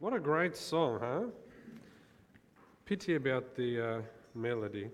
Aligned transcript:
What 0.00 0.14
a 0.14 0.18
great 0.18 0.56
song, 0.56 0.98
huh? 0.98 1.24
Pity 2.86 3.16
about 3.16 3.54
the 3.54 3.98
uh, 3.98 4.00
melody. 4.34 4.88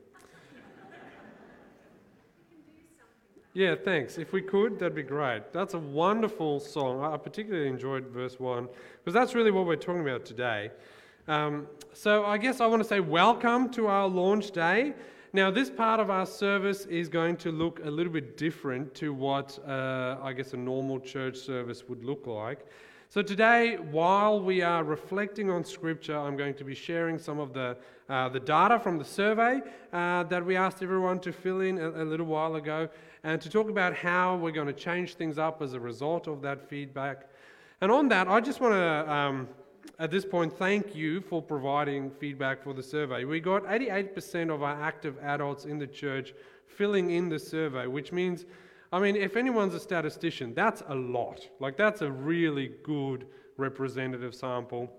Yeah, 3.55 3.77
thanks. 3.77 4.19
If 4.19 4.33
we 4.33 4.43
could, 4.43 4.81
that'd 4.81 4.97
be 4.97 5.05
great. 5.05 5.53
That's 5.53 5.75
a 5.75 5.79
wonderful 5.79 6.59
song. 6.59 7.05
I 7.05 7.17
particularly 7.19 7.69
enjoyed 7.69 8.09
verse 8.09 8.41
1 8.41 8.69
because 8.99 9.15
that's 9.15 9.37
really 9.37 9.53
what 9.53 9.65
we're 9.65 9.77
talking 9.77 10.01
about 10.01 10.25
today. 10.25 10.73
Um, 11.29 11.69
so 11.93 12.25
I 12.25 12.37
guess 12.37 12.61
I 12.61 12.67
want 12.67 12.83
to 12.83 12.89
say 12.89 12.99
welcome 12.99 13.71
to 13.75 13.87
our 13.87 14.09
launch 14.09 14.51
day. 14.51 14.93
Now, 15.33 15.53
this 15.53 15.71
part 15.71 16.01
of 16.01 16.11
our 16.11 16.27
service 16.27 16.85
is 16.87 17.09
going 17.09 17.37
to 17.37 17.53
look 17.53 17.79
a 17.85 17.91
little 17.91 18.13
bit 18.13 18.37
different 18.37 18.93
to 18.97 19.15
what 19.15 19.57
uh, 19.69 20.17
I 20.21 20.33
guess 20.33 20.53
a 20.53 20.57
normal 20.57 20.99
church 20.99 21.37
service 21.37 21.85
would 21.89 22.05
look 22.05 22.27
like. 22.27 22.67
So, 23.09 23.23
today, 23.23 23.77
while 23.77 24.41
we 24.41 24.63
are 24.63 24.83
reflecting 24.83 25.49
on 25.49 25.65
Scripture, 25.65 26.19
I'm 26.19 26.37
going 26.37 26.55
to 26.55 26.65
be 26.65 26.75
sharing 26.75 27.19
some 27.19 27.39
of 27.39 27.53
the, 27.53 27.77
uh, 28.09 28.29
the 28.31 28.41
data 28.41 28.81
from 28.81 28.99
the 28.99 29.05
survey 29.05 29.61
uh, 29.93 30.25
that 30.25 30.45
we 30.45 30.57
asked 30.57 30.83
everyone 30.83 31.21
to 31.21 31.33
fill 31.33 31.61
in 31.61 31.79
a, 31.79 32.03
a, 32.03 32.05
little 32.05 32.27
while 32.27 32.57
ago, 32.57 32.89
and 33.23 33.41
to 33.41 33.49
talk 33.49 33.71
about 33.71 33.95
how 33.95 34.35
we're 34.37 34.51
going 34.51 34.67
to 34.67 34.73
change 34.73 35.15
things 35.15 35.39
up 35.39 35.63
as 35.63 35.73
a 35.73 35.79
result 35.79 36.27
of 36.27 36.43
that 36.43 36.69
feedback. 36.69 37.29
And 37.81 37.93
on 37.93 38.09
that, 38.09 38.27
I 38.27 38.41
just 38.41 38.61
want 38.61 38.75
to, 38.75 39.13
um, 39.13 39.49
at 40.01 40.11
this 40.11 40.25
point, 40.25 40.53
thank 40.59 40.97
you 40.97 41.21
for 41.21 41.41
providing 41.41 42.11
feedback 42.11 42.61
for 42.61 42.75
the 42.75 42.83
survey. 42.83 43.25
We 43.25 43.39
got 43.39 43.63
88% 43.67 44.53
of 44.53 44.65
our 44.65 44.83
active 44.83 45.17
adults 45.23 45.65
in 45.65 45.79
the 45.79 45.87
church 45.87 46.35
filling 46.67 47.13
in 47.13 47.29
the 47.29 47.39
survey, 47.39 47.87
which 47.87 48.11
means 48.11 48.47
I 48.93 49.01
mean, 49.01 49.17
if 49.17 49.37
anyone's 49.37 49.75
a 49.75 49.81
statistician, 49.81 50.55
that's 50.55 50.83
a 50.89 50.95
lot. 50.95 51.49
Like, 51.61 51.77
that's 51.77 52.03
a 52.03 52.11
really 52.11 52.73
good 52.85 53.27
representative 53.57 54.35
sample. 54.35 54.91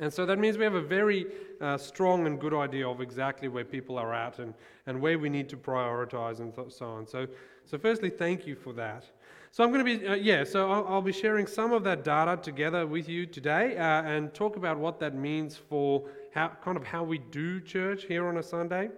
And 0.00 0.12
so 0.12 0.24
that 0.26 0.38
means 0.38 0.56
we 0.56 0.64
have 0.64 0.74
a 0.74 0.80
very 0.80 1.26
uh, 1.60 1.76
strong 1.76 2.26
and 2.26 2.40
good 2.40 2.54
idea 2.54 2.88
of 2.88 3.00
exactly 3.00 3.48
where 3.48 3.64
people 3.64 3.98
are 3.98 4.14
at 4.14 4.38
and, 4.38 4.54
and 4.86 5.00
where 5.00 5.18
we 5.18 5.28
need 5.28 5.48
to 5.48 5.56
prioritize 5.56 6.38
and 6.38 6.54
th- 6.54 6.72
so 6.72 6.86
on. 6.86 7.06
So, 7.06 7.26
so, 7.64 7.76
firstly, 7.76 8.08
thank 8.08 8.46
you 8.46 8.54
for 8.54 8.72
that. 8.74 9.04
So, 9.50 9.64
I'm 9.64 9.72
going 9.72 9.84
to 9.84 9.98
be, 9.98 10.06
uh, 10.06 10.14
yeah, 10.14 10.44
so 10.44 10.70
I'll, 10.70 10.86
I'll, 10.86 11.02
be 11.02 11.12
sharing 11.12 11.46
some 11.48 11.72
of 11.72 11.82
that 11.84 12.04
data 12.04 12.38
together 12.40 12.86
with 12.86 13.08
you 13.08 13.26
today 13.26 13.76
uh, 13.76 14.02
and 14.02 14.32
talk 14.32 14.56
about 14.56 14.78
what 14.78 15.00
that 15.00 15.16
means 15.16 15.56
for 15.56 16.08
how, 16.32 16.52
kind 16.62 16.76
of 16.76 16.84
how 16.84 17.02
we 17.02 17.18
do 17.18 17.60
church 17.60 18.04
here 18.04 18.28
on 18.28 18.36
a 18.36 18.42
Sunday. 18.44 18.90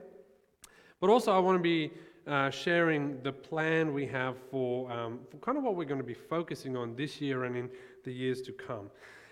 But 1.00 1.08
also, 1.08 1.32
I 1.32 1.38
want 1.38 1.58
to 1.58 1.62
be 1.62 1.90
uh, 2.26 2.50
sharing 2.50 3.20
the 3.22 3.32
plan 3.32 3.92
we 3.92 4.06
have 4.06 4.36
for, 4.50 4.90
um, 4.90 5.20
for 5.30 5.38
kind 5.38 5.58
of 5.58 5.64
what 5.64 5.76
we're 5.76 5.84
going 5.84 6.00
to 6.00 6.06
be 6.06 6.14
focusing 6.14 6.76
on 6.76 6.94
this 6.94 7.20
year 7.20 7.44
and 7.44 7.56
in 7.56 7.70
the 8.04 8.12
years 8.12 8.42
to 8.42 8.52
come. 8.52 8.90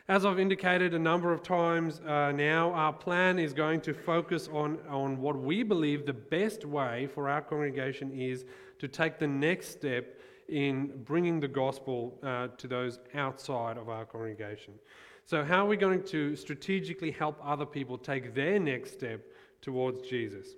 As 0.08 0.26
I've 0.26 0.40
indicated 0.40 0.92
a 0.92 0.98
number 0.98 1.32
of 1.32 1.42
times 1.42 2.00
uh, 2.00 2.32
now, 2.32 2.72
our 2.72 2.92
plan 2.92 3.38
is 3.38 3.52
going 3.52 3.80
to 3.82 3.94
focus 3.94 4.48
on, 4.52 4.78
on 4.88 5.20
what 5.20 5.38
we 5.38 5.62
believe 5.62 6.04
the 6.04 6.12
best 6.12 6.64
way 6.64 7.08
for 7.14 7.28
our 7.28 7.40
congregation 7.40 8.10
is 8.12 8.44
to 8.80 8.88
take 8.88 9.20
the 9.20 9.26
next 9.28 9.68
step 9.68 10.18
in 10.48 10.90
bringing 11.04 11.38
the 11.38 11.46
gospel 11.46 12.18
uh, 12.24 12.48
to 12.58 12.66
those 12.66 12.98
outside 13.14 13.78
of 13.78 13.88
our 13.88 14.04
congregation. 14.04 14.74
So, 15.26 15.44
how 15.44 15.64
are 15.64 15.68
we 15.68 15.76
going 15.76 16.02
to 16.06 16.34
strategically 16.34 17.12
help 17.12 17.38
other 17.40 17.66
people 17.66 17.96
take 17.96 18.34
their 18.34 18.58
next 18.58 18.92
step 18.92 19.20
towards 19.62 20.02
Jesus? 20.08 20.56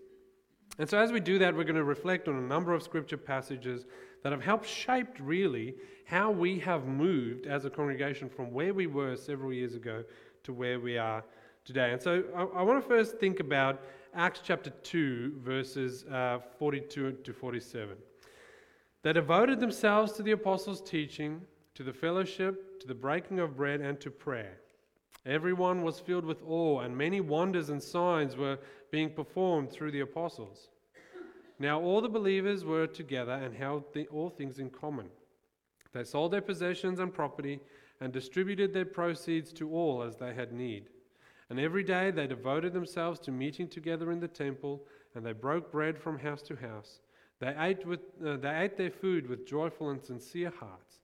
And 0.78 0.88
so, 0.88 0.98
as 0.98 1.12
we 1.12 1.20
do 1.20 1.38
that, 1.38 1.54
we're 1.54 1.64
going 1.64 1.76
to 1.76 1.84
reflect 1.84 2.28
on 2.28 2.36
a 2.36 2.40
number 2.40 2.72
of 2.72 2.82
scripture 2.82 3.18
passages 3.18 3.84
that 4.22 4.32
have 4.32 4.42
helped 4.42 4.66
shape 4.66 5.08
really 5.20 5.74
how 6.06 6.30
we 6.30 6.58
have 6.60 6.86
moved 6.86 7.46
as 7.46 7.64
a 7.64 7.70
congregation 7.70 8.28
from 8.28 8.52
where 8.52 8.72
we 8.72 8.86
were 8.86 9.16
several 9.16 9.52
years 9.52 9.74
ago 9.74 10.02
to 10.44 10.52
where 10.52 10.80
we 10.80 10.96
are 10.96 11.22
today. 11.64 11.92
And 11.92 12.00
so, 12.00 12.24
I, 12.34 12.60
I 12.60 12.62
want 12.62 12.82
to 12.82 12.88
first 12.88 13.18
think 13.18 13.40
about 13.40 13.82
Acts 14.14 14.40
chapter 14.42 14.70
2, 14.70 15.40
verses 15.44 16.04
uh, 16.04 16.38
42 16.58 17.12
to 17.12 17.32
47. 17.32 17.96
They 19.02 19.12
devoted 19.12 19.60
themselves 19.60 20.12
to 20.12 20.22
the 20.22 20.32
apostles' 20.32 20.80
teaching, 20.80 21.42
to 21.74 21.82
the 21.82 21.92
fellowship, 21.92 22.80
to 22.80 22.86
the 22.86 22.94
breaking 22.94 23.40
of 23.40 23.56
bread, 23.56 23.80
and 23.80 24.00
to 24.00 24.10
prayer. 24.10 24.58
Everyone 25.24 25.82
was 25.82 26.00
filled 26.00 26.24
with 26.24 26.42
awe, 26.46 26.80
and 26.80 26.96
many 26.96 27.20
wonders 27.20 27.68
and 27.68 27.82
signs 27.82 28.36
were 28.36 28.58
being 28.92 29.10
performed 29.10 29.72
through 29.72 29.90
the 29.90 30.00
apostles. 30.00 30.68
Now 31.58 31.80
all 31.80 32.00
the 32.00 32.08
believers 32.08 32.64
were 32.64 32.86
together 32.86 33.32
and 33.32 33.54
held 33.54 33.84
all 34.12 34.30
things 34.30 34.58
in 34.58 34.70
common. 34.70 35.06
They 35.92 36.04
sold 36.04 36.32
their 36.32 36.42
possessions 36.42 37.00
and 37.00 37.12
property 37.12 37.58
and 38.00 38.12
distributed 38.12 38.72
their 38.72 38.84
proceeds 38.84 39.52
to 39.54 39.72
all 39.72 40.02
as 40.02 40.16
they 40.16 40.34
had 40.34 40.52
need. 40.52 40.90
And 41.48 41.58
every 41.58 41.82
day 41.82 42.10
they 42.10 42.26
devoted 42.26 42.72
themselves 42.72 43.18
to 43.20 43.30
meeting 43.30 43.68
together 43.68 44.12
in 44.12 44.20
the 44.20 44.28
temple, 44.28 44.82
and 45.14 45.24
they 45.24 45.32
broke 45.32 45.72
bread 45.72 45.98
from 45.98 46.18
house 46.18 46.42
to 46.42 46.56
house. 46.56 47.00
They 47.40 47.54
ate, 47.58 47.86
with, 47.86 48.00
uh, 48.24 48.36
they 48.36 48.56
ate 48.56 48.76
their 48.76 48.90
food 48.90 49.28
with 49.28 49.46
joyful 49.46 49.90
and 49.90 50.02
sincere 50.02 50.52
hearts, 50.58 51.00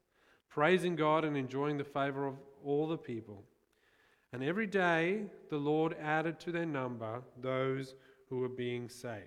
praising 0.48 0.94
God 0.96 1.24
and 1.24 1.36
enjoying 1.36 1.78
the 1.78 1.84
favor 1.84 2.26
of 2.26 2.34
all 2.64 2.86
the 2.86 2.96
people. 2.96 3.44
And 4.32 4.42
every 4.42 4.66
day 4.66 5.24
the 5.50 5.56
Lord 5.56 5.96
added 6.00 6.38
to 6.40 6.52
their 6.52 6.66
number 6.66 7.22
those 7.40 7.94
who 8.28 8.38
were 8.38 8.48
being 8.48 8.88
saved. 8.88 9.24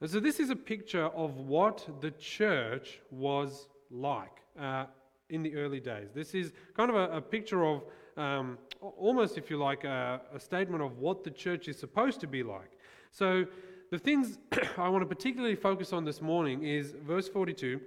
And 0.00 0.10
so, 0.10 0.20
this 0.20 0.40
is 0.40 0.50
a 0.50 0.56
picture 0.56 1.06
of 1.06 1.38
what 1.38 1.88
the 2.00 2.10
church 2.10 3.00
was 3.10 3.68
like 3.90 4.42
uh, 4.60 4.86
in 5.30 5.42
the 5.42 5.54
early 5.54 5.80
days. 5.80 6.08
This 6.14 6.34
is 6.34 6.52
kind 6.76 6.90
of 6.90 6.96
a, 6.96 7.16
a 7.16 7.20
picture 7.20 7.64
of 7.64 7.84
um, 8.16 8.58
almost, 8.80 9.38
if 9.38 9.48
you 9.48 9.56
like, 9.56 9.84
a, 9.84 10.20
a 10.34 10.40
statement 10.40 10.82
of 10.82 10.98
what 10.98 11.24
the 11.24 11.30
church 11.30 11.68
is 11.68 11.78
supposed 11.78 12.20
to 12.20 12.26
be 12.26 12.42
like. 12.42 12.72
So, 13.10 13.46
the 13.90 13.98
things 13.98 14.38
I 14.76 14.88
want 14.88 15.02
to 15.02 15.06
particularly 15.06 15.56
focus 15.56 15.92
on 15.92 16.04
this 16.04 16.20
morning 16.20 16.62
is 16.62 16.94
verse 17.06 17.28
42 17.28 17.80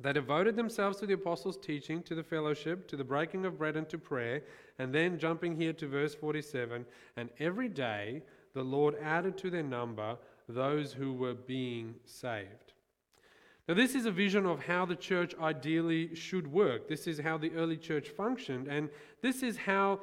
they 0.00 0.12
devoted 0.14 0.56
themselves 0.56 0.98
to 0.98 1.06
the 1.06 1.12
apostles' 1.12 1.58
teaching, 1.58 2.02
to 2.04 2.14
the 2.14 2.22
fellowship, 2.22 2.88
to 2.88 2.96
the 2.96 3.04
breaking 3.04 3.44
of 3.44 3.58
bread, 3.58 3.76
and 3.76 3.88
to 3.90 3.98
prayer. 3.98 4.42
And 4.78 4.94
then 4.94 5.18
jumping 5.18 5.54
here 5.54 5.74
to 5.74 5.86
verse 5.86 6.14
47 6.14 6.86
and 7.16 7.28
every 7.38 7.68
day 7.68 8.22
the 8.54 8.62
Lord 8.62 8.96
added 9.02 9.36
to 9.38 9.50
their 9.50 9.62
number 9.62 10.16
those 10.48 10.92
who 10.92 11.12
were 11.12 11.34
being 11.34 11.94
saved. 12.06 12.72
Now, 13.68 13.74
this 13.74 13.94
is 13.94 14.06
a 14.06 14.10
vision 14.10 14.46
of 14.46 14.64
how 14.64 14.84
the 14.84 14.96
church 14.96 15.34
ideally 15.40 16.14
should 16.14 16.50
work. 16.50 16.88
This 16.88 17.06
is 17.06 17.20
how 17.20 17.38
the 17.38 17.52
early 17.52 17.76
church 17.76 18.08
functioned. 18.08 18.66
And 18.66 18.88
this 19.22 19.44
is 19.44 19.56
how, 19.56 20.00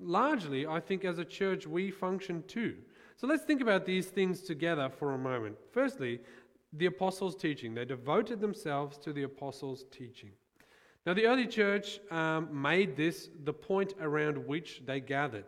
largely, 0.00 0.66
I 0.66 0.80
think, 0.80 1.04
as 1.04 1.18
a 1.18 1.24
church, 1.24 1.66
we 1.66 1.90
function 1.90 2.42
too. 2.46 2.76
So 3.18 3.26
let's 3.26 3.42
think 3.42 3.60
about 3.60 3.84
these 3.84 4.06
things 4.06 4.40
together 4.40 4.88
for 4.88 5.12
a 5.12 5.18
moment. 5.18 5.56
Firstly, 5.72 6.20
the 6.72 6.86
apostles' 6.86 7.36
teaching. 7.36 7.74
They 7.74 7.84
devoted 7.84 8.40
themselves 8.40 8.98
to 8.98 9.12
the 9.12 9.24
apostles' 9.24 9.84
teaching. 9.90 10.30
Now, 11.06 11.14
the 11.14 11.26
early 11.26 11.46
church 11.46 11.98
um, 12.10 12.48
made 12.52 12.96
this 12.96 13.30
the 13.44 13.52
point 13.52 13.94
around 14.00 14.36
which 14.46 14.82
they 14.86 15.00
gathered. 15.00 15.46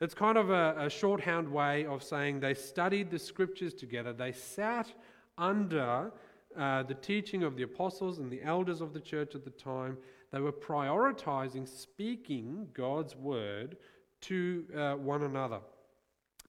It's 0.00 0.14
kind 0.14 0.38
of 0.38 0.50
a, 0.50 0.74
a 0.78 0.90
shorthand 0.90 1.50
way 1.50 1.84
of 1.86 2.02
saying 2.02 2.40
they 2.40 2.54
studied 2.54 3.10
the 3.10 3.18
scriptures 3.18 3.74
together. 3.74 4.12
They 4.12 4.32
sat 4.32 4.92
under 5.36 6.12
uh, 6.56 6.82
the 6.82 6.94
teaching 6.94 7.42
of 7.42 7.56
the 7.56 7.62
apostles 7.62 8.18
and 8.18 8.30
the 8.30 8.42
elders 8.42 8.80
of 8.80 8.92
the 8.92 9.00
church 9.00 9.34
at 9.34 9.44
the 9.44 9.50
time. 9.50 9.96
They 10.32 10.40
were 10.40 10.52
prioritizing 10.52 11.68
speaking 11.68 12.68
God's 12.72 13.16
word 13.16 13.76
to 14.22 14.64
uh, 14.76 14.94
one 14.94 15.22
another. 15.22 15.60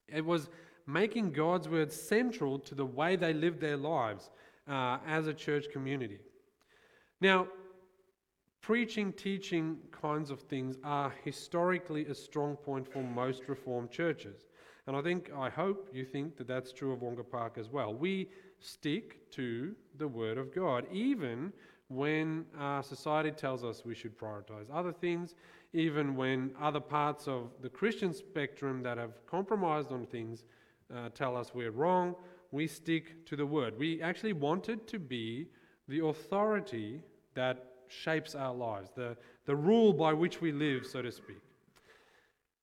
It 0.08 0.24
was 0.24 0.48
making 0.86 1.32
God's 1.32 1.68
word 1.68 1.92
central 1.92 2.58
to 2.60 2.74
the 2.74 2.86
way 2.86 3.16
they 3.16 3.32
live 3.32 3.60
their 3.60 3.76
lives 3.76 4.30
uh, 4.68 4.98
as 5.06 5.26
a 5.26 5.34
church 5.34 5.66
community. 5.72 6.18
Now, 7.20 7.46
preaching, 8.60 9.12
teaching 9.12 9.78
kinds 9.90 10.30
of 10.30 10.40
things 10.40 10.76
are 10.84 11.12
historically 11.24 12.06
a 12.06 12.14
strong 12.14 12.56
point 12.56 12.90
for 12.90 13.02
most 13.02 13.42
Reformed 13.48 13.90
churches. 13.90 14.46
And 14.86 14.96
I 14.96 15.02
think, 15.02 15.30
I 15.36 15.48
hope 15.48 15.88
you 15.92 16.04
think 16.04 16.36
that 16.36 16.48
that's 16.48 16.72
true 16.72 16.92
of 16.92 17.02
Wonga 17.02 17.22
Park 17.22 17.56
as 17.58 17.68
well. 17.68 17.94
We 17.94 18.28
stick 18.58 19.30
to 19.32 19.74
the 19.98 20.08
Word 20.08 20.38
of 20.38 20.54
God, 20.54 20.86
even 20.92 21.52
when 21.88 22.46
our 22.58 22.82
society 22.82 23.30
tells 23.30 23.62
us 23.62 23.84
we 23.84 23.94
should 23.94 24.18
prioritize 24.18 24.66
other 24.72 24.92
things, 24.92 25.34
even 25.72 26.16
when 26.16 26.50
other 26.60 26.80
parts 26.80 27.28
of 27.28 27.50
the 27.60 27.68
Christian 27.68 28.12
spectrum 28.12 28.82
that 28.82 28.98
have 28.98 29.24
compromised 29.26 29.92
on 29.92 30.06
things 30.06 30.44
uh, 30.94 31.08
tell 31.14 31.36
us 31.36 31.52
we're 31.54 31.70
wrong, 31.70 32.14
we 32.50 32.66
stick 32.66 33.24
to 33.26 33.36
the 33.36 33.46
word. 33.46 33.78
We 33.78 34.02
actually 34.02 34.32
want 34.32 34.68
it 34.68 34.86
to 34.88 34.98
be 34.98 35.48
the 35.88 36.04
authority 36.04 37.00
that 37.34 37.64
shapes 37.88 38.34
our 38.34 38.54
lives, 38.54 38.90
the, 38.94 39.16
the 39.46 39.56
rule 39.56 39.92
by 39.92 40.12
which 40.12 40.40
we 40.40 40.52
live, 40.52 40.86
so 40.86 41.02
to 41.02 41.12
speak. 41.12 41.40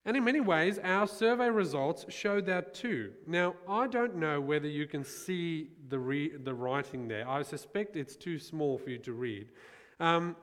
And 0.06 0.16
in 0.16 0.24
many 0.24 0.40
ways, 0.40 0.80
our 0.84 1.08
survey 1.08 1.50
results 1.50 2.06
show 2.10 2.42
that 2.42 2.74
too. 2.74 3.12
Now, 3.28 3.56
I 3.68 3.88
don't 3.88 4.16
know 4.16 4.40
whether 4.40 4.68
you 4.68 4.88
can 4.88 5.04
see 5.04 5.70
the, 5.90 6.00
re- 6.00 6.38
the 6.38 6.54
writing 6.54 7.08
there. 7.08 7.28
I 7.28 7.44
suspect 7.44 7.96
it's 7.96 8.16
too 8.16 8.40
small 8.40 8.78
for 8.78 8.90
you 8.90 8.98
to 9.00 9.14
read. 9.14 9.50
Um, 10.00 10.36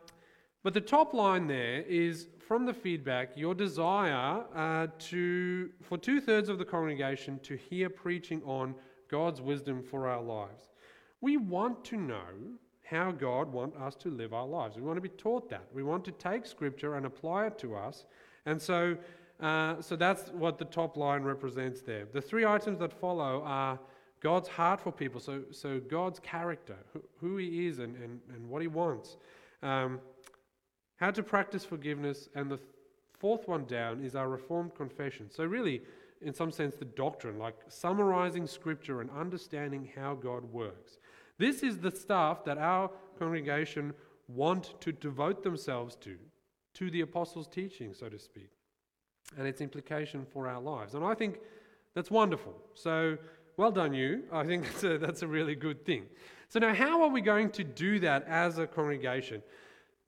But 0.62 0.75
the 0.75 0.81
top 0.81 1.15
line 1.15 1.47
there 1.47 1.83
is 1.83 2.27
from 2.46 2.64
the 2.64 2.75
feedback 2.75 3.37
your 3.37 3.54
desire 3.54 4.44
uh, 4.54 4.87
to, 4.98 5.70
for 5.82 5.98
two 5.98 6.20
thirds 6.20 6.48
of 6.48 6.58
the 6.58 6.64
congregation 6.64 7.40
to 7.40 7.56
hear 7.56 7.90
preaching 7.90 8.40
on 8.44 8.75
God's 9.10 9.40
wisdom 9.40 9.82
for 9.82 10.06
our 10.06 10.22
lives. 10.22 10.70
We 11.20 11.37
want 11.37 11.84
to 11.87 11.96
know 11.96 12.19
how 12.82 13.10
God 13.10 13.52
wants 13.52 13.76
us 13.78 13.96
to 13.96 14.10
live 14.10 14.32
our 14.32 14.46
lives. 14.46 14.76
We 14.76 14.82
want 14.82 14.96
to 14.96 15.00
be 15.00 15.08
taught 15.08 15.50
that. 15.50 15.64
We 15.75 15.82
want 15.82 16.04
to 16.04 16.12
take 16.12 16.46
Scripture 16.46 16.94
and 16.94 17.04
apply 17.04 17.46
it 17.46 17.58
to 17.58 17.75
us. 17.75 18.04
And 18.46 18.62
so, 18.62 18.96
uh, 19.40 19.81
so 19.81 19.96
that's 19.96 20.28
what 20.31 20.56
the 20.56 20.66
top 20.66 20.96
line 20.96 21.22
represents 21.22 21.81
there. 21.81 22.06
The 22.12 22.20
three 22.20 22.46
items 22.46 22.78
that 22.78 22.92
follow 22.92 23.42
are 23.44 23.78
God's 24.20 24.49
heart 24.49 24.81
for 24.81 24.92
people, 24.92 25.20
so, 25.20 25.42
so 25.50 25.81
God's 25.81 26.20
character, 26.20 26.76
who, 26.92 27.02
who 27.20 27.37
He 27.38 27.66
is 27.66 27.81
and, 27.81 27.96
and, 27.96 28.20
and 28.32 28.49
what 28.49 28.62
He 28.62 28.69
wants. 28.69 29.16
Um, 29.62 30.00
how 30.96 31.10
to 31.10 31.22
practice 31.22 31.64
forgiveness, 31.64 32.28
and 32.34 32.50
the 32.50 32.58
fourth 33.19 33.48
one 33.48 33.64
down 33.66 34.02
is 34.02 34.16
our 34.16 34.28
Reformed 34.28 34.75
confession. 34.75 35.31
So, 35.31 35.44
really, 35.44 35.82
in 36.22 36.32
some 36.32 36.50
sense, 36.50 36.76
the 36.76 36.84
doctrine, 36.84 37.38
like 37.38 37.56
summarizing 37.69 38.46
Scripture 38.46 39.00
and 39.00 39.10
understanding 39.10 39.90
how 39.94 40.14
God 40.14 40.44
works. 40.52 40.98
This 41.38 41.62
is 41.62 41.78
the 41.78 41.90
stuff 41.90 42.44
that 42.44 42.58
our 42.58 42.90
congregation 43.19 43.93
want 44.28 44.81
to 44.81 44.93
devote 44.93 45.43
themselves 45.43 45.96
to, 45.96 46.16
to 46.75 46.90
the 46.90 47.02
apostles' 47.02 47.46
teaching, 47.46 47.92
so 47.94 48.08
to 48.08 48.19
speak, 48.19 48.50
and 49.37 49.46
its 49.46 49.60
implication 49.60 50.26
for 50.32 50.49
our 50.49 50.60
lives. 50.60 50.94
And 50.94 51.04
I 51.04 51.14
think 51.14 51.38
that's 51.94 52.10
wonderful. 52.10 52.54
So, 52.75 53.19
well 53.56 53.70
done, 53.70 53.92
you. 53.94 54.25
I 54.32 54.44
think 54.44 54.64
that's 54.72 54.84
a, 54.84 54.99
that's 54.99 55.22
a 55.22 55.26
really 55.26 55.54
good 55.54 55.84
thing. 55.84 56.04
So, 56.49 56.58
now 56.58 56.75
how 56.75 57.02
are 57.02 57.10
we 57.10 57.20
going 57.20 57.50
to 57.50 57.64
do 57.64 57.99
that 58.00 58.25
as 58.26 58.58
a 58.58 58.66
congregation? 58.66 59.42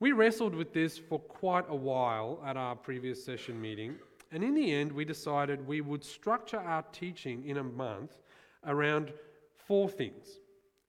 We 0.01 0.13
wrestled 0.13 0.55
with 0.55 0.73
this 0.73 0.97
for 0.97 1.19
quite 1.19 1.65
a 1.67 1.75
while 1.75 2.41
at 2.45 2.55
our 2.55 2.73
previous 2.73 3.21
session 3.21 3.59
meeting, 3.59 3.95
and 4.31 4.43
in 4.45 4.53
the 4.53 4.71
end, 4.71 4.93
we 4.93 5.03
decided 5.03 5.67
we 5.67 5.81
would 5.81 6.05
structure 6.05 6.59
our 6.59 6.83
teaching 6.93 7.45
in 7.45 7.57
a 7.57 7.63
month 7.63 8.17
around 8.65 9.11
four 9.57 9.89
things 9.89 10.39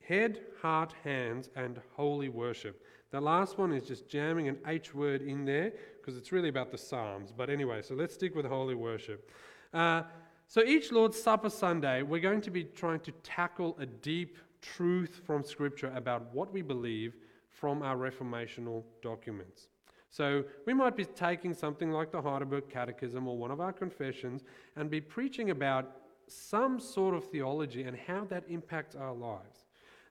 head, 0.00 0.40
heart, 0.60 0.94
hands, 1.04 1.50
and 1.56 1.80
holy 1.96 2.28
worship. 2.28 2.84
The 3.10 3.20
last 3.20 3.58
one 3.58 3.72
is 3.72 3.84
just 3.84 4.08
jamming 4.08 4.48
an 4.48 4.58
H 4.66 4.94
word 4.94 5.22
in 5.22 5.44
there 5.44 5.72
because 5.96 6.16
it's 6.16 6.30
really 6.30 6.48
about 6.48 6.70
the 6.70 6.78
Psalms. 6.78 7.32
But 7.36 7.50
anyway, 7.50 7.82
so 7.82 7.94
let's 7.94 8.14
stick 8.14 8.34
with 8.34 8.46
holy 8.46 8.74
worship. 8.74 9.30
Uh, 9.74 10.02
so 10.46 10.62
each 10.62 10.90
Lord's 10.90 11.20
Supper 11.20 11.50
Sunday, 11.50 12.02
we're 12.02 12.20
going 12.20 12.40
to 12.40 12.50
be 12.50 12.64
trying 12.64 13.00
to 13.00 13.12
tackle 13.22 13.76
a 13.80 13.86
deep 13.86 14.38
truth 14.62 15.20
from 15.24 15.44
Scripture 15.44 15.92
about 15.94 16.32
what 16.32 16.52
we 16.52 16.62
believe 16.62 17.14
from 17.60 17.82
our 17.82 17.96
reformational 17.96 18.82
documents. 19.02 19.68
So 20.10 20.44
we 20.66 20.74
might 20.74 20.96
be 20.96 21.04
taking 21.04 21.54
something 21.54 21.92
like 21.92 22.10
the 22.10 22.20
Heidelberg 22.20 22.68
Catechism 22.68 23.28
or 23.28 23.36
one 23.36 23.50
of 23.50 23.60
our 23.60 23.72
confessions 23.72 24.42
and 24.76 24.90
be 24.90 25.00
preaching 25.00 25.50
about 25.50 25.96
some 26.26 26.80
sort 26.80 27.14
of 27.14 27.24
theology 27.24 27.84
and 27.84 27.96
how 27.96 28.24
that 28.24 28.44
impacts 28.48 28.96
our 28.96 29.14
lives. 29.14 29.66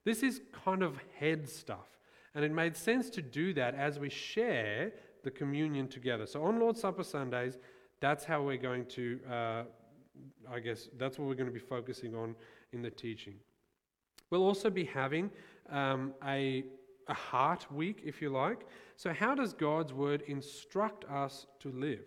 This 0.06 0.24
is 0.24 0.42
kind 0.64 0.84
of 0.84 1.00
head 1.18 1.50
stuff. 1.50 1.98
And 2.36 2.46
it 2.46 2.52
made 2.52 2.78
sense 2.78 3.10
to 3.12 3.22
do 3.22 3.54
that 3.54 3.76
as 3.76 4.00
we 4.00 4.10
share 4.10 4.94
the 5.24 5.32
communion 5.32 5.88
together. 5.88 6.26
So 6.26 6.44
on 6.44 6.60
Lord's 6.60 6.80
Supper 6.80 7.04
Sundays, 7.04 7.58
that's 8.00 8.24
how 8.24 8.42
we're 8.42 8.58
going 8.58 8.86
to, 8.86 9.20
uh, 9.30 9.64
I 10.50 10.60
guess, 10.60 10.88
that's 10.98 11.18
what 11.18 11.28
we're 11.28 11.36
going 11.36 11.48
to 11.48 11.54
be 11.54 11.60
focusing 11.60 12.16
on 12.16 12.36
in 12.72 12.82
the 12.82 12.92
teaching. 12.92 13.36
We'll 14.30 14.44
also 14.44 14.70
be 14.70 14.86
having 14.86 15.32
um, 15.70 16.14
a 16.26 16.64
a 17.10 17.14
heart 17.14 17.72
week, 17.72 18.02
if 18.06 18.22
you 18.22 18.30
like. 18.30 18.66
So, 18.96 19.12
how 19.14 19.36
does 19.36 19.54
God's 19.54 19.94
word 19.94 20.22
instruct 20.28 21.06
us 21.06 21.48
to 21.60 21.72
live? 21.72 22.06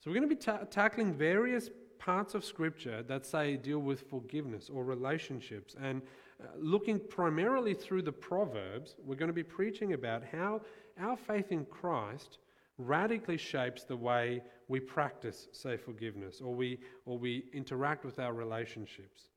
So, 0.00 0.10
we're 0.10 0.18
going 0.18 0.28
to 0.28 0.34
be 0.34 0.40
ta- 0.40 0.64
tackling 0.70 1.14
various 1.14 1.70
parts 1.98 2.34
of 2.34 2.44
Scripture 2.44 3.02
that 3.04 3.26
say 3.26 3.56
deal 3.56 3.80
with 3.80 4.08
forgiveness 4.08 4.70
or 4.72 4.84
relationships. 4.84 5.74
And 5.80 6.02
uh, 6.40 6.46
looking 6.56 7.00
primarily 7.00 7.74
through 7.74 8.02
the 8.02 8.12
Proverbs, 8.12 8.96
we're 9.04 9.16
going 9.16 9.28
to 9.28 9.34
be 9.34 9.42
preaching 9.42 9.94
about 9.94 10.22
how 10.24 10.60
our 11.00 11.16
faith 11.16 11.50
in 11.52 11.64
Christ 11.64 12.38
radically 12.78 13.36
shapes 13.36 13.84
the 13.84 13.96
way 13.96 14.40
we 14.68 14.78
practice, 14.78 15.48
say, 15.52 15.76
forgiveness 15.76 16.40
or 16.40 16.54
we, 16.54 16.78
or 17.06 17.18
we 17.18 17.44
interact 17.52 18.04
with 18.04 18.18
our 18.18 18.32
relationships. 18.32 19.28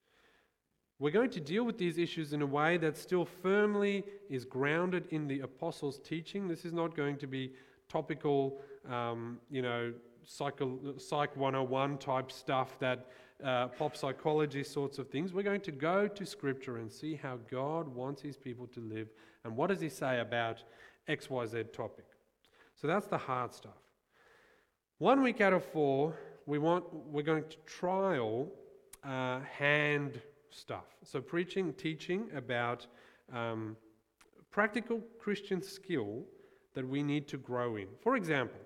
We're 1.02 1.10
going 1.10 1.32
to 1.32 1.40
deal 1.40 1.64
with 1.64 1.80
these 1.80 1.98
issues 1.98 2.32
in 2.32 2.44
a 2.44 2.46
way 2.46 2.78
that 2.78 2.96
still 2.96 3.26
firmly 3.26 4.04
is 4.30 4.46
grounded 4.46 5.08
in 5.10 5.28
the 5.28 5.40
apostles' 5.40 5.98
teaching. 5.98 6.48
This 6.48 6.64
is 6.64 6.74
not 6.74 6.96
going 6.96 7.18
to 7.18 7.26
be 7.26 7.54
topical, 7.90 8.62
um, 8.88 9.40
you 9.50 9.64
know, 9.64 9.94
psycho, 10.24 10.78
Psych 11.00 11.36
101 11.36 11.98
type 11.98 12.32
stuff 12.32 12.78
that 12.78 13.08
uh, 13.44 13.70
pop 13.70 13.98
psychology 13.98 14.64
sorts 14.64 15.00
of 15.00 15.08
things. 15.08 15.34
We're 15.34 15.42
going 15.42 15.62
to 15.62 15.72
go 15.72 16.08
to 16.08 16.24
Scripture 16.24 16.78
and 16.78 16.92
see 16.92 17.16
how 17.16 17.40
God 17.50 17.88
wants 17.88 18.22
His 18.22 18.38
people 18.38 18.68
to 18.68 18.80
live 18.80 19.08
and 19.44 19.58
what 19.58 19.72
does 19.72 19.82
He 19.82 19.90
say 19.90 20.20
about 20.20 20.64
XYZ 21.10 21.74
topic. 21.74 22.06
So 22.80 22.86
that's 22.86 23.08
the 23.08 23.18
hard 23.18 23.56
stuff. 23.56 23.82
One 25.00 25.24
week 25.24 25.42
out 25.42 25.54
of 25.54 25.66
four, 25.66 26.16
we 26.46 26.60
want, 26.60 26.86
we're 26.94 27.24
going 27.24 27.46
to 27.50 27.58
trial 27.66 28.52
uh, 29.04 29.40
hand 29.58 30.22
stuff. 30.52 30.86
So, 31.04 31.22
preaching, 31.22 31.74
teaching 31.74 32.30
about 32.36 32.88
um, 33.34 33.76
practical 34.52 35.02
Christian 35.20 35.62
skill 35.62 36.24
that 36.74 36.88
we 36.88 37.04
need 37.04 37.28
to 37.30 37.38
grow 37.38 37.76
in. 37.78 37.88
For 38.02 38.16
example, 38.16 38.60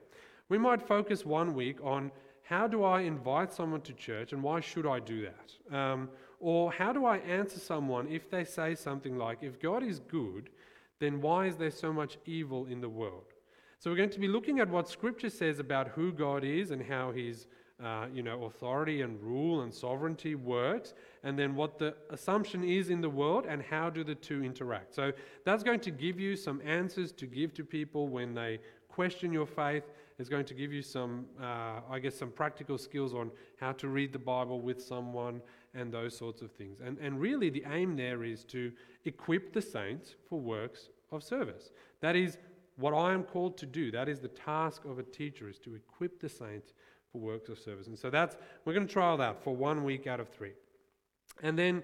we 0.50 0.58
might 0.58 0.88
focus 0.88 1.26
one 1.26 1.54
week 1.54 1.78
on 1.84 2.12
how 2.44 2.68
do 2.68 2.84
I 2.84 3.02
invite 3.02 3.52
someone 3.52 3.82
to 3.82 3.94
church 3.94 4.34
and 4.34 4.44
why 4.44 4.60
should 4.60 4.86
I 4.86 5.00
do 5.00 5.26
that? 5.26 5.76
Um, 5.76 6.10
or 6.40 6.72
how 6.72 6.94
do 6.94 7.06
I 7.06 7.18
answer 7.18 7.60
someone 7.60 8.08
if 8.08 8.30
they 8.30 8.44
say 8.44 8.76
something 8.76 9.18
like, 9.18 9.40
if 9.42 9.60
God 9.60 9.82
is 9.82 10.00
good, 10.00 10.50
then 11.00 11.22
why 11.22 11.48
is 11.48 11.56
there 11.56 11.72
so 11.72 11.92
much 11.92 12.18
evil 12.26 12.68
in 12.68 12.82
the 12.82 12.90
world? 12.90 13.34
So 13.80 13.90
we're 13.90 13.98
going 13.98 14.12
to 14.12 14.20
be 14.20 14.28
looking 14.28 14.60
at 14.60 14.70
what 14.70 14.88
Scripture 14.88 15.30
says 15.30 15.60
about 15.60 15.90
who 15.90 16.12
God 16.12 16.44
is 16.44 16.72
and 16.72 16.84
how 16.84 17.12
He's 17.12 17.48
uh, 17.84 18.06
you 18.14 18.24
know, 18.24 18.46
authority 18.46 19.02
and 19.02 19.22
rule 19.22 19.62
and 19.62 19.74
sovereignty 19.74 20.36
works, 20.36 20.94
and 21.24 21.38
then 21.38 21.56
what 21.56 21.78
the 21.78 21.94
assumption 22.10 22.64
is 22.64 22.90
in 22.90 23.02
the 23.02 23.10
world 23.10 23.46
and 23.48 23.62
how 23.62 23.90
do 23.90 24.04
the 24.04 24.16
two 24.16 24.44
interact. 24.44 24.96
So 24.96 25.12
that's 25.44 25.64
going 25.64 25.82
to 25.82 25.92
give 25.92 26.20
you 26.20 26.36
some 26.36 26.62
answers 26.66 27.12
to 27.14 27.26
give 27.26 27.54
to 27.56 27.66
people 27.66 28.08
when 28.08 28.34
they 28.34 28.60
question 28.88 29.34
your 29.34 29.46
faith. 29.46 29.84
It's 30.18 30.30
going 30.30 30.46
to 30.46 30.54
give 30.54 30.72
you 30.72 30.82
some, 30.82 31.26
uh, 31.42 31.82
I 31.90 32.00
guess, 32.00 32.16
some 32.16 32.32
practical 32.32 32.78
skills 32.78 33.14
on 33.14 33.30
how 33.60 33.74
to 33.74 33.90
read 33.90 34.14
the 34.14 34.20
Bible 34.20 34.62
with 34.62 34.82
someone 34.82 35.42
and 35.74 35.92
those 35.92 36.18
sorts 36.18 36.42
of 36.42 36.52
things. 36.52 36.80
And, 36.80 36.98
and 37.00 37.20
really, 37.20 37.50
the 37.50 37.66
aim 37.70 37.98
there 37.98 38.24
is 38.24 38.46
to 38.46 38.72
equip 39.04 39.52
the 39.52 39.62
saints 39.62 40.16
for 40.30 40.40
works 40.40 40.90
of 41.12 41.22
service. 41.24 41.72
That 42.00 42.16
is 42.16 42.38
what 42.78 42.94
I 42.94 43.14
am 43.14 43.24
called 43.24 43.58
to 43.58 43.66
do. 43.66 43.92
That 43.92 44.08
is 44.08 44.20
the 44.20 44.30
task 44.30 44.86
of 44.86 45.00
a 45.00 45.04
teacher, 45.04 45.50
is 45.50 45.60
to 45.60 45.76
equip 45.76 46.22
the 46.22 46.30
saints 46.30 46.74
for 47.16 47.20
works 47.20 47.50
of 47.50 47.58
service. 47.58 47.88
And 47.88 47.98
so 47.98 48.10
that's, 48.10 48.36
we're 48.66 48.74
going 48.74 48.88
to 48.88 48.92
trial 48.92 49.16
that 49.18 49.42
for 49.42 49.56
one 49.56 49.84
week 49.86 50.06
out 50.06 50.20
of 50.20 50.28
three. 50.28 50.52
And 51.42 51.58
then 51.58 51.82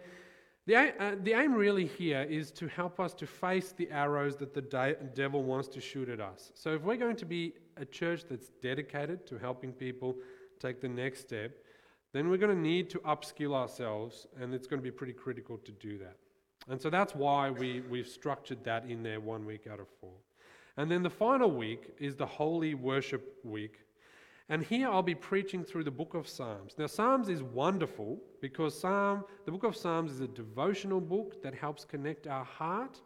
the, 0.67 0.75
uh, 0.75 1.15
the 1.23 1.33
aim 1.33 1.53
really 1.53 1.87
here 1.87 2.23
is 2.29 2.51
to 2.51 2.67
help 2.67 2.99
us 2.99 3.13
to 3.15 3.25
face 3.25 3.73
the 3.77 3.89
arrows 3.91 4.35
that 4.37 4.53
the 4.53 4.61
de- 4.61 4.95
devil 5.15 5.43
wants 5.43 5.69
to 5.69 5.81
shoot 5.81 6.09
at 6.09 6.19
us. 6.19 6.51
So 6.53 6.73
if 6.73 6.81
we're 6.81 6.97
going 6.97 7.15
to 7.15 7.25
be 7.25 7.53
a 7.77 7.85
church 7.85 8.25
that's 8.29 8.49
dedicated 8.61 9.25
to 9.27 9.37
helping 9.37 9.71
people 9.71 10.15
take 10.59 10.81
the 10.81 10.89
next 10.89 11.21
step, 11.21 11.51
then 12.13 12.29
we're 12.29 12.37
going 12.37 12.55
to 12.55 12.61
need 12.61 12.89
to 12.89 12.99
upskill 12.99 13.55
ourselves, 13.55 14.27
and 14.39 14.53
it's 14.53 14.67
going 14.67 14.79
to 14.79 14.83
be 14.83 14.91
pretty 14.91 15.13
critical 15.13 15.57
to 15.59 15.71
do 15.71 15.97
that. 15.97 16.17
And 16.69 16.79
so 16.79 16.89
that's 16.89 17.15
why 17.15 17.49
we, 17.49 17.81
we've 17.89 18.07
structured 18.07 18.63
that 18.65 18.85
in 18.85 19.01
there 19.01 19.21
one 19.21 19.45
week 19.45 19.65
out 19.71 19.79
of 19.79 19.87
four. 20.01 20.13
And 20.77 20.91
then 20.91 21.03
the 21.03 21.09
final 21.09 21.49
week 21.49 21.95
is 21.99 22.15
the 22.15 22.25
Holy 22.25 22.75
Worship 22.75 23.39
Week, 23.43 23.79
and 24.51 24.61
here 24.61 24.89
I'll 24.89 25.01
be 25.01 25.15
preaching 25.15 25.63
through 25.63 25.85
the 25.85 25.91
book 25.91 26.13
of 26.13 26.27
Psalms. 26.27 26.75
Now, 26.77 26.87
Psalms 26.87 27.29
is 27.29 27.41
wonderful 27.41 28.19
because 28.41 28.77
Psalm, 28.77 29.23
the 29.45 29.51
book 29.51 29.63
of 29.63 29.77
Psalms 29.77 30.11
is 30.11 30.19
a 30.19 30.27
devotional 30.27 30.99
book 30.99 31.41
that 31.41 31.55
helps 31.55 31.85
connect 31.85 32.27
our 32.27 32.43
heart 32.43 32.99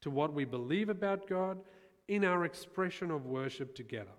to 0.00 0.10
what 0.10 0.32
we 0.32 0.44
believe 0.44 0.88
about 0.88 1.28
God 1.28 1.60
in 2.08 2.24
our 2.24 2.44
expression 2.44 3.12
of 3.12 3.26
worship 3.26 3.76
together. 3.76 4.10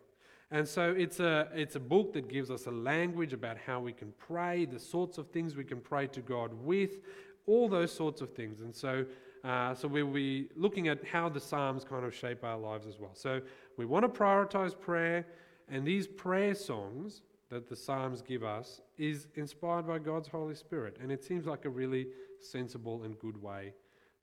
And 0.52 0.66
so 0.66 0.96
it's 0.98 1.20
a, 1.20 1.50
it's 1.54 1.76
a 1.76 1.82
book 1.82 2.14
that 2.14 2.30
gives 2.30 2.50
us 2.50 2.66
a 2.66 2.72
language 2.72 3.34
about 3.34 3.58
how 3.58 3.82
we 3.82 3.92
can 3.92 4.14
pray, 4.18 4.64
the 4.64 4.80
sorts 4.80 5.18
of 5.18 5.28
things 5.32 5.58
we 5.58 5.66
can 5.66 5.82
pray 5.82 6.08
to 6.08 6.22
God 6.22 6.54
with, 6.64 7.00
all 7.46 7.68
those 7.68 7.92
sorts 7.92 8.22
of 8.22 8.34
things. 8.34 8.62
And 8.62 8.74
so, 8.74 9.06
uh, 9.44 9.76
so 9.76 9.90
we'll 9.90 10.08
be 10.08 10.48
looking 10.56 10.88
at 10.88 11.04
how 11.04 11.28
the 11.28 11.42
Psalms 11.42 11.84
kind 11.84 12.06
of 12.06 12.16
shape 12.16 12.46
our 12.46 12.58
lives 12.58 12.88
as 12.88 13.00
well. 13.00 13.16
So 13.16 13.42
we 13.76 13.86
want 13.86 14.06
to 14.06 14.20
prioritize 14.20 14.80
prayer. 14.80 15.26
And 15.70 15.86
these 15.86 16.08
prayer 16.08 16.56
songs 16.56 17.22
that 17.50 17.68
the 17.68 17.76
Psalms 17.76 18.22
give 18.22 18.44
us 18.44 18.82
is 18.98 19.28
inspired 19.36 19.88
by 19.88 20.00
God's 20.00 20.28
Holy 20.28 20.56
Spirit. 20.56 20.98
And 21.02 21.12
it 21.12 21.24
seems 21.24 21.46
like 21.46 21.66
a 21.66 21.70
really 21.70 22.08
sensible 22.40 23.04
and 23.04 23.18
good 23.20 23.42
way 23.42 23.74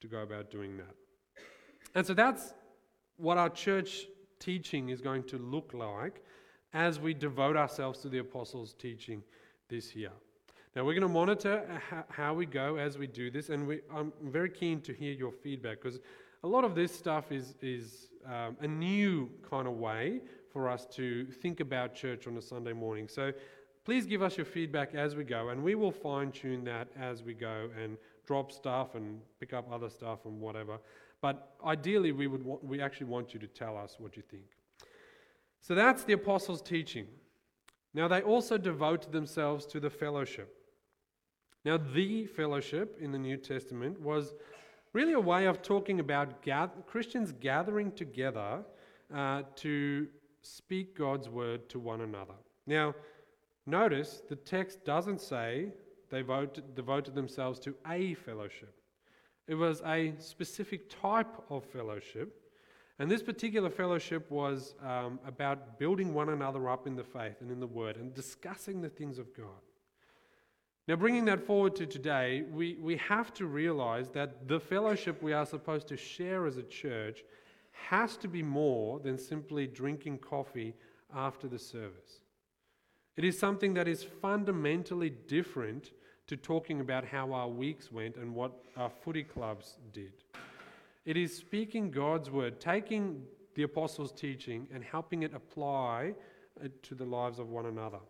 to 0.00 0.06
go 0.06 0.18
about 0.18 0.50
doing 0.50 0.76
that. 0.76 0.94
And 1.94 2.06
so 2.06 2.14
that's 2.14 2.52
what 3.16 3.38
our 3.38 3.48
church 3.48 4.06
teaching 4.38 4.90
is 4.90 5.00
going 5.00 5.24
to 5.24 5.38
look 5.38 5.72
like 5.74 6.22
as 6.72 7.00
we 7.00 7.14
devote 7.14 7.56
ourselves 7.56 8.00
to 8.00 8.08
the 8.08 8.18
apostles' 8.18 8.74
teaching 8.74 9.22
this 9.68 9.96
year. 9.96 10.12
Now, 10.74 10.84
we're 10.84 10.92
going 10.92 11.02
to 11.02 11.08
monitor 11.08 11.66
how 12.10 12.34
we 12.34 12.44
go 12.44 12.76
as 12.76 12.98
we 12.98 13.06
do 13.06 13.30
this, 13.30 13.48
and 13.48 13.66
we, 13.66 13.80
I'm 13.94 14.12
very 14.24 14.50
keen 14.50 14.82
to 14.82 14.92
hear 14.92 15.12
your 15.12 15.32
feedback 15.32 15.80
because 15.80 15.98
a 16.44 16.46
lot 16.46 16.64
of 16.64 16.74
this 16.74 16.94
stuff 16.94 17.32
is, 17.32 17.54
is 17.62 18.08
um, 18.26 18.58
a 18.60 18.68
new 18.68 19.30
kind 19.48 19.66
of 19.66 19.74
way 19.74 20.20
for 20.56 20.70
us 20.70 20.86
to 20.86 21.26
think 21.26 21.60
about 21.60 21.94
church 21.94 22.26
on 22.26 22.34
a 22.38 22.40
Sunday 22.40 22.72
morning. 22.72 23.08
So 23.08 23.30
please 23.84 24.06
give 24.06 24.22
us 24.22 24.38
your 24.38 24.46
feedback 24.46 24.94
as 24.94 25.14
we 25.14 25.22
go, 25.22 25.50
and 25.50 25.62
we 25.62 25.74
will 25.74 25.92
fine 25.92 26.32
tune 26.32 26.64
that 26.64 26.88
as 26.98 27.22
we 27.22 27.34
go 27.34 27.68
and 27.78 27.98
drop 28.26 28.50
stuff 28.50 28.94
and 28.94 29.20
pick 29.38 29.52
up 29.52 29.70
other 29.70 29.90
stuff 29.90 30.20
and 30.24 30.40
whatever. 30.40 30.78
But 31.20 31.56
ideally, 31.62 32.12
we, 32.12 32.26
would 32.26 32.42
we 32.62 32.80
actually 32.80 33.08
want 33.08 33.34
you 33.34 33.40
to 33.40 33.46
tell 33.46 33.76
us 33.76 33.96
what 33.98 34.16
you 34.16 34.22
think. 34.22 34.46
So 35.60 35.74
that's 35.74 36.04
the 36.04 36.14
apostles' 36.14 36.62
teaching. 36.62 37.06
Now, 37.92 38.08
they 38.08 38.22
also 38.22 38.56
devoted 38.56 39.12
themselves 39.12 39.66
to 39.66 39.78
the 39.78 39.90
fellowship. 39.90 40.56
Now, 41.66 41.76
the 41.76 42.24
fellowship 42.28 42.96
in 42.98 43.12
the 43.12 43.18
New 43.18 43.36
Testament 43.36 44.00
was 44.00 44.32
really 44.94 45.12
a 45.12 45.20
way 45.20 45.44
of 45.44 45.60
talking 45.60 46.00
about 46.00 46.42
Christians 46.86 47.34
gathering 47.40 47.92
together 47.92 48.64
uh, 49.14 49.42
to 49.56 50.08
speak 50.46 50.96
God's 50.96 51.28
word 51.28 51.68
to 51.70 51.78
one 51.78 52.00
another. 52.00 52.34
Now, 52.66 52.94
notice 53.66 54.22
the 54.28 54.36
text 54.36 54.84
doesn't 54.84 55.20
say 55.20 55.72
they 56.10 56.22
voted, 56.22 56.74
devoted 56.74 57.14
themselves 57.14 57.58
to 57.60 57.74
a 57.88 58.14
fellowship, 58.14 58.74
it 59.46 59.54
was 59.54 59.82
a 59.86 60.14
specific 60.18 60.90
type 61.00 61.34
of 61.50 61.64
fellowship. 61.64 62.42
And 62.98 63.10
this 63.10 63.22
particular 63.22 63.68
fellowship 63.68 64.30
was 64.30 64.74
um, 64.82 65.20
about 65.26 65.78
building 65.78 66.14
one 66.14 66.30
another 66.30 66.70
up 66.70 66.86
in 66.86 66.96
the 66.96 67.04
faith 67.04 67.42
and 67.42 67.50
in 67.50 67.60
the 67.60 67.66
word 67.66 67.96
and 67.98 68.14
discussing 68.14 68.80
the 68.80 68.88
things 68.88 69.18
of 69.18 69.36
God. 69.36 69.60
Now, 70.88 70.96
bringing 70.96 71.24
that 71.26 71.44
forward 71.44 71.74
to 71.76 71.86
today, 71.86 72.44
we, 72.50 72.78
we 72.80 72.96
have 72.96 73.34
to 73.34 73.46
realize 73.46 74.08
that 74.10 74.48
the 74.48 74.60
fellowship 74.60 75.20
we 75.22 75.32
are 75.32 75.44
supposed 75.44 75.88
to 75.88 75.96
share 75.96 76.46
as 76.46 76.56
a 76.56 76.62
church 76.62 77.24
has 77.88 78.16
to 78.18 78.28
be 78.28 78.42
more 78.42 78.98
than 79.00 79.18
simply 79.18 79.66
drinking 79.66 80.18
coffee 80.18 80.74
after 81.14 81.46
the 81.46 81.58
service. 81.58 82.20
It 83.16 83.24
is 83.24 83.38
something 83.38 83.74
that 83.74 83.88
is 83.88 84.02
fundamentally 84.02 85.10
different 85.10 85.92
to 86.26 86.36
talking 86.36 86.80
about 86.80 87.04
how 87.04 87.32
our 87.32 87.48
weeks 87.48 87.92
went 87.92 88.16
and 88.16 88.34
what 88.34 88.52
our 88.76 88.90
footy 88.90 89.22
clubs 89.22 89.78
did. 89.92 90.12
It 91.04 91.16
is 91.16 91.36
speaking 91.36 91.90
God's 91.90 92.30
word, 92.30 92.60
taking 92.60 93.22
the 93.54 93.62
apostles' 93.62 94.12
teaching 94.12 94.66
and 94.74 94.82
helping 94.82 95.22
it 95.22 95.32
apply 95.32 96.14
uh, 96.62 96.68
to 96.82 96.94
the 96.94 97.04
lives 97.04 97.38
of 97.38 97.48
one 97.48 97.66
another. 97.66 98.00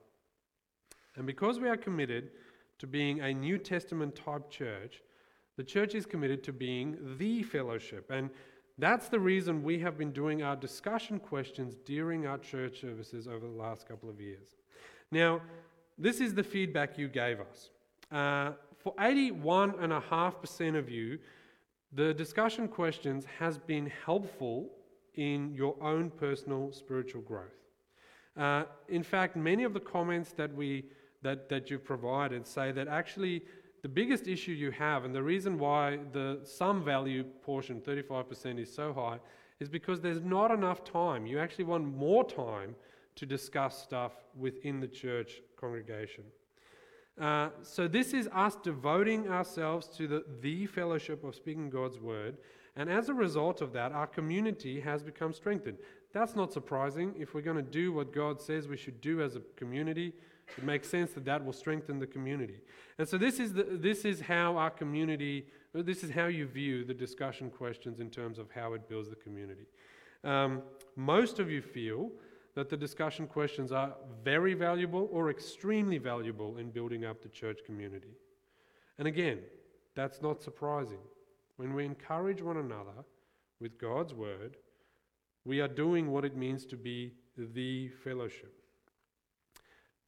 And 1.16 1.26
because 1.26 1.60
we 1.60 1.68
are 1.68 1.76
committed 1.76 2.30
to 2.78 2.86
being 2.86 3.20
a 3.20 3.32
New 3.32 3.58
Testament 3.58 4.16
type 4.16 4.50
church, 4.50 5.02
the 5.56 5.64
church 5.64 5.94
is 5.94 6.04
committed 6.04 6.42
to 6.44 6.52
being 6.52 6.96
the 7.18 7.42
fellowship. 7.42 8.10
And 8.10 8.30
that's 8.78 9.08
the 9.08 9.18
reason 9.18 9.62
we 9.62 9.78
have 9.80 9.96
been 9.96 10.12
doing 10.12 10.42
our 10.42 10.56
discussion 10.56 11.18
questions 11.18 11.74
during 11.84 12.26
our 12.26 12.38
church 12.38 12.80
services 12.80 13.26
over 13.26 13.46
the 13.46 13.52
last 13.52 13.88
couple 13.88 14.10
of 14.10 14.20
years. 14.20 14.48
Now, 15.10 15.40
this 15.98 16.20
is 16.20 16.34
the 16.34 16.42
feedback 16.42 16.98
you 16.98 17.08
gave 17.08 17.40
us. 17.40 17.70
Uh, 18.12 18.52
for 18.78 18.94
81.5% 18.96 20.78
of 20.78 20.90
you, 20.90 21.18
the 21.92 22.12
discussion 22.12 22.68
questions 22.68 23.24
has 23.38 23.56
been 23.56 23.90
helpful 24.04 24.70
in 25.14 25.54
your 25.54 25.74
own 25.80 26.10
personal 26.10 26.70
spiritual 26.72 27.22
growth. 27.22 27.56
Uh, 28.36 28.64
in 28.88 29.02
fact, 29.02 29.36
many 29.36 29.64
of 29.64 29.72
the 29.72 29.80
comments 29.80 30.32
that 30.32 30.54
we 30.54 30.84
that, 31.22 31.48
that 31.48 31.70
you've 31.70 31.84
provided 31.84 32.46
say 32.46 32.70
that 32.70 32.86
actually 32.86 33.42
the 33.86 33.92
biggest 33.92 34.26
issue 34.26 34.50
you 34.50 34.72
have, 34.72 35.04
and 35.04 35.14
the 35.14 35.22
reason 35.22 35.60
why 35.60 36.00
the 36.10 36.40
some 36.42 36.82
value 36.82 37.22
portion, 37.22 37.80
35%, 37.80 38.58
is 38.58 38.74
so 38.74 38.92
high, 38.92 39.20
is 39.60 39.68
because 39.68 40.00
there's 40.00 40.20
not 40.22 40.50
enough 40.50 40.82
time. 40.82 41.24
You 41.24 41.38
actually 41.38 41.66
want 41.66 41.84
more 41.96 42.24
time 42.24 42.74
to 43.14 43.24
discuss 43.24 43.80
stuff 43.80 44.10
within 44.36 44.80
the 44.80 44.88
church 44.88 45.40
congregation. 45.56 46.24
Uh, 47.20 47.50
so, 47.62 47.86
this 47.86 48.12
is 48.12 48.28
us 48.32 48.56
devoting 48.56 49.28
ourselves 49.28 49.86
to 49.98 50.08
the, 50.08 50.24
the 50.40 50.66
fellowship 50.66 51.22
of 51.22 51.36
speaking 51.36 51.70
God's 51.70 52.00
word. 52.00 52.38
And 52.74 52.90
as 52.90 53.08
a 53.08 53.14
result 53.14 53.62
of 53.62 53.72
that, 53.74 53.92
our 53.92 54.08
community 54.08 54.80
has 54.80 55.04
become 55.04 55.32
strengthened. 55.32 55.78
That's 56.16 56.34
not 56.34 56.50
surprising. 56.50 57.14
If 57.18 57.34
we're 57.34 57.42
going 57.42 57.58
to 57.58 57.62
do 57.62 57.92
what 57.92 58.10
God 58.10 58.40
says 58.40 58.68
we 58.68 58.78
should 58.78 59.02
do 59.02 59.20
as 59.20 59.36
a 59.36 59.40
community, 59.54 60.14
it 60.56 60.64
makes 60.64 60.88
sense 60.88 61.12
that 61.12 61.26
that 61.26 61.44
will 61.44 61.52
strengthen 61.52 61.98
the 61.98 62.06
community. 62.06 62.60
And 62.96 63.06
so, 63.06 63.18
this 63.18 63.38
is, 63.38 63.52
the, 63.52 63.64
this 63.64 64.06
is 64.06 64.22
how 64.22 64.56
our 64.56 64.70
community, 64.70 65.44
this 65.74 66.02
is 66.02 66.10
how 66.10 66.24
you 66.24 66.46
view 66.46 66.86
the 66.86 66.94
discussion 66.94 67.50
questions 67.50 68.00
in 68.00 68.08
terms 68.08 68.38
of 68.38 68.50
how 68.50 68.72
it 68.72 68.88
builds 68.88 69.10
the 69.10 69.16
community. 69.16 69.66
Um, 70.24 70.62
most 70.96 71.38
of 71.38 71.50
you 71.50 71.60
feel 71.60 72.10
that 72.54 72.70
the 72.70 72.78
discussion 72.78 73.26
questions 73.26 73.70
are 73.70 73.92
very 74.24 74.54
valuable 74.54 75.10
or 75.12 75.28
extremely 75.28 75.98
valuable 75.98 76.56
in 76.56 76.70
building 76.70 77.04
up 77.04 77.20
the 77.20 77.28
church 77.28 77.58
community. 77.66 78.16
And 78.98 79.06
again, 79.06 79.40
that's 79.94 80.22
not 80.22 80.42
surprising. 80.42 81.04
When 81.58 81.74
we 81.74 81.84
encourage 81.84 82.40
one 82.40 82.56
another 82.56 83.04
with 83.60 83.78
God's 83.78 84.14
word, 84.14 84.56
we 85.46 85.60
are 85.60 85.68
doing 85.68 86.10
what 86.10 86.24
it 86.24 86.36
means 86.36 86.66
to 86.66 86.76
be 86.76 87.12
the 87.38 87.88
fellowship. 88.02 88.52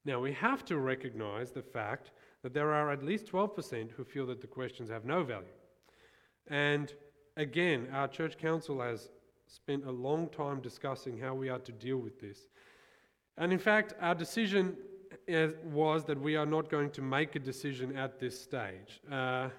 Now, 0.04 0.20
we 0.20 0.32
have 0.32 0.64
to 0.66 0.78
recognize 0.78 1.52
the 1.52 1.62
fact 1.62 2.10
that 2.42 2.52
there 2.52 2.72
are 2.72 2.90
at 2.90 3.04
least 3.04 3.26
12% 3.26 3.92
who 3.92 4.04
feel 4.04 4.26
that 4.26 4.40
the 4.40 4.46
questions 4.46 4.90
have 4.90 5.04
no 5.04 5.22
value. 5.22 5.46
And 6.48 6.92
again, 7.36 7.88
our 7.92 8.08
church 8.08 8.36
council 8.36 8.80
has 8.80 9.10
spent 9.46 9.86
a 9.86 9.90
long 9.90 10.28
time 10.28 10.60
discussing 10.60 11.18
how 11.18 11.34
we 11.34 11.48
are 11.48 11.58
to 11.60 11.72
deal 11.72 11.98
with 11.98 12.20
this. 12.20 12.48
And 13.36 13.52
in 13.52 13.58
fact, 13.58 13.94
our 14.00 14.14
decision 14.14 14.76
was 15.64 16.04
that 16.04 16.20
we 16.20 16.36
are 16.36 16.46
not 16.46 16.68
going 16.68 16.90
to 16.90 17.02
make 17.02 17.36
a 17.36 17.38
decision 17.38 17.96
at 17.96 18.18
this 18.18 18.40
stage. 18.40 19.00
Uh, 19.10 19.50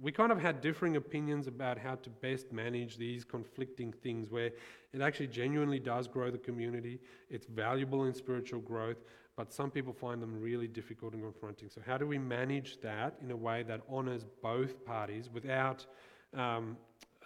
we 0.00 0.12
kind 0.12 0.32
of 0.32 0.40
had 0.40 0.60
differing 0.60 0.96
opinions 0.96 1.46
about 1.46 1.78
how 1.78 1.94
to 1.96 2.10
best 2.10 2.52
manage 2.52 2.96
these 2.96 3.24
conflicting 3.24 3.92
things 3.92 4.30
where 4.30 4.50
it 4.92 5.00
actually 5.00 5.28
genuinely 5.28 5.78
does 5.78 6.06
grow 6.08 6.30
the 6.30 6.38
community, 6.38 7.00
it's 7.30 7.46
valuable 7.46 8.04
in 8.04 8.14
spiritual 8.14 8.60
growth, 8.60 8.98
but 9.36 9.52
some 9.52 9.70
people 9.70 9.92
find 9.92 10.22
them 10.22 10.40
really 10.40 10.68
difficult 10.68 11.14
and 11.14 11.22
confronting. 11.22 11.68
So, 11.68 11.80
how 11.84 11.98
do 11.98 12.06
we 12.06 12.18
manage 12.18 12.80
that 12.82 13.16
in 13.22 13.30
a 13.30 13.36
way 13.36 13.62
that 13.64 13.80
honors 13.88 14.24
both 14.42 14.84
parties 14.84 15.28
without 15.32 15.86
um, 16.34 16.76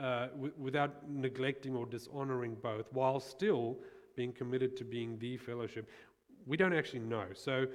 uh, 0.01 0.29
w- 0.29 0.53
without 0.57 1.09
neglecting 1.11 1.75
or 1.77 1.85
dishonoring 1.85 2.57
both, 2.63 2.87
while 2.93 3.21
still 3.21 3.77
being 4.17 4.33
committed 4.33 4.77
to 4.79 4.85
being 4.85 5.19
the 5.19 5.37
fellowship? 5.37 5.89
We 6.47 6.57
don't 6.57 6.73
actually 6.73 7.01
know. 7.01 7.27
So 7.35 7.67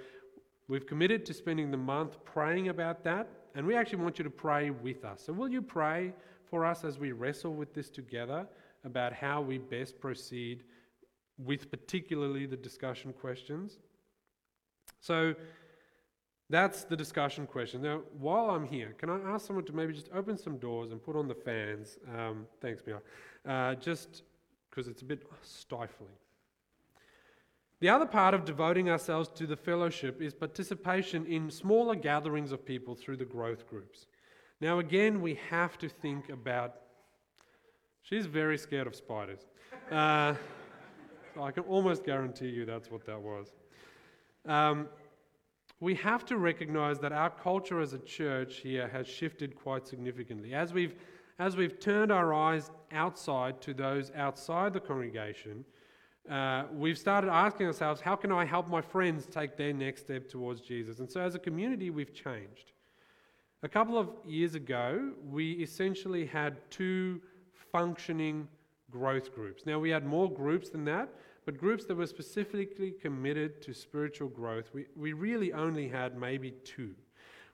we've 0.67 0.85
committed 0.85 1.25
to 1.25 1.33
spending 1.33 1.71
the 1.71 1.77
month 1.77 2.23
praying 2.25 2.69
about 2.69 3.03
that, 3.03 3.27
and 3.55 3.65
we 3.65 3.75
actually 3.75 4.03
want 4.03 4.17
you 4.17 4.23
to 4.23 4.29
pray 4.29 4.69
with 4.69 5.03
us. 5.05 5.23
So 5.25 5.33
will 5.33 5.49
you 5.49 5.61
pray 5.61 6.13
for 6.45 6.65
us 6.65 6.83
as 6.83 6.99
we 6.99 7.11
wrestle 7.11 7.53
with 7.53 7.73
this 7.73 7.89
together 7.89 8.47
about 8.83 9.13
how 9.13 9.41
we 9.41 9.57
best 9.57 9.99
proceed 9.99 10.63
with 11.37 11.71
particularly 11.71 12.45
the 12.45 12.57
discussion 12.57 13.13
questions? 13.13 13.79
So 14.99 15.35
that's 16.49 16.83
the 16.83 16.95
discussion 16.95 17.47
question. 17.47 17.81
Now, 17.81 18.01
while 18.19 18.51
I'm 18.51 18.65
here, 18.65 18.93
can 18.97 19.09
I 19.09 19.19
ask 19.33 19.47
someone 19.47 19.65
to 19.65 19.73
maybe 19.73 19.93
just 19.93 20.09
open 20.13 20.37
some 20.37 20.57
doors 20.57 20.91
and 20.91 21.03
put 21.03 21.15
on 21.15 21.27
the 21.27 21.35
fans? 21.35 21.97
Um, 22.15 22.45
thanks, 22.61 22.83
Mia. 22.85 23.01
Uh, 23.45 23.75
just 23.75 24.23
because 24.69 24.87
it's 24.87 25.01
a 25.01 25.05
bit 25.05 25.23
stifling. 25.41 26.13
The 27.83 27.89
other 27.89 28.05
part 28.05 28.33
of 28.33 28.45
devoting 28.45 28.89
ourselves 28.89 29.27
to 29.35 29.45
the 29.45 29.57
fellowship 29.57 30.21
is 30.21 30.33
participation 30.33 31.25
in 31.25 31.51
smaller 31.51 31.95
gatherings 31.95 32.53
of 32.53 32.65
people 32.65 32.95
through 32.95 33.17
the 33.17 33.25
growth 33.25 33.67
groups. 33.67 34.07
Now, 34.61 34.79
again, 34.79 35.21
we 35.21 35.37
have 35.49 35.77
to 35.79 35.89
think 35.89 36.29
about. 36.29 36.75
She's 38.01 38.25
very 38.25 38.57
scared 38.57 38.87
of 38.87 38.95
spiders. 38.95 39.41
Uh, 39.91 40.35
so 41.35 41.43
I 41.43 41.51
can 41.51 41.63
almost 41.63 42.05
guarantee 42.05 42.47
you 42.47 42.63
that's 42.63 42.89
what 42.89 43.05
that 43.05 43.21
was. 43.21 43.51
Um, 44.45 44.87
we 45.81 45.93
have 45.95 46.23
to 46.27 46.37
recognize 46.37 46.99
that 46.99 47.11
our 47.11 47.31
culture 47.31 47.81
as 47.81 47.91
a 47.91 47.99
church 47.99 48.59
here 48.59 48.87
has 48.87 49.07
shifted 49.07 49.57
quite 49.57 49.85
significantly. 49.89 50.53
As 50.53 50.71
we've, 50.71 50.95
as 51.37 51.57
we've 51.57 51.81
turned 51.81 52.13
our 52.13 52.33
eyes 52.33 52.71
outside 52.93 53.59
to 53.59 53.73
those 53.73 54.09
outside 54.15 54.71
the 54.71 54.79
congregation, 54.79 55.65
uh, 56.29 56.63
we've 56.71 56.97
started 56.97 57.29
asking 57.29 57.67
ourselves, 57.67 57.99
how 57.99 58.15
can 58.15 58.31
I 58.31 58.45
help 58.45 58.69
my 58.69 58.81
friends 58.81 59.25
take 59.25 59.57
their 59.57 59.73
next 59.73 60.01
step 60.01 60.29
towards 60.29 60.61
Jesus? 60.61 60.99
And 60.99 61.11
so 61.11 61.19
as 61.21 61.35
a 61.35 61.39
community, 61.39 61.89
we've 61.89 62.13
changed. 62.13 62.71
A 63.61 63.69
couple 63.69 63.97
of 63.97 64.09
years 64.25 64.55
ago, 64.55 65.11
we 65.29 65.53
essentially 65.53 66.25
had 66.25 66.57
two 66.69 67.21
functioning 67.71 68.47
growth 68.89 69.33
groups. 69.33 69.65
Now, 69.65 69.79
we 69.79 69.89
had 69.89 70.05
more 70.05 70.31
groups 70.31 70.69
than 70.69 70.85
that, 70.85 71.09
but 71.45 71.57
groups 71.57 71.85
that 71.85 71.95
were 71.95 72.07
specifically 72.07 72.91
committed 72.91 73.61
to 73.63 73.73
spiritual 73.73 74.29
growth, 74.29 74.69
we, 74.73 74.85
we 74.95 75.13
really 75.13 75.51
only 75.51 75.87
had 75.87 76.17
maybe 76.17 76.51
two, 76.63 76.93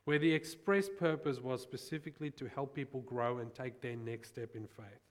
where 0.05 0.19
the 0.19 0.31
express 0.31 0.89
purpose 0.89 1.39
was 1.39 1.61
specifically 1.61 2.29
to 2.31 2.47
help 2.47 2.75
people 2.75 3.01
grow 3.01 3.39
and 3.39 3.53
take 3.53 3.81
their 3.81 3.95
next 3.95 4.29
step 4.29 4.55
in 4.55 4.67
faith. 4.67 5.01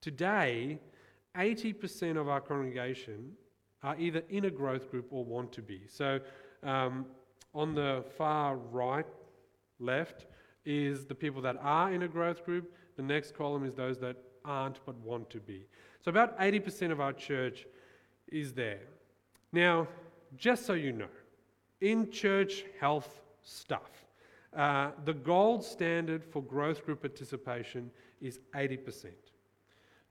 Today, 0.00 0.78
80% 1.36 2.16
of 2.16 2.28
our 2.28 2.40
congregation 2.40 3.32
are 3.82 3.96
either 3.98 4.22
in 4.28 4.44
a 4.44 4.50
growth 4.50 4.90
group 4.90 5.06
or 5.10 5.24
want 5.24 5.52
to 5.52 5.62
be. 5.62 5.82
So, 5.88 6.20
um, 6.62 7.06
on 7.54 7.74
the 7.74 8.04
far 8.16 8.56
right, 8.56 9.06
left, 9.78 10.26
is 10.64 11.06
the 11.06 11.14
people 11.14 11.42
that 11.42 11.56
are 11.60 11.92
in 11.92 12.02
a 12.02 12.08
growth 12.08 12.44
group. 12.44 12.72
The 12.96 13.02
next 13.02 13.34
column 13.34 13.64
is 13.64 13.74
those 13.74 13.98
that 13.98 14.16
aren't 14.44 14.84
but 14.86 14.96
want 14.98 15.28
to 15.30 15.40
be. 15.40 15.66
So, 16.04 16.10
about 16.10 16.38
80% 16.38 16.92
of 16.92 17.00
our 17.00 17.12
church 17.12 17.66
is 18.28 18.52
there. 18.52 18.80
Now, 19.52 19.88
just 20.36 20.64
so 20.64 20.74
you 20.74 20.92
know, 20.92 21.08
in 21.80 22.10
church 22.10 22.64
health 22.80 23.20
stuff, 23.42 23.90
uh, 24.56 24.90
the 25.04 25.14
gold 25.14 25.64
standard 25.64 26.24
for 26.24 26.42
growth 26.42 26.84
group 26.84 27.00
participation 27.00 27.90
is 28.20 28.38
80%. 28.54 29.06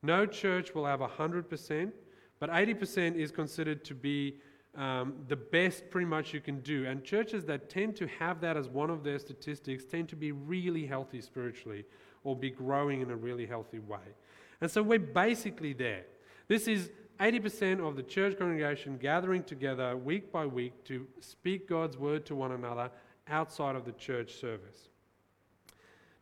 No 0.04 0.26
church 0.26 0.74
will 0.74 0.86
have 0.86 1.00
100%, 1.00 1.92
but 2.40 2.50
80% 2.50 3.16
is 3.16 3.32
considered 3.32 3.86
to 3.86 3.94
be 3.94 4.36
um, 4.76 5.14
the 5.28 5.36
best 5.36 5.90
pretty 5.90 6.08
much 6.08 6.34
you 6.34 6.42
can 6.42 6.62
do. 6.62 6.86
And 6.86 7.04
churches 7.04 7.46
that 7.46 7.70
tend 7.70 7.96
to 7.98 8.08
have 8.08 8.42
that 8.42 8.58
as 8.58 8.68
one 8.68 8.90
of 8.90 9.04
their 9.04 9.20
statistics 9.20 9.86
tend 9.86 10.10
to 10.10 10.16
be 10.16 10.32
really 10.32 10.86
healthy 10.86 11.22
spiritually 11.22 11.86
or 12.24 12.36
be 12.36 12.50
growing 12.50 13.02
in 13.02 13.12
a 13.12 13.16
really 13.16 13.46
healthy 13.46 13.80
way. 13.80 14.16
And 14.62 14.70
so 14.70 14.82
we're 14.82 15.00
basically 15.00 15.74
there. 15.74 16.06
This 16.48 16.68
is 16.68 16.92
80% 17.20 17.88
of 17.88 17.96
the 17.96 18.04
church 18.04 18.38
congregation 18.38 18.98
gathering 18.98 19.44
together 19.44 19.96
week 19.96 20.32
by 20.32 20.46
week 20.46 20.84
to 20.86 21.06
speak 21.20 21.70
God's 21.70 21.98
word 21.98 22.26
to 22.28 22.36
one 22.36 22.52
another 22.52 22.90
outside 23.28 23.76
of 23.76 23.86
the 23.86 23.92
church 23.94 24.36
service. 24.36 24.90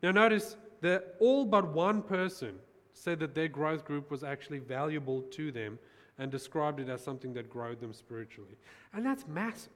Now, 0.04 0.12
notice 0.12 0.58
that 0.82 1.16
all 1.20 1.46
but 1.46 1.74
one 1.74 2.02
person 2.02 2.56
said 3.00 3.20
that 3.20 3.34
their 3.34 3.48
growth 3.48 3.86
group 3.86 4.12
was 4.12 4.24
actually 4.24 4.60
valuable 4.60 5.22
to 5.22 5.52
them 5.52 5.80
and 6.18 6.30
described 6.30 6.80
it 6.80 6.90
as 6.90 7.02
something 7.02 7.34
that 7.34 7.50
growed 7.50 7.80
them 7.80 7.94
spiritually. 7.94 8.58
And 8.94 9.06
that's 9.06 9.26
massive. 9.28 9.72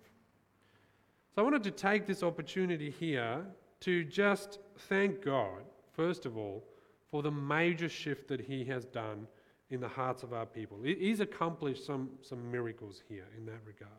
So 1.34 1.42
I 1.42 1.44
wanted 1.44 1.64
to 1.64 1.72
take 1.72 2.06
this 2.06 2.22
opportunity 2.22 2.90
here 2.90 3.46
to 3.82 4.04
just 4.04 4.60
thank 4.90 5.24
God, 5.24 5.64
first 5.94 6.26
of 6.26 6.38
all, 6.38 6.64
for 7.10 7.24
the 7.24 7.32
major 7.32 7.90
shift 7.90 8.28
that 8.28 8.42
He 8.42 8.66
has 8.66 8.86
done 8.86 9.28
in 9.70 9.80
the 9.80 9.88
hearts 9.88 10.22
of 10.24 10.34
our 10.34 10.46
people. 10.46 10.78
He's 10.84 11.20
accomplished 11.20 11.86
some, 11.86 12.10
some 12.22 12.52
miracles 12.52 13.02
here 13.08 13.26
in 13.38 13.46
that 13.46 13.62
regard. 13.66 13.92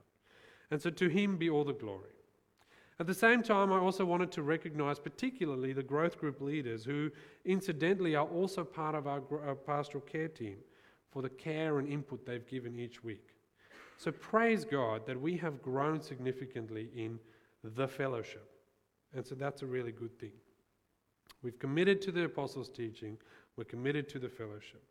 And 0.70 0.80
so 0.80 0.90
to 0.90 1.08
Him 1.08 1.36
be 1.36 1.50
all 1.50 1.64
the 1.64 1.72
glory. 1.72 2.10
At 3.00 3.06
the 3.08 3.14
same 3.14 3.42
time, 3.42 3.72
I 3.72 3.78
also 3.78 4.04
wanted 4.04 4.30
to 4.32 4.42
recognize 4.42 5.00
particularly 5.00 5.72
the 5.72 5.82
growth 5.82 6.18
group 6.18 6.40
leaders 6.40 6.84
who, 6.84 7.10
incidentally, 7.44 8.14
are 8.14 8.26
also 8.26 8.62
part 8.62 8.94
of 8.94 9.08
our, 9.08 9.22
our 9.30 9.50
uh, 9.50 9.54
pastoral 9.54 10.02
care 10.02 10.28
team 10.28 10.58
for 11.10 11.20
the 11.20 11.28
care 11.28 11.78
and 11.78 11.88
input 11.88 12.24
they've 12.24 12.46
given 12.46 12.78
each 12.78 13.02
week. 13.02 13.34
So 13.96 14.12
praise 14.12 14.64
God 14.64 15.06
that 15.06 15.20
we 15.20 15.36
have 15.38 15.60
grown 15.62 16.00
significantly 16.00 16.88
in 16.94 17.18
the 17.62 17.88
fellowship. 17.88 18.48
And 19.12 19.26
so 19.26 19.34
that's 19.34 19.62
a 19.62 19.66
really 19.66 19.92
good 19.92 20.16
thing. 20.18 20.32
We've 21.42 21.58
committed 21.58 22.00
to 22.02 22.12
the 22.12 22.24
apostles' 22.24 22.68
teaching, 22.68 23.18
we're 23.56 23.64
committed 23.64 24.08
to 24.10 24.18
the 24.18 24.28
fellowship. 24.28 24.82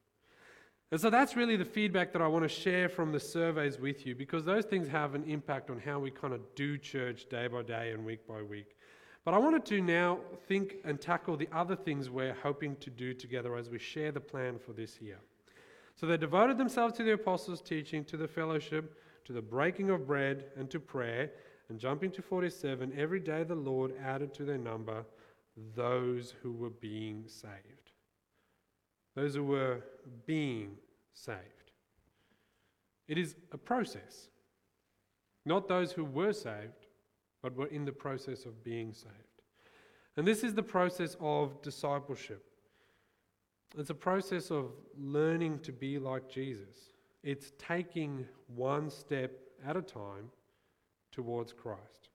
And 0.94 1.02
so 1.02 1.10
that's 1.10 1.36
really 1.36 1.56
the 1.56 1.66
feedback 1.66 2.14
that 2.14 2.22
I 2.22 2.28
want 2.28 2.44
to 2.44 2.48
share 2.48 2.88
from 2.88 3.12
the 3.12 3.20
surveys 3.20 3.80
with 3.80 4.06
you 4.06 4.14
because 4.14 4.46
those 4.46 4.64
things 4.64 4.88
have 4.90 5.16
an 5.16 5.24
impact 5.24 5.72
on 5.72 5.80
how 5.80 5.98
we 5.98 6.12
kind 6.12 6.36
of 6.36 6.42
do 6.54 6.78
church 6.78 7.28
day 7.30 7.48
by 7.48 7.64
day 7.64 7.94
and 7.94 8.06
week 8.06 8.28
by 8.28 8.44
week. 8.44 8.76
But 9.26 9.34
I 9.34 9.40
wanted 9.40 9.66
to 9.66 9.82
now 9.82 10.20
think 10.48 10.76
and 10.86 11.02
tackle 11.02 11.36
the 11.36 11.50
other 11.52 11.76
things 11.76 12.12
we're 12.12 12.36
hoping 12.44 12.76
to 12.76 12.92
do 12.92 13.16
together 13.16 13.56
as 13.56 13.72
we 13.72 13.80
share 13.80 14.12
the 14.12 14.20
plan 14.20 14.60
for 14.60 14.74
this 14.74 15.02
year. 15.02 15.18
So 15.96 16.06
they 16.06 16.16
devoted 16.16 16.60
themselves 16.60 16.96
to 16.98 17.04
the 17.04 17.14
apostles' 17.14 17.64
teaching, 17.64 18.06
to 18.06 18.16
the 18.16 18.28
fellowship, 18.28 18.96
to 19.26 19.34
the 19.34 19.42
breaking 19.42 19.90
of 19.90 20.06
bread, 20.06 20.46
and 20.56 20.70
to 20.70 20.80
prayer. 20.80 21.32
And 21.70 21.80
jumping 21.80 22.12
to 22.12 22.22
47, 22.22 22.94
every 22.96 23.20
day 23.20 23.44
the 23.44 23.56
Lord 23.56 23.96
added 24.00 24.32
to 24.36 24.46
their 24.46 24.60
number 24.60 25.04
those 25.76 26.36
who 26.44 26.52
were 26.52 26.70
being 26.70 27.24
saved. 27.26 27.83
Those 29.16 29.36
who 29.36 29.44
were 29.44 29.82
being 30.26 30.78
saved. 31.14 31.72
It 33.08 33.18
is 33.18 33.36
a 33.52 33.58
process. 33.58 34.30
Not 35.46 35.68
those 35.68 35.92
who 35.92 36.06
were 36.06 36.34
saved, 36.34 36.88
but 37.42 37.56
were 37.56 37.68
in 37.68 37.86
the 37.86 37.92
process 37.92 38.46
of 38.46 38.64
being 38.64 38.94
saved. 38.94 39.14
And 40.16 40.28
this 40.28 40.44
is 40.44 40.54
the 40.54 40.64
process 40.64 41.18
of 41.20 41.62
discipleship. 41.62 42.46
It's 43.78 43.90
a 43.90 43.96
process 43.96 44.52
of 44.52 44.72
learning 44.98 45.60
to 45.60 45.72
be 45.72 45.98
like 45.98 46.30
Jesus. 46.30 46.94
It's 47.24 47.52
taking 47.58 48.26
one 48.48 48.90
step 48.90 49.32
at 49.66 49.76
a 49.76 49.82
time 49.82 50.30
towards 51.12 51.54
Christ. 51.54 52.10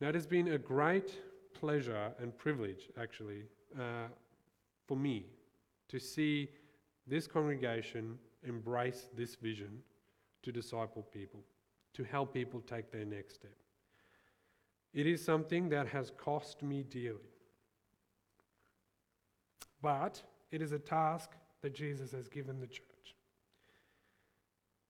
Now, 0.00 0.08
it 0.08 0.14
has 0.14 0.26
been 0.26 0.48
a 0.48 0.58
great 0.58 1.18
pleasure 1.54 2.12
and 2.20 2.36
privilege, 2.36 2.88
actually, 2.98 3.44
uh, 3.78 4.08
for 4.90 4.96
me 4.96 5.24
to 5.88 6.00
see 6.00 6.48
this 7.06 7.28
congregation 7.28 8.18
embrace 8.44 9.06
this 9.16 9.36
vision 9.36 9.78
to 10.42 10.50
disciple 10.50 11.06
people, 11.14 11.38
to 11.94 12.02
help 12.02 12.34
people 12.34 12.60
take 12.62 12.90
their 12.90 13.04
next 13.04 13.36
step. 13.36 13.54
It 14.92 15.06
is 15.06 15.24
something 15.24 15.68
that 15.68 15.86
has 15.86 16.10
cost 16.18 16.64
me 16.64 16.82
dearly. 16.82 17.30
But 19.80 20.20
it 20.50 20.60
is 20.60 20.72
a 20.72 20.78
task 20.80 21.36
that 21.62 21.72
Jesus 21.72 22.10
has 22.10 22.26
given 22.26 22.58
the 22.58 22.66
church. 22.66 23.14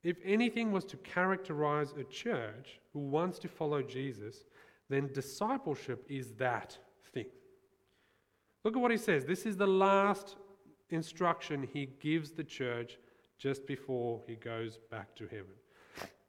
If 0.02 0.16
anything 0.24 0.72
was 0.72 0.86
to 0.86 0.96
characterize 0.96 1.92
a 1.92 2.04
church 2.04 2.80
who 2.94 3.00
wants 3.00 3.38
to 3.40 3.48
follow 3.48 3.82
Jesus, 3.82 4.46
then 4.88 5.10
discipleship 5.12 6.06
is 6.08 6.32
that. 6.38 6.78
Look 8.64 8.76
at 8.76 8.82
what 8.82 8.90
he 8.90 8.96
says. 8.96 9.24
This 9.24 9.46
is 9.46 9.56
the 9.56 9.66
last 9.66 10.36
instruction 10.90 11.66
he 11.72 11.86
gives 12.00 12.32
the 12.32 12.44
church 12.44 12.98
just 13.38 13.66
before 13.66 14.20
he 14.26 14.36
goes 14.36 14.78
back 14.90 15.14
to 15.16 15.24
heaven. 15.24 15.54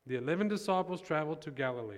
The 0.08 0.16
11 0.16 0.48
disciples 0.48 1.02
traveled 1.02 1.42
to 1.42 1.52
Galilee, 1.52 1.98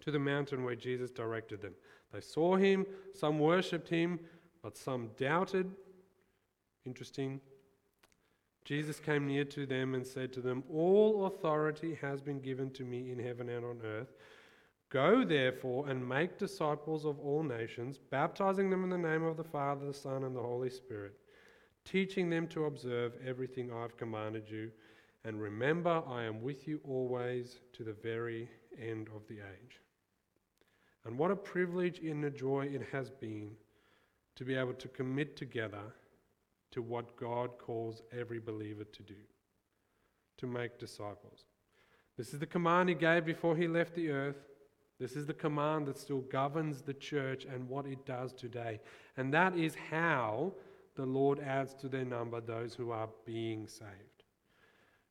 to 0.00 0.10
the 0.10 0.18
mountain 0.18 0.64
where 0.64 0.74
Jesus 0.74 1.10
directed 1.10 1.62
them. 1.62 1.74
They 2.12 2.20
saw 2.20 2.56
him, 2.56 2.86
some 3.14 3.38
worshipped 3.38 3.88
him, 3.88 4.18
but 4.62 4.76
some 4.76 5.10
doubted. 5.16 5.70
Interesting. 6.84 7.40
Jesus 8.64 9.00
came 9.00 9.26
near 9.26 9.44
to 9.46 9.64
them 9.64 9.94
and 9.94 10.06
said 10.06 10.32
to 10.34 10.40
them, 10.40 10.64
All 10.72 11.26
authority 11.26 11.96
has 12.00 12.20
been 12.20 12.40
given 12.40 12.70
to 12.72 12.84
me 12.84 13.10
in 13.10 13.18
heaven 13.18 13.48
and 13.48 13.64
on 13.64 13.80
earth. 13.84 14.12
Go 14.90 15.24
therefore 15.24 15.88
and 15.88 16.06
make 16.06 16.36
disciples 16.36 17.04
of 17.04 17.18
all 17.20 17.44
nations, 17.44 17.98
baptizing 18.10 18.70
them 18.70 18.82
in 18.82 18.90
the 18.90 18.98
name 18.98 19.22
of 19.22 19.36
the 19.36 19.44
Father, 19.44 19.86
the 19.86 19.94
Son, 19.94 20.24
and 20.24 20.34
the 20.34 20.42
Holy 20.42 20.70
Spirit, 20.70 21.14
teaching 21.84 22.28
them 22.28 22.48
to 22.48 22.64
observe 22.64 23.12
everything 23.24 23.72
I've 23.72 23.96
commanded 23.96 24.50
you. 24.50 24.70
And 25.24 25.40
remember, 25.40 26.02
I 26.08 26.24
am 26.24 26.42
with 26.42 26.66
you 26.66 26.80
always 26.84 27.60
to 27.74 27.84
the 27.84 27.92
very 27.92 28.48
end 28.80 29.08
of 29.14 29.22
the 29.28 29.36
age. 29.36 29.80
And 31.04 31.16
what 31.16 31.30
a 31.30 31.36
privilege 31.36 32.00
and 32.00 32.24
a 32.24 32.30
joy 32.30 32.68
it 32.72 32.82
has 32.90 33.10
been 33.10 33.52
to 34.36 34.44
be 34.44 34.54
able 34.54 34.74
to 34.74 34.88
commit 34.88 35.36
together 35.36 35.94
to 36.72 36.82
what 36.82 37.16
God 37.16 37.58
calls 37.58 38.02
every 38.12 38.38
believer 38.38 38.84
to 38.84 39.02
do 39.02 39.14
to 40.38 40.46
make 40.46 40.78
disciples. 40.78 41.44
This 42.16 42.32
is 42.32 42.40
the 42.40 42.46
command 42.46 42.88
he 42.88 42.94
gave 42.94 43.24
before 43.24 43.56
he 43.56 43.68
left 43.68 43.94
the 43.94 44.10
earth. 44.10 44.49
This 45.00 45.16
is 45.16 45.24
the 45.24 45.32
command 45.34 45.86
that 45.86 45.98
still 45.98 46.20
governs 46.20 46.82
the 46.82 46.92
church 46.92 47.46
and 47.46 47.66
what 47.70 47.86
it 47.86 48.04
does 48.04 48.34
today. 48.34 48.80
And 49.16 49.32
that 49.32 49.56
is 49.56 49.74
how 49.74 50.52
the 50.94 51.06
Lord 51.06 51.40
adds 51.40 51.72
to 51.76 51.88
their 51.88 52.04
number 52.04 52.40
those 52.40 52.74
who 52.74 52.90
are 52.90 53.08
being 53.24 53.66
saved. 53.66 54.24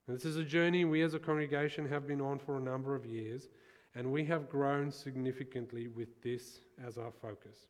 And 0.08 0.15
this 0.15 0.25
is 0.25 0.38
a 0.38 0.43
journey 0.43 0.86
we 0.86 1.02
as 1.02 1.15
a 1.15 1.19
congregation 1.19 1.89
have 1.89 2.08
been 2.08 2.21
on 2.21 2.38
for 2.38 2.58
a 2.58 2.62
number 2.62 2.93
of 2.93 3.06
years, 3.06 3.49
and 3.95 4.12
we 4.12 4.23
have 4.25 4.47
grown 4.47 4.91
significantly 4.91 5.88
with 5.88 6.21
this 6.21 6.60
as 6.86 6.99
our 6.99 7.12
focus. 7.12 7.65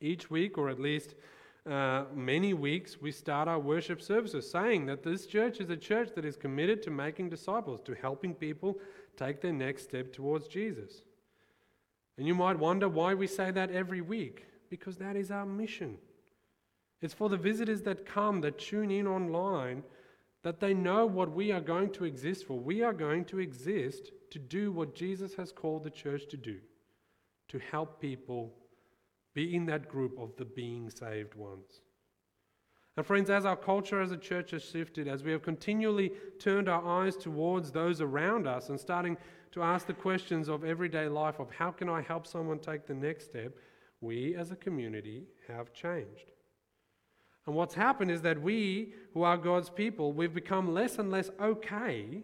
Each 0.00 0.30
week, 0.30 0.56
or 0.56 0.68
at 0.68 0.78
least 0.78 1.16
uh, 1.68 2.04
many 2.14 2.54
weeks, 2.54 3.00
we 3.00 3.10
start 3.10 3.48
our 3.48 3.58
worship 3.58 4.00
services 4.00 4.48
saying 4.48 4.86
that 4.86 5.02
this 5.02 5.26
church 5.26 5.58
is 5.58 5.68
a 5.70 5.76
church 5.76 6.10
that 6.14 6.24
is 6.24 6.36
committed 6.36 6.80
to 6.84 6.90
making 6.90 7.28
disciples, 7.28 7.80
to 7.82 7.94
helping 7.94 8.34
people 8.34 8.78
take 9.16 9.40
their 9.40 9.52
next 9.52 9.82
step 9.82 10.12
towards 10.12 10.46
Jesus. 10.46 11.02
And 12.18 12.26
you 12.26 12.34
might 12.34 12.58
wonder 12.58 12.88
why 12.88 13.14
we 13.14 13.26
say 13.26 13.50
that 13.52 13.70
every 13.70 14.00
week, 14.00 14.44
because 14.68 14.96
that 14.98 15.16
is 15.16 15.30
our 15.30 15.46
mission. 15.46 15.96
It's 17.00 17.14
for 17.14 17.28
the 17.28 17.36
visitors 17.36 17.82
that 17.82 18.04
come, 18.04 18.40
that 18.40 18.58
tune 18.58 18.90
in 18.90 19.06
online, 19.06 19.84
that 20.42 20.58
they 20.58 20.74
know 20.74 21.06
what 21.06 21.30
we 21.30 21.52
are 21.52 21.60
going 21.60 21.92
to 21.92 22.04
exist 22.04 22.46
for. 22.46 22.58
We 22.58 22.82
are 22.82 22.92
going 22.92 23.24
to 23.26 23.38
exist 23.38 24.10
to 24.32 24.38
do 24.38 24.72
what 24.72 24.94
Jesus 24.94 25.34
has 25.34 25.52
called 25.52 25.84
the 25.84 25.90
church 25.90 26.28
to 26.30 26.36
do 26.36 26.58
to 27.48 27.58
help 27.70 28.00
people 28.00 28.52
be 29.34 29.54
in 29.54 29.66
that 29.66 29.88
group 29.88 30.18
of 30.18 30.36
the 30.36 30.44
being 30.44 30.90
saved 30.90 31.34
ones. 31.34 31.80
And, 32.96 33.06
friends, 33.06 33.30
as 33.30 33.46
our 33.46 33.56
culture 33.56 34.00
as 34.02 34.10
a 34.10 34.16
church 34.16 34.50
has 34.50 34.64
shifted, 34.64 35.06
as 35.06 35.22
we 35.22 35.30
have 35.30 35.42
continually 35.42 36.10
turned 36.40 36.68
our 36.68 36.84
eyes 36.84 37.16
towards 37.16 37.70
those 37.70 38.00
around 38.00 38.48
us 38.48 38.70
and 38.70 38.78
starting 38.78 39.16
to 39.52 39.62
ask 39.62 39.86
the 39.86 39.94
questions 39.94 40.48
of 40.48 40.64
everyday 40.64 41.08
life 41.08 41.38
of 41.38 41.50
how 41.50 41.70
can 41.70 41.88
I 41.88 42.02
help 42.02 42.26
someone 42.26 42.58
take 42.58 42.86
the 42.86 42.94
next 42.94 43.26
step, 43.26 43.56
we 44.00 44.34
as 44.34 44.50
a 44.50 44.56
community 44.56 45.24
have 45.48 45.72
changed. 45.72 46.32
And 47.46 47.56
what's 47.56 47.74
happened 47.74 48.10
is 48.10 48.22
that 48.22 48.42
we, 48.42 48.92
who 49.14 49.22
are 49.22 49.38
God's 49.38 49.70
people, 49.70 50.12
we've 50.12 50.34
become 50.34 50.74
less 50.74 50.98
and 50.98 51.10
less 51.10 51.30
okay 51.40 52.22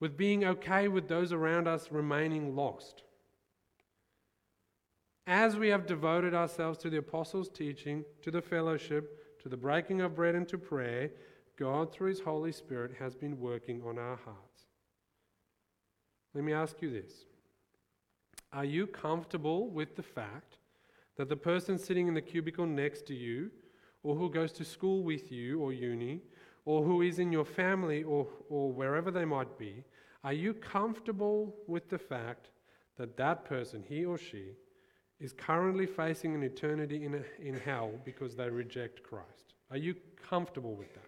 with 0.00 0.16
being 0.16 0.44
okay 0.44 0.88
with 0.88 1.08
those 1.08 1.32
around 1.32 1.68
us 1.68 1.92
remaining 1.92 2.56
lost. 2.56 3.02
As 5.26 5.56
we 5.56 5.68
have 5.68 5.86
devoted 5.86 6.34
ourselves 6.34 6.78
to 6.78 6.90
the 6.90 6.98
apostles' 6.98 7.48
teaching, 7.48 8.04
to 8.22 8.30
the 8.30 8.42
fellowship, 8.42 9.40
to 9.42 9.48
the 9.48 9.56
breaking 9.56 10.00
of 10.00 10.14
bread 10.14 10.34
and 10.34 10.48
to 10.48 10.58
prayer, 10.58 11.10
God, 11.58 11.92
through 11.92 12.08
His 12.08 12.20
Holy 12.20 12.52
Spirit, 12.52 12.92
has 12.98 13.14
been 13.14 13.38
working 13.38 13.82
on 13.86 13.98
our 13.98 14.16
hearts. 14.16 14.43
Let 16.34 16.44
me 16.44 16.52
ask 16.52 16.82
you 16.82 16.90
this 16.90 17.24
Are 18.52 18.64
you 18.64 18.86
comfortable 18.86 19.68
with 19.68 19.96
the 19.96 20.02
fact 20.02 20.58
that 21.16 21.28
the 21.28 21.36
person 21.36 21.78
sitting 21.78 22.08
in 22.08 22.14
the 22.14 22.20
cubicle 22.20 22.66
next 22.66 23.06
to 23.06 23.14
you, 23.14 23.50
or 24.02 24.16
who 24.16 24.28
goes 24.28 24.52
to 24.52 24.64
school 24.64 25.02
with 25.02 25.30
you 25.30 25.60
or 25.60 25.72
uni, 25.72 26.20
or 26.64 26.82
who 26.82 27.02
is 27.02 27.18
in 27.18 27.30
your 27.30 27.44
family 27.44 28.02
or, 28.02 28.26
or 28.48 28.72
wherever 28.72 29.10
they 29.10 29.24
might 29.24 29.58
be, 29.58 29.84
are 30.24 30.32
you 30.32 30.54
comfortable 30.54 31.54
with 31.66 31.88
the 31.88 31.98
fact 31.98 32.48
that 32.96 33.16
that 33.16 33.44
person, 33.44 33.84
he 33.86 34.04
or 34.04 34.18
she, 34.18 34.52
is 35.20 35.32
currently 35.32 35.86
facing 35.86 36.34
an 36.34 36.42
eternity 36.42 37.04
in, 37.04 37.14
a, 37.14 37.22
in 37.40 37.54
hell 37.54 37.92
because 38.04 38.34
they 38.34 38.48
reject 38.48 39.02
Christ? 39.02 39.54
Are 39.70 39.76
you 39.76 39.94
comfortable 40.28 40.74
with 40.74 40.92
that? 40.94 41.02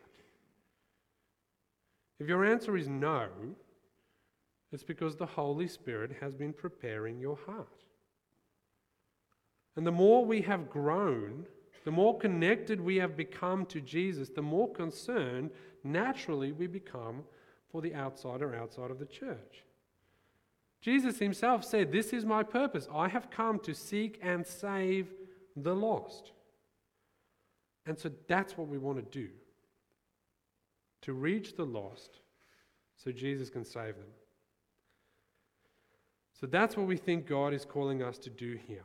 If 2.19 2.29
your 2.29 2.45
answer 2.45 2.77
is 2.77 2.89
no, 2.89 3.29
it's 4.73 4.83
because 4.83 5.17
the 5.17 5.27
Holy 5.27 5.69
Spirit 5.69 6.17
has 6.21 6.35
been 6.35 6.53
preparing 6.53 7.19
your 7.19 7.39
heart. 7.47 7.85
And 9.77 9.87
the 9.87 9.93
more 9.93 10.25
we 10.25 10.43
have 10.43 10.71
grown, 10.71 11.47
the 11.85 11.91
more 11.91 12.19
connected 12.19 12.81
we 12.81 12.97
have 12.97 13.17
become 13.17 13.67
to 13.67 13.81
Jesus, 13.81 14.31
the 14.31 14.43
more 14.43 14.73
concerned 14.73 15.51
naturally 15.85 16.53
we 16.53 16.67
become 16.67 17.23
for 17.71 17.81
the 17.81 17.95
outsider 17.95 18.55
outside 18.55 18.91
of 18.91 18.99
the 18.99 19.07
church. 19.07 19.65
Jesus 20.81 21.19
himself 21.19 21.65
said, 21.65 21.93
This 21.93 22.13
is 22.13 22.25
my 22.25 22.43
purpose. 22.43 22.89
I 22.93 23.09
have 23.09 23.31
come 23.31 23.59
to 23.61 23.75
seek 23.75 24.19
and 24.23 24.47
save 24.47 25.13
the 25.55 25.75
lost. 25.75 26.33
And 27.87 27.99
so 27.99 28.11
that's 28.29 28.57
what 28.57 28.69
we 28.69 28.79
want 28.79 28.99
to 28.99 29.19
do 29.19 29.31
to 31.03 31.13
reach 31.13 31.55
the 31.57 31.65
lost 31.65 32.19
so 32.97 33.13
Jesus 33.13 33.49
can 33.49 33.65
save 33.65 33.95
them. 33.95 34.09
So 36.39 36.47
that's 36.47 36.77
what 36.77 36.87
we 36.87 36.97
think 36.97 37.27
God 37.27 37.55
is 37.55 37.65
calling 37.65 38.03
us 38.03 38.19
to 38.19 38.31
do 38.31 38.59
here. 38.67 38.85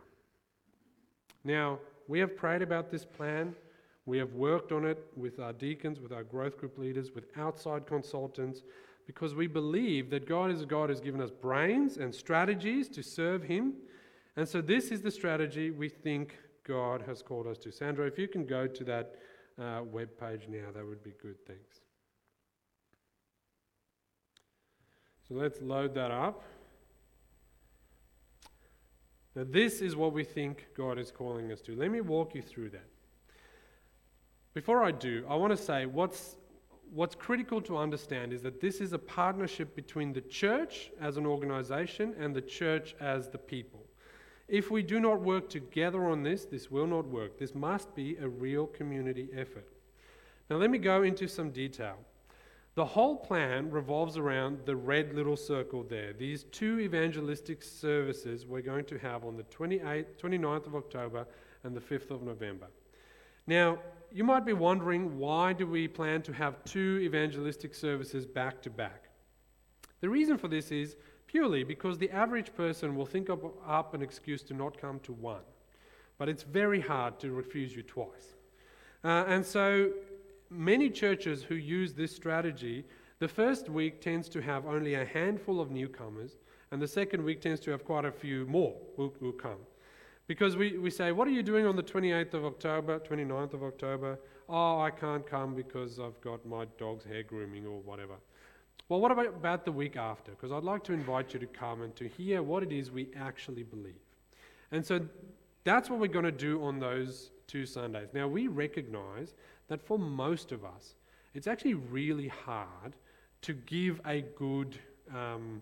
Now, 1.44 1.80
we 2.08 2.20
have 2.20 2.36
prayed 2.36 2.62
about 2.62 2.90
this 2.90 3.04
plan. 3.04 3.56
We 4.06 4.18
have 4.20 4.34
worked 4.34 4.72
on 4.72 4.86
it 4.86 5.04
with 5.16 5.40
our 5.40 5.54
deacons, 5.54 6.00
with 6.00 6.12
our 6.12 6.24
growth 6.24 6.58
group 6.58 6.78
leaders, 6.78 7.12
with 7.14 7.26
outside 7.38 7.86
consultants 7.86 8.62
because 9.06 9.36
we 9.36 9.48
believe 9.48 10.10
that 10.10 10.26
God 10.28 10.52
is 10.52 10.62
a 10.62 10.66
God 10.66 10.90
who's 10.90 11.02
given 11.02 11.22
us 11.22 11.32
brains 11.32 11.98
and 11.98 12.14
strategies 12.14 12.88
to 12.90 13.04
serve 13.04 13.44
Him. 13.44 13.74
And 14.38 14.48
so 14.48 14.62
this 14.62 14.92
is 14.92 15.02
the 15.02 15.12
strategy 15.12 15.72
we 15.72 15.90
think 15.90 16.38
God 16.64 17.04
has 17.06 17.22
called 17.22 17.48
us 17.48 17.58
to. 17.60 17.72
Sandra, 17.72 18.08
if 18.08 18.18
you 18.18 18.28
can 18.28 18.46
go 18.46 18.68
to 18.68 18.84
that 18.86 19.16
uh, 19.62 19.82
web 19.84 20.10
page 20.20 20.48
now, 20.48 20.68
that 20.74 20.86
would 20.86 21.04
be 21.04 21.14
good. 21.22 21.36
Thanks. 21.46 21.82
So 25.28 25.36
let's 25.36 25.62
load 25.62 25.94
that 25.96 26.12
up. 26.12 26.44
Now, 29.36 29.46
this 29.48 29.82
is 29.82 29.96
what 29.96 30.14
we 30.14 30.24
think 30.24 30.68
God 30.76 31.00
is 31.00 31.12
calling 31.12 31.52
us 31.52 31.62
to. 31.62 31.76
Let 31.76 31.92
me 31.92 32.02
walk 32.02 32.36
you 32.36 32.42
through 32.42 32.70
that. 32.72 32.88
Before 34.54 34.84
I 34.84 34.92
do, 34.92 35.26
I 35.30 35.36
want 35.36 35.52
to 35.52 35.64
say 35.64 35.86
what's 35.86 36.36
what's 36.94 37.16
critical 37.16 37.62
to 37.62 37.78
understand 37.78 38.34
is 38.34 38.42
that 38.42 38.60
this 38.60 38.82
is 38.82 38.92
a 38.92 39.00
partnership 39.00 39.76
between 39.76 40.12
the 40.12 40.22
church 40.22 40.92
as 41.00 41.16
an 41.16 41.26
organization 41.26 42.14
and 42.20 42.36
the 42.36 42.42
church 42.42 42.96
as 43.00 43.30
the 43.30 43.38
people. 43.38 43.80
If 44.50 44.70
we 44.70 44.84
do 44.84 45.00
not 45.00 45.22
work 45.22 45.48
together 45.48 46.10
on 46.10 46.24
this, 46.24 46.44
this 46.44 46.70
will 46.70 46.88
not 46.88 47.08
work. 47.08 47.40
This 47.40 47.56
must 47.56 47.96
be 47.96 48.18
a 48.18 48.28
real 48.28 48.68
community 48.68 49.30
effort. 49.34 49.68
Now, 50.50 50.58
let 50.58 50.70
me 50.70 50.78
go 50.78 51.04
into 51.04 51.30
some 51.30 51.52
detail. 51.52 51.96
The 52.76 52.86
whole 52.86 53.18
plan 53.18 53.70
revolves 53.70 54.18
around 54.18 54.60
the 54.66 54.76
red 54.76 55.14
little 55.14 55.36
circle 55.36 55.84
there. 55.84 56.14
These 56.14 56.44
two 56.52 56.80
evangelistic 56.80 57.62
services 57.64 58.46
we're 58.46 58.62
going 58.62 58.86
to 58.86 58.98
have 59.00 59.26
on 59.26 59.36
the 59.36 59.44
28th, 59.44 60.06
29th 60.22 60.68
of 60.68 60.76
October 60.76 61.28
and 61.64 61.76
the 61.76 61.82
5th 61.82 62.12
of 62.12 62.24
November. 62.24 62.68
Now, 63.46 63.80
you 64.10 64.24
might 64.24 64.46
be 64.46 64.54
wondering 64.54 65.18
why 65.18 65.52
do 65.52 65.68
we 65.68 65.88
plan 65.88 66.22
to 66.24 66.34
have 66.34 66.64
two 66.64 67.00
evangelistic 67.02 67.76
services 67.76 68.26
back 68.26 68.62
to 68.62 68.70
back? 68.70 69.10
The 70.00 70.10
reason 70.10 70.38
for 70.38 70.48
this 70.48 70.72
is 70.72 70.96
purely 71.28 71.64
because 71.64 71.98
the 71.98 72.10
average 72.10 72.54
person 72.56 72.96
will 72.96 73.06
think 73.06 73.30
up 73.30 73.94
an 73.94 74.02
excuse 74.02 74.44
to 74.44 74.54
not 74.54 74.80
come 74.80 75.00
to 75.02 75.12
one. 75.14 75.42
But 76.18 76.30
it's 76.30 76.44
very 76.44 76.80
hard 76.80 77.20
to 77.20 77.32
refuse 77.32 77.76
you 77.76 77.84
twice. 77.84 78.36
Uh, 79.04 79.26
and 79.28 79.46
so 79.46 79.92
many 80.52 80.90
churches 80.90 81.42
who 81.42 81.56
use 81.56 81.94
this 81.94 82.16
strategy, 82.16 82.86
the 83.20 83.28
first 83.28 83.70
week 83.70 84.02
tends 84.02 84.28
to 84.30 84.42
have 84.42 84.66
only 84.66 84.96
a 84.96 85.06
handful 85.06 85.60
of 85.60 85.72
newcomers, 85.72 86.38
and 86.72 86.82
the 86.82 86.88
second 86.88 87.24
week 87.24 87.42
tends 87.42 87.62
to 87.62 87.72
have 87.72 87.86
quite 87.86 88.06
a 88.06 88.12
few 88.12 88.46
more 88.46 88.76
who, 88.98 89.14
who 89.20 89.32
come. 89.32 89.60
Because 90.28 90.56
we, 90.56 90.78
we 90.78 90.90
say, 90.90 91.12
What 91.12 91.28
are 91.28 91.32
you 91.32 91.44
doing 91.44 91.66
on 91.66 91.76
the 91.76 91.84
28th 91.84 92.34
of 92.34 92.46
October, 92.46 93.00
29th 93.00 93.54
of 93.54 93.64
October? 93.64 94.20
Oh, 94.48 94.80
I 94.80 94.92
can't 94.92 95.26
come 95.26 95.56
because 95.56 96.00
I've 96.00 96.20
got 96.22 96.46
my 96.46 96.66
dog's 96.78 97.06
hair 97.06 97.24
grooming 97.24 97.66
or 97.66 97.80
whatever. 97.80 98.16
Well, 98.90 99.00
what 99.00 99.12
about, 99.12 99.28
about 99.28 99.66
the 99.66 99.72
week 99.72 99.96
after? 99.96 100.32
Because 100.32 100.52
I'd 100.52 100.64
like 100.64 100.84
to 100.86 100.94
invite 100.94 101.34
you 101.34 101.40
to 101.40 101.46
come 101.46 101.82
and 101.82 101.96
to 101.96 102.08
hear 102.08 102.44
what 102.44 102.62
it 102.62 102.72
is 102.72 102.92
we 102.92 103.10
actually 103.16 103.64
believe. 103.64 104.02
And 104.72 104.86
so 104.86 105.00
that's 105.64 105.90
what 105.90 106.00
we're 106.00 106.08
going 106.08 106.26
to 106.26 106.32
do 106.32 106.62
on 106.64 106.80
those 106.80 107.32
two 107.52 107.66
Sundays. 107.66 108.10
Now, 108.14 108.28
we 108.28 108.48
recognize 108.48 109.34
that 109.68 109.82
for 109.82 110.00
most 110.00 110.52
of 110.52 110.64
us, 110.64 110.96
it's 111.34 111.48
actually 111.48 111.74
really 111.74 112.30
hard 112.30 112.96
to 113.42 113.54
give 113.54 114.00
a 114.06 114.22
good 114.38 114.80
um, 115.14 115.62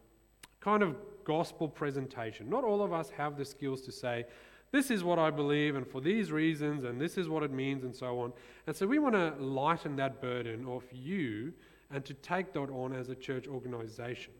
kind 0.59 0.83
of 0.83 0.95
gospel 1.23 1.67
presentation. 1.67 2.49
Not 2.49 2.63
all 2.63 2.83
of 2.83 2.93
us 2.93 3.09
have 3.11 3.37
the 3.37 3.45
skills 3.45 3.81
to 3.81 3.91
say, 3.91 4.25
this 4.71 4.91
is 4.91 5.03
what 5.03 5.17
I 5.17 5.31
believe, 5.31 5.75
and 5.75 5.87
for 5.87 5.99
these 5.99 6.31
reasons, 6.31 6.83
and 6.83 7.01
this 7.01 7.17
is 7.17 7.27
what 7.27 7.41
it 7.41 7.51
means, 7.51 7.83
and 7.83 7.95
so 7.95 8.19
on. 8.19 8.33
And 8.67 8.75
so 8.75 8.85
we 8.85 8.99
want 8.99 9.15
to 9.15 9.33
lighten 9.39 9.95
that 9.95 10.21
burden 10.21 10.65
off 10.67 10.83
you 10.91 11.53
and 11.91 12.05
to 12.05 12.13
take 12.13 12.53
that 12.53 12.69
on 12.69 12.93
as 12.93 13.09
a 13.09 13.15
church 13.15 13.47
organization. 13.47 14.33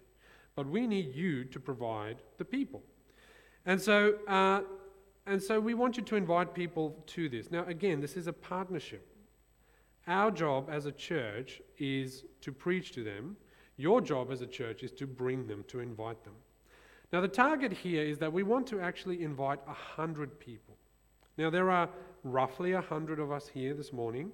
But 0.56 0.68
we 0.68 0.86
need 0.86 1.16
you 1.16 1.46
to 1.46 1.60
provide 1.60 2.18
the 2.38 2.46
people. 2.46 2.84
And 3.66 3.82
so, 3.82 4.16
uh, 4.28 4.62
and 5.30 5.42
so 5.42 5.60
we 5.60 5.76
want 5.76 5.96
you 5.96 6.04
to 6.04 6.16
invite 6.16 6.54
people 6.54 7.04
to 7.08 7.30
this. 7.30 7.52
Now, 7.52 7.64
again, 7.66 8.02
this 8.02 8.18
is 8.18 8.28
a 8.28 8.34
partnership. 8.34 9.06
Our 10.08 10.32
job 10.32 10.70
as 10.72 10.88
a 10.88 10.92
church 10.92 11.62
is 11.78 12.24
to 12.42 12.52
preach 12.52 12.94
to 12.94 13.04
them. 13.04 13.38
Your 13.78 14.02
job 14.02 14.32
as 14.32 14.42
a 14.42 14.48
church 14.48 14.82
is 14.82 14.92
to 14.94 15.06
bring 15.06 15.46
them, 15.46 15.64
to 15.68 15.82
invite 15.82 16.24
them. 16.24 16.34
Now, 17.14 17.22
the 17.22 17.28
target 17.28 17.72
here 17.72 18.04
is 18.04 18.18
that 18.18 18.34
we 18.34 18.42
want 18.42 18.66
to 18.68 18.80
actually 18.80 19.24
invite 19.24 19.66
100 19.68 20.40
people. 20.40 20.76
Now, 21.38 21.52
there 21.52 21.70
are 21.70 21.90
roughly 22.24 22.74
100 22.74 23.20
of 23.20 23.32
us 23.32 23.48
here 23.48 23.76
this 23.76 23.94
morning, 23.94 24.32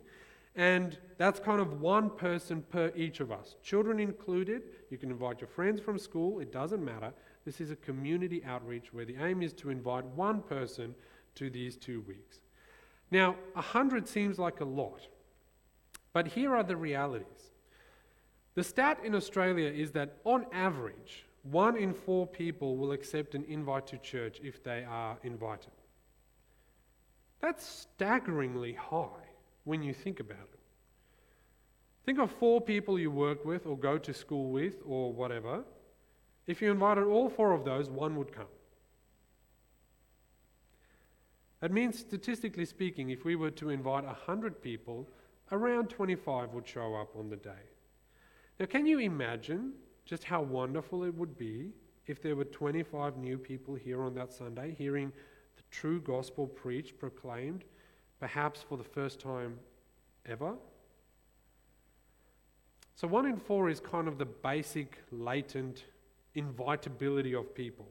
and 0.56 0.98
that's 1.18 1.40
kind 1.42 1.60
of 1.60 1.82
one 1.82 2.10
person 2.10 2.62
per 2.70 2.92
each 2.96 3.20
of 3.20 3.32
us, 3.32 3.56
children 3.62 4.00
included. 4.00 4.64
You 4.90 4.98
can 4.98 5.12
invite 5.12 5.42
your 5.42 5.50
friends 5.50 5.82
from 5.82 6.00
school, 6.00 6.40
it 6.40 6.54
doesn't 6.54 6.84
matter. 6.84 7.14
This 7.46 7.62
is 7.62 7.72
a 7.72 7.76
community 7.76 8.44
outreach 8.44 8.92
where 8.92 9.06
the 9.06 9.18
aim 9.18 9.42
is 9.42 9.54
to 9.54 9.70
invite 9.70 10.04
one 10.06 10.42
person 10.42 10.96
to 11.36 11.50
these 11.50 11.78
two 11.78 12.02
weeks. 12.02 12.40
Now, 13.12 13.36
100 13.54 14.08
seems 14.08 14.40
like 14.40 14.62
a 14.62 14.66
lot, 14.66 15.08
but 16.12 16.28
here 16.28 16.56
are 16.56 16.64
the 16.64 16.76
realities. 16.76 17.52
The 18.56 18.64
stat 18.64 19.00
in 19.04 19.14
Australia 19.14 19.70
is 19.70 19.92
that 19.92 20.18
on 20.24 20.46
average, 20.52 21.26
one 21.44 21.78
in 21.78 21.94
four 21.94 22.26
people 22.26 22.78
will 22.78 22.92
accept 22.94 23.36
an 23.36 23.44
invite 23.48 23.86
to 23.88 23.98
church 24.00 24.40
if 24.42 24.64
they 24.64 24.84
are 24.84 25.18
invited. 25.24 25.72
That's 27.42 27.64
staggeringly 27.64 28.74
high. 28.74 29.22
when 29.66 29.82
you 29.82 29.94
think 29.94 30.20
about 30.20 30.48
it. 30.54 30.60
Think 32.06 32.20
of 32.20 32.32
four 32.32 32.62
people 32.62 33.00
you 33.00 33.10
work 33.10 33.44
with 33.46 33.66
or 33.66 33.76
go 33.76 33.98
to 33.98 34.14
school 34.14 34.52
with 34.52 34.76
or 34.86 35.12
whatever. 35.12 35.64
If 36.48 36.62
you 36.62 36.72
invited 36.72 37.06
all 37.06 37.30
four 37.30 37.52
of 37.54 37.66
those, 37.66 37.90
one 37.90 38.16
would 38.18 38.32
come. 38.32 38.46
That 41.62 41.72
means, 41.72 41.98
statistically 41.98 42.66
speaking, 42.66 43.10
if 43.10 43.26
we 43.26 43.36
were 43.36 43.52
to 43.52 43.70
invite 43.70 44.06
100 44.06 44.62
people, 44.62 45.10
around 45.52 45.90
25 45.90 46.54
would 46.54 46.68
show 46.68 46.96
up 46.96 47.16
on 47.18 47.30
the 47.30 47.38
day. 47.38 47.64
Now, 48.60 48.68
can 48.68 48.86
you 48.86 49.00
imagine 49.00 49.74
just 50.06 50.24
how 50.24 50.42
wonderful 50.42 51.04
it 51.04 51.16
would 51.16 51.38
be 51.38 51.72
if 52.06 52.22
there 52.22 52.36
were 52.36 52.46
25 52.46 53.18
new 53.18 53.38
people 53.38 53.74
here 53.74 54.04
on 54.04 54.14
that 54.14 54.32
Sunday 54.32 54.76
hearing 54.78 55.12
the 55.56 55.64
true 55.72 56.00
gospel 56.00 56.46
preached, 56.46 57.00
proclaimed, 57.00 57.64
perhaps 58.20 58.62
for 58.62 58.78
the 58.78 58.84
first 58.84 59.20
time 59.20 59.58
ever? 60.28 60.54
So, 62.96 63.08
one 63.08 63.26
in 63.26 63.38
four 63.38 63.70
is 63.70 63.80
kind 63.80 64.08
of 64.08 64.18
the 64.18 64.26
basic, 64.26 65.00
latent 65.12 65.86
invitability 66.36 67.34
of 67.34 67.54
people. 67.56 67.88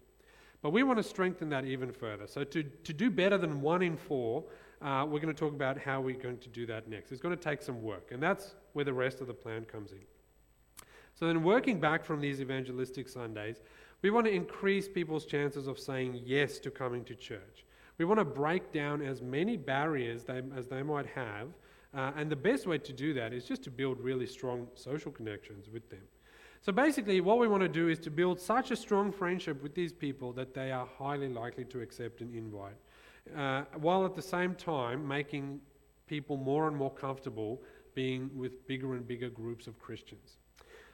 But 0.63 0.71
we 0.71 0.83
want 0.83 0.99
to 0.99 1.03
strengthen 1.03 1.49
that 1.51 1.65
even 1.65 1.93
further. 1.93 2.27
So, 2.27 2.45
to, 2.45 2.63
to 2.63 2.93
do 2.93 3.11
better 3.11 3.37
than 3.37 3.61
one 3.61 3.83
in 3.83 3.97
four, 3.97 4.45
uh, 4.81 5.05
we're 5.09 5.21
going 5.21 5.35
to 5.35 5.39
talk 5.39 5.53
about 5.53 5.79
how 5.79 6.01
we're 6.01 6.19
going 6.19 6.39
to 6.39 6.49
do 6.49 6.67
that 6.67 6.89
next. 6.89 7.13
It's 7.13 7.21
going 7.21 7.37
to 7.37 7.43
take 7.43 7.63
some 7.63 7.83
work, 7.83 8.13
and 8.13 8.23
that's 8.23 8.55
where 8.73 8.85
the 8.85 8.93
rest 8.93 9.21
of 9.21 9.27
the 9.27 9.35
plan 9.35 9.65
comes 9.65 9.93
in. 9.93 9.99
So, 11.15 11.27
then 11.27 11.43
working 11.43 11.81
back 11.81 12.05
from 12.05 12.21
these 12.21 12.41
evangelistic 12.41 13.09
Sundays, 13.09 13.63
we 14.03 14.11
want 14.11 14.27
to 14.27 14.33
increase 14.33 14.89
people's 14.89 15.27
chances 15.27 15.67
of 15.67 15.79
saying 15.79 16.21
yes 16.25 16.59
to 16.61 16.71
coming 16.71 17.05
to 17.05 17.15
church. 17.15 17.65
We 17.99 18.05
want 18.05 18.19
to 18.21 18.25
break 18.25 18.73
down 18.73 19.03
as 19.03 19.23
many 19.23 19.57
barriers 19.57 20.25
they, 20.25 20.43
as 20.57 20.67
they 20.67 20.83
might 20.83 21.07
have 21.07 21.49
uh, 21.95 22.11
and 22.17 22.29
the 22.29 22.37
best 22.37 22.67
way 22.67 22.79
to 22.79 22.93
do 22.93 23.15
that 23.15 23.33
is 23.33 23.45
just 23.45 23.63
to 23.63 23.71
build 23.71 24.01
really 24.01 24.27
strong 24.27 24.67
social 24.75 25.13
connections 25.13 25.69
with 25.73 25.89
them. 25.91 26.03
So 26.65 26.73
basically, 26.73 27.21
what 27.21 27.39
we 27.39 27.47
want 27.47 27.63
to 27.63 27.69
do 27.69 27.89
is 27.89 27.99
to 27.99 28.11
build 28.11 28.41
such 28.41 28.71
a 28.71 28.77
strong 28.77 29.13
friendship 29.13 29.63
with 29.63 29.75
these 29.75 29.93
people 29.93 30.33
that 30.33 30.55
they 30.55 30.73
are 30.73 30.89
highly 30.97 31.29
likely 31.29 31.67
to 31.67 31.83
accept 31.83 32.23
an 32.23 32.33
invite, 32.35 32.79
uh, 33.37 33.65
while 33.77 34.07
at 34.07 34.15
the 34.15 34.23
same 34.23 34.55
time 34.55 35.07
making 35.07 35.61
people 36.07 36.39
more 36.39 36.67
and 36.67 36.75
more 36.75 36.91
comfortable 36.91 37.61
being 37.95 38.31
with 38.35 38.67
bigger 38.67 38.95
and 38.95 39.07
bigger 39.07 39.29
groups 39.29 39.67
of 39.67 39.79
Christians. 39.79 40.39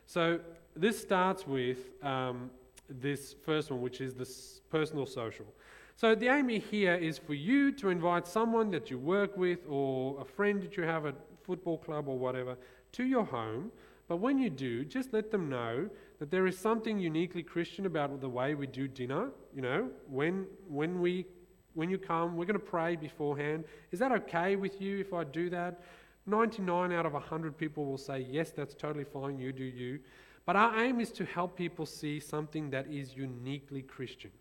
So 0.07 0.41
this 0.75 1.01
starts 1.01 1.47
with 1.47 1.79
um, 2.03 2.51
this 2.89 3.37
first 3.45 3.71
one, 3.71 3.81
which 3.81 4.01
is 4.01 4.13
the 4.13 4.29
personal 4.71 5.07
social. 5.07 5.47
So 5.95 6.17
the 6.17 6.27
aim 6.27 6.49
here 6.49 6.97
is 6.97 7.17
for 7.17 7.35
you 7.35 7.71
to 7.73 7.91
invite 7.91 8.27
someone 8.27 8.73
that 8.73 8.91
you 8.91 8.99
work 8.99 9.37
with 9.37 9.61
or 9.69 10.21
a 10.21 10.25
friend 10.25 10.61
that 10.65 10.77
you 10.77 10.83
have 10.83 11.07
at 11.07 11.15
football 11.45 11.79
club 11.79 12.09
or 12.09 12.19
whatever 12.19 12.57
to 12.91 13.05
your 13.05 13.25
home. 13.25 13.71
But 14.11 14.17
when 14.17 14.41
you 14.41 14.51
do, 14.51 14.85
just 14.85 15.13
let 15.13 15.31
them 15.31 15.49
know 15.49 15.89
that 16.19 16.33
there 16.33 16.49
is 16.49 16.59
something 16.59 16.99
uniquely 16.99 17.45
Christian 17.45 17.87
about 17.87 18.21
the 18.21 18.29
way 18.29 18.57
we 18.57 18.67
do 18.67 18.89
dinner. 18.89 19.31
You 19.55 19.63
know, 19.63 19.89
when 20.09 20.49
when 20.67 21.01
we 21.01 21.27
when 21.75 21.91
you 21.91 21.97
come, 21.97 22.37
we're 22.37 22.45
going 22.45 22.59
to 22.59 22.73
pray 22.77 22.97
beforehand. 22.97 23.63
Is 23.93 24.01
that 24.01 24.11
okay 24.11 24.57
with 24.57 24.81
you 24.81 24.99
if 24.99 25.15
I 25.15 25.23
do 25.23 25.49
that? 25.51 25.85
99 26.27 26.91
out 26.91 27.07
of 27.07 27.13
100 27.13 27.57
people 27.57 27.87
will 27.87 27.97
say, 27.97 28.27
Yes, 28.29 28.51
that's 28.51 28.75
totally 28.75 29.05
fine, 29.05 29.39
you 29.39 29.53
do 29.53 29.63
you. 29.63 30.01
But 30.45 30.57
our 30.57 30.77
aim 30.83 30.99
is 30.99 31.13
to 31.13 31.25
help 31.25 31.57
people 31.57 31.87
see 31.87 32.19
something 32.19 32.69
that 32.71 32.89
is 32.89 33.15
uniquely 33.15 33.83
Christian. 33.83 34.33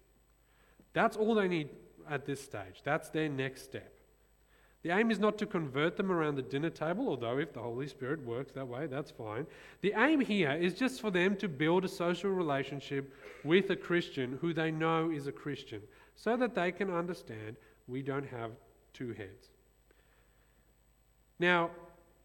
That's 0.94 1.16
all 1.16 1.36
they 1.36 1.48
need 1.48 1.70
at 2.10 2.26
this 2.26 2.42
stage. 2.42 2.82
That's 2.84 3.10
their 3.10 3.30
next 3.30 3.66
step. 3.66 3.99
The 4.84 4.92
aim 4.92 5.12
is 5.12 5.20
not 5.20 5.38
to 5.40 5.46
convert 5.46 5.98
them 5.98 6.10
around 6.12 6.36
the 6.36 6.42
dinner 6.42 6.70
table, 6.70 7.10
although 7.10 7.38
if 7.38 7.52
the 7.54 7.60
Holy 7.60 7.88
Spirit 7.88 8.26
works 8.26 8.54
that 8.54 8.68
way, 8.68 8.88
that's 8.88 9.12
fine. 9.12 9.46
The 9.82 9.94
aim 9.98 10.22
here 10.22 10.54
is 10.54 10.74
just 10.74 11.02
for 11.02 11.12
them 11.12 11.36
to 11.38 11.50
build 11.50 11.84
a 11.84 11.90
social 11.90 12.32
relationship 12.32 13.14
with 13.44 13.70
a 13.72 13.76
Christian 13.76 14.38
who 14.40 14.54
they 14.54 14.72
know 14.72 15.12
is 15.12 15.28
a 15.28 15.34
Christian, 15.34 15.82
so 16.16 16.38
that 16.38 16.56
they 16.56 16.72
can 16.72 16.90
understand 16.90 17.58
we 17.88 18.02
don't 18.02 18.28
have 18.28 18.52
two 18.94 19.12
heads. 19.12 19.50
Now, 21.40 21.72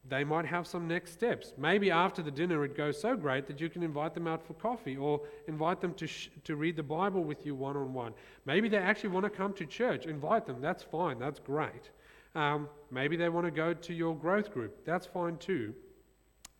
they 0.08 0.22
might 0.22 0.44
have 0.44 0.66
some 0.66 0.86
next 0.86 1.12
steps. 1.12 1.54
Maybe 1.56 1.90
after 1.90 2.22
the 2.22 2.30
dinner 2.30 2.64
it 2.64 2.76
goes 2.76 3.00
so 3.00 3.16
great 3.16 3.46
that 3.46 3.60
you 3.60 3.70
can 3.70 3.82
invite 3.82 4.14
them 4.14 4.26
out 4.26 4.46
for 4.46 4.52
coffee 4.54 4.96
or 4.96 5.20
invite 5.48 5.80
them 5.80 5.94
to, 5.94 6.06
sh- 6.06 6.28
to 6.44 6.56
read 6.56 6.76
the 6.76 6.82
Bible 6.82 7.24
with 7.24 7.46
you 7.46 7.54
one 7.54 7.76
on 7.76 7.94
one. 7.94 8.12
Maybe 8.44 8.68
they 8.68 8.76
actually 8.76 9.10
want 9.10 9.24
to 9.24 9.30
come 9.30 9.54
to 9.54 9.64
church. 9.64 10.04
Invite 10.04 10.46
them. 10.46 10.60
That's 10.60 10.82
fine. 10.82 11.18
That's 11.18 11.40
great. 11.40 11.90
Um, 12.34 12.68
maybe 12.90 13.16
they 13.16 13.28
want 13.28 13.46
to 13.46 13.50
go 13.50 13.72
to 13.72 13.94
your 13.94 14.16
growth 14.16 14.52
group. 14.52 14.84
That's 14.84 15.06
fine 15.06 15.36
too. 15.38 15.74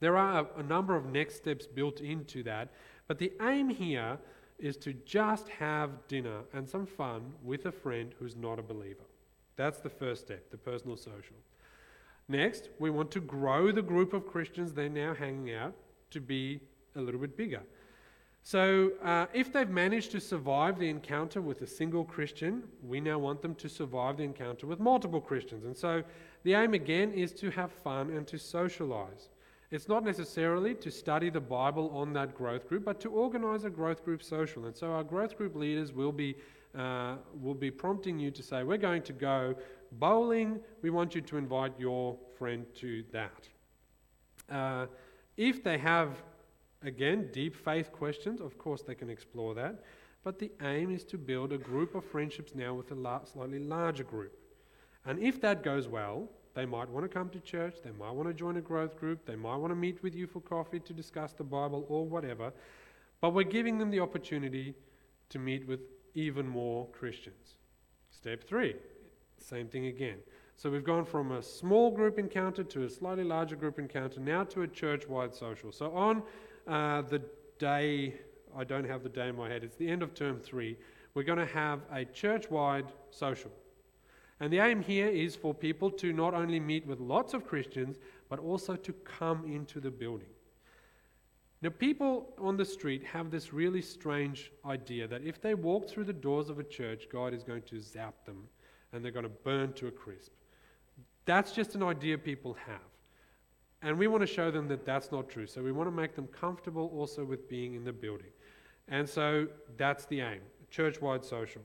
There 0.01 0.17
are 0.17 0.41
a, 0.41 0.61
a 0.61 0.63
number 0.63 0.95
of 0.95 1.07
next 1.07 1.37
steps 1.37 1.67
built 1.67 2.01
into 2.01 2.43
that, 2.45 2.73
but 3.09 3.19
the 3.19 3.33
aim 3.41 3.69
here 3.69 4.19
is 4.59 4.77
to 4.79 4.93
just 4.93 5.49
have 5.49 5.91
dinner 6.09 6.41
and 6.53 6.69
some 6.69 6.87
fun 6.87 7.33
with 7.43 7.67
a 7.67 7.73
friend 7.73 8.15
who's 8.19 8.37
not 8.37 8.59
a 8.59 8.63
believer. 8.63 9.05
That's 9.57 9.81
the 9.81 9.91
first 9.91 10.23
step, 10.23 10.51
the 10.51 10.57
personal 10.57 10.97
social. 10.97 11.37
Next, 12.29 12.71
we 12.79 12.91
want 12.91 13.11
to 13.13 13.21
grow 13.21 13.71
the 13.71 13.83
group 13.83 14.13
of 14.13 14.27
Christians 14.27 14.73
they're 14.73 14.89
now 14.89 15.15
hanging 15.15 15.55
out 15.55 15.75
to 16.11 16.21
be 16.21 16.61
a 16.97 17.01
little 17.01 17.21
bit 17.21 17.37
bigger. 17.37 17.63
So, 18.47 18.93
uh, 19.03 19.27
if 19.33 19.53
they've 19.53 19.69
managed 19.69 20.11
to 20.13 20.21
survive 20.21 20.79
the 20.79 20.89
encounter 20.89 21.41
with 21.41 21.63
a 21.63 21.67
single 21.67 22.05
Christian, 22.05 22.63
we 22.83 23.01
now 23.01 23.19
want 23.19 23.41
them 23.41 23.55
to 23.55 23.69
survive 23.71 24.19
the 24.19 24.23
encounter 24.23 24.67
with 24.67 24.79
multiple 24.79 25.21
Christians. 25.21 25.65
And 25.65 25.75
so, 25.75 26.03
the 26.43 26.53
aim 26.53 26.75
again 26.75 27.11
is 27.13 27.33
to 27.33 27.51
have 27.53 27.73
fun 27.73 28.11
and 28.11 28.27
to 28.27 28.39
socialize. 28.39 29.31
It's 29.71 29.89
not 29.89 30.05
necessarily 30.05 30.75
to 30.75 30.91
study 30.91 31.31
the 31.31 31.41
Bible 31.41 31.91
on 31.95 32.13
that 32.13 32.35
growth 32.35 32.69
group, 32.69 32.85
but 32.85 33.01
to 33.01 33.09
organize 33.09 33.65
a 33.65 33.71
growth 33.71 34.05
group 34.05 34.23
social. 34.23 34.67
And 34.67 34.77
so, 34.77 34.93
our 34.93 35.05
growth 35.05 35.39
group 35.39 35.57
leaders 35.57 35.95
will 35.95 36.13
be, 36.13 36.37
uh, 36.79 37.17
will 37.41 37.55
be 37.55 37.71
prompting 37.71 38.19
you 38.19 38.31
to 38.31 38.43
say, 38.43 38.63
We're 38.63 38.77
going 38.77 39.03
to 39.05 39.15
go 39.15 39.57
Bowling, 39.99 40.61
we 40.83 40.91
want 40.91 41.15
you 41.15 41.21
to 41.21 41.37
invite 41.37 41.73
your 41.79 42.17
friend 42.37 42.67
to 42.77 43.05
that. 43.13 43.49
Uh, 44.51 44.87
if 45.37 45.63
they 45.63 45.79
have, 45.79 46.23
again, 46.85 47.31
deep 47.33 47.57
faith 47.57 47.93
questions, 47.93 48.41
of 48.41 48.59
course 48.59 48.83
they 48.83 48.95
can 48.95 49.11
explore 49.11 49.55
that. 49.55 49.83
But 50.23 50.39
the 50.39 50.51
aim 50.63 50.91
is 50.91 51.05
to 51.05 51.19
build 51.19 51.53
a 51.53 51.59
group 51.59 51.95
of 51.95 52.05
friendships 52.05 52.55
now 52.55 52.75
with 52.75 52.91
a 52.91 53.21
slightly 53.25 53.59
larger 53.59 54.05
group. 54.05 54.33
And 55.05 55.19
if 55.19 55.41
that 55.43 55.63
goes 55.63 55.87
well, 55.87 56.31
they 56.55 56.65
might 56.65 56.89
want 56.89 57.05
to 57.05 57.09
come 57.09 57.29
to 57.31 57.41
church, 57.41 57.77
they 57.83 57.91
might 57.91 58.13
want 58.13 58.29
to 58.29 58.35
join 58.35 58.57
a 58.57 58.61
growth 58.61 58.97
group, 58.99 59.27
they 59.27 59.37
might 59.37 59.57
want 59.57 59.71
to 59.73 59.77
meet 59.77 60.03
with 60.03 60.15
you 60.15 60.27
for 60.27 60.41
coffee 60.41 60.81
to 60.81 60.93
discuss 60.93 61.33
the 61.33 61.45
Bible 61.45 61.85
or 61.89 62.07
whatever. 62.07 62.53
But 63.21 63.35
we're 63.35 63.43
giving 63.43 63.79
them 63.79 63.91
the 63.91 64.01
opportunity 64.01 64.75
to 65.31 65.39
meet 65.39 65.67
with 65.67 65.81
even 66.15 66.49
more 66.49 66.87
Christians. 66.89 67.57
Step 68.11 68.45
three 68.45 68.77
same 69.39 69.69
thing 69.69 69.87
again. 69.87 70.19
So 70.57 70.71
we've 70.71 70.85
gone 70.85 71.05
from 71.05 71.33
a 71.33 71.43
small 71.43 71.91
group 71.91 72.19
encounter 72.19 72.63
to 72.65 72.85
a 72.85 72.89
slightly 72.89 73.25
larger 73.25 73.57
group 73.57 73.79
encounter, 73.79 74.21
now 74.21 74.45
to 74.45 74.63
a 74.63 74.69
church 74.69 75.09
wide 75.09 75.35
social. 75.35 75.73
So 75.73 75.95
on 75.95 76.23
uh, 76.67 77.03
the 77.03 77.23
day, 77.59 78.15
I 78.57 78.65
don't 78.65 78.85
have 78.85 79.03
the 79.03 79.09
day 79.09 79.29
in 79.29 79.37
my 79.37 79.49
head, 79.49 79.65
it's 79.65 79.77
the 79.77 79.89
end 79.89 80.03
of 80.03 80.15
term 80.15 80.39
three, 80.41 80.77
we're 81.15 81.23
going 81.23 81.39
to 81.39 81.47
have 81.47 81.81
a 81.93 82.05
church 82.05 82.51
wide 82.51 82.87
social. 83.11 83.51
And 84.41 84.53
the 84.53 84.59
aim 84.59 84.83
here 84.83 85.07
is 85.09 85.37
for 85.37 85.55
people 85.55 85.91
to 85.93 86.13
not 86.13 86.35
only 86.35 86.59
meet 86.59 86.87
with 86.87 86.99
lots 87.01 87.35
of 87.35 87.47
Christians, 87.47 87.99
but 88.29 88.39
also 88.39 88.75
to 88.75 88.93
come 88.93 89.45
into 89.45 89.81
the 89.81 89.91
building. 89.91 90.29
Now, 91.63 91.71
people 91.71 92.35
on 92.39 92.57
the 92.57 92.65
street 92.65 93.05
have 93.05 93.31
this 93.31 93.53
really 93.55 93.81
strange 93.81 94.53
idea 94.67 95.09
that 95.09 95.23
if 95.23 95.41
they 95.41 95.55
walk 95.55 95.89
through 95.89 96.05
the 96.05 96.13
doors 96.13 96.51
of 96.51 96.59
a 96.59 96.65
church, 96.65 97.05
God 97.11 97.33
is 97.33 97.43
going 97.43 97.63
to 97.63 97.81
zap 97.81 98.27
them 98.27 98.49
and 98.93 99.03
they're 99.03 99.13
going 99.13 99.25
to 99.25 99.31
burn 99.31 99.73
to 99.75 99.87
a 99.87 99.91
crisp. 99.91 100.33
That's 101.25 101.53
just 101.53 101.75
an 101.75 101.83
idea 101.83 102.19
people 102.19 102.55
have. 102.67 102.94
And 103.85 103.99
we 103.99 104.07
want 104.07 104.23
to 104.23 104.27
show 104.27 104.51
them 104.51 104.67
that 104.69 104.87
that's 104.87 105.13
not 105.13 105.29
true. 105.29 105.47
So 105.47 105.63
we 105.63 105.71
want 105.71 105.89
to 105.89 105.95
make 105.95 106.17
them 106.17 106.27
comfortable 106.29 106.91
also 106.97 107.23
with 107.23 107.49
being 107.51 107.75
in 107.75 107.85
the 107.85 107.93
building. 107.93 108.31
And 108.89 109.09
so 109.09 109.47
that's 109.77 110.07
the 110.07 110.21
aim 110.23 110.41
church 110.71 111.01
wide 111.01 111.25
social. 111.25 111.63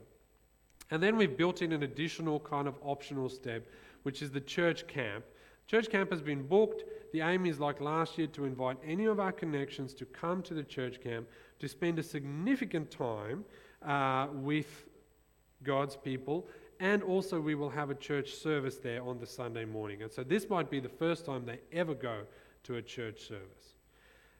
And 0.92 1.02
then 1.02 1.16
we've 1.16 1.36
built 1.36 1.62
in 1.62 1.72
an 1.72 1.82
additional 1.82 2.38
kind 2.38 2.68
of 2.68 2.74
optional 2.82 3.28
step, 3.28 3.66
which 4.04 4.22
is 4.22 4.30
the 4.30 4.40
church 4.40 4.86
camp. 4.86 5.24
Church 5.66 5.88
camp 5.88 6.10
has 6.10 6.20
been 6.20 6.46
booked. 6.46 6.84
The 7.12 7.22
aim 7.22 7.46
is, 7.46 7.58
like 7.58 7.80
last 7.80 8.18
year, 8.18 8.26
to 8.28 8.44
invite 8.44 8.76
any 8.86 9.06
of 9.06 9.18
our 9.18 9.32
connections 9.32 9.94
to 9.94 10.04
come 10.04 10.42
to 10.42 10.54
the 10.54 10.62
church 10.62 11.00
camp 11.02 11.26
to 11.58 11.68
spend 11.68 11.98
a 11.98 12.02
significant 12.02 12.90
time 12.90 13.44
uh, 13.84 14.28
with 14.32 14.84
God's 15.62 15.96
people 15.96 16.46
and 16.80 17.02
also 17.02 17.38
we 17.38 17.54
will 17.54 17.68
have 17.68 17.90
a 17.90 17.94
church 17.94 18.34
service 18.34 18.78
there 18.78 19.02
on 19.02 19.18
the 19.18 19.26
Sunday 19.26 19.66
morning. 19.66 20.02
And 20.02 20.10
so 20.10 20.24
this 20.24 20.48
might 20.48 20.70
be 20.70 20.80
the 20.80 20.88
first 20.88 21.26
time 21.26 21.44
they 21.44 21.60
ever 21.72 21.94
go 21.94 22.22
to 22.64 22.76
a 22.76 22.82
church 22.82 23.28
service. 23.28 23.74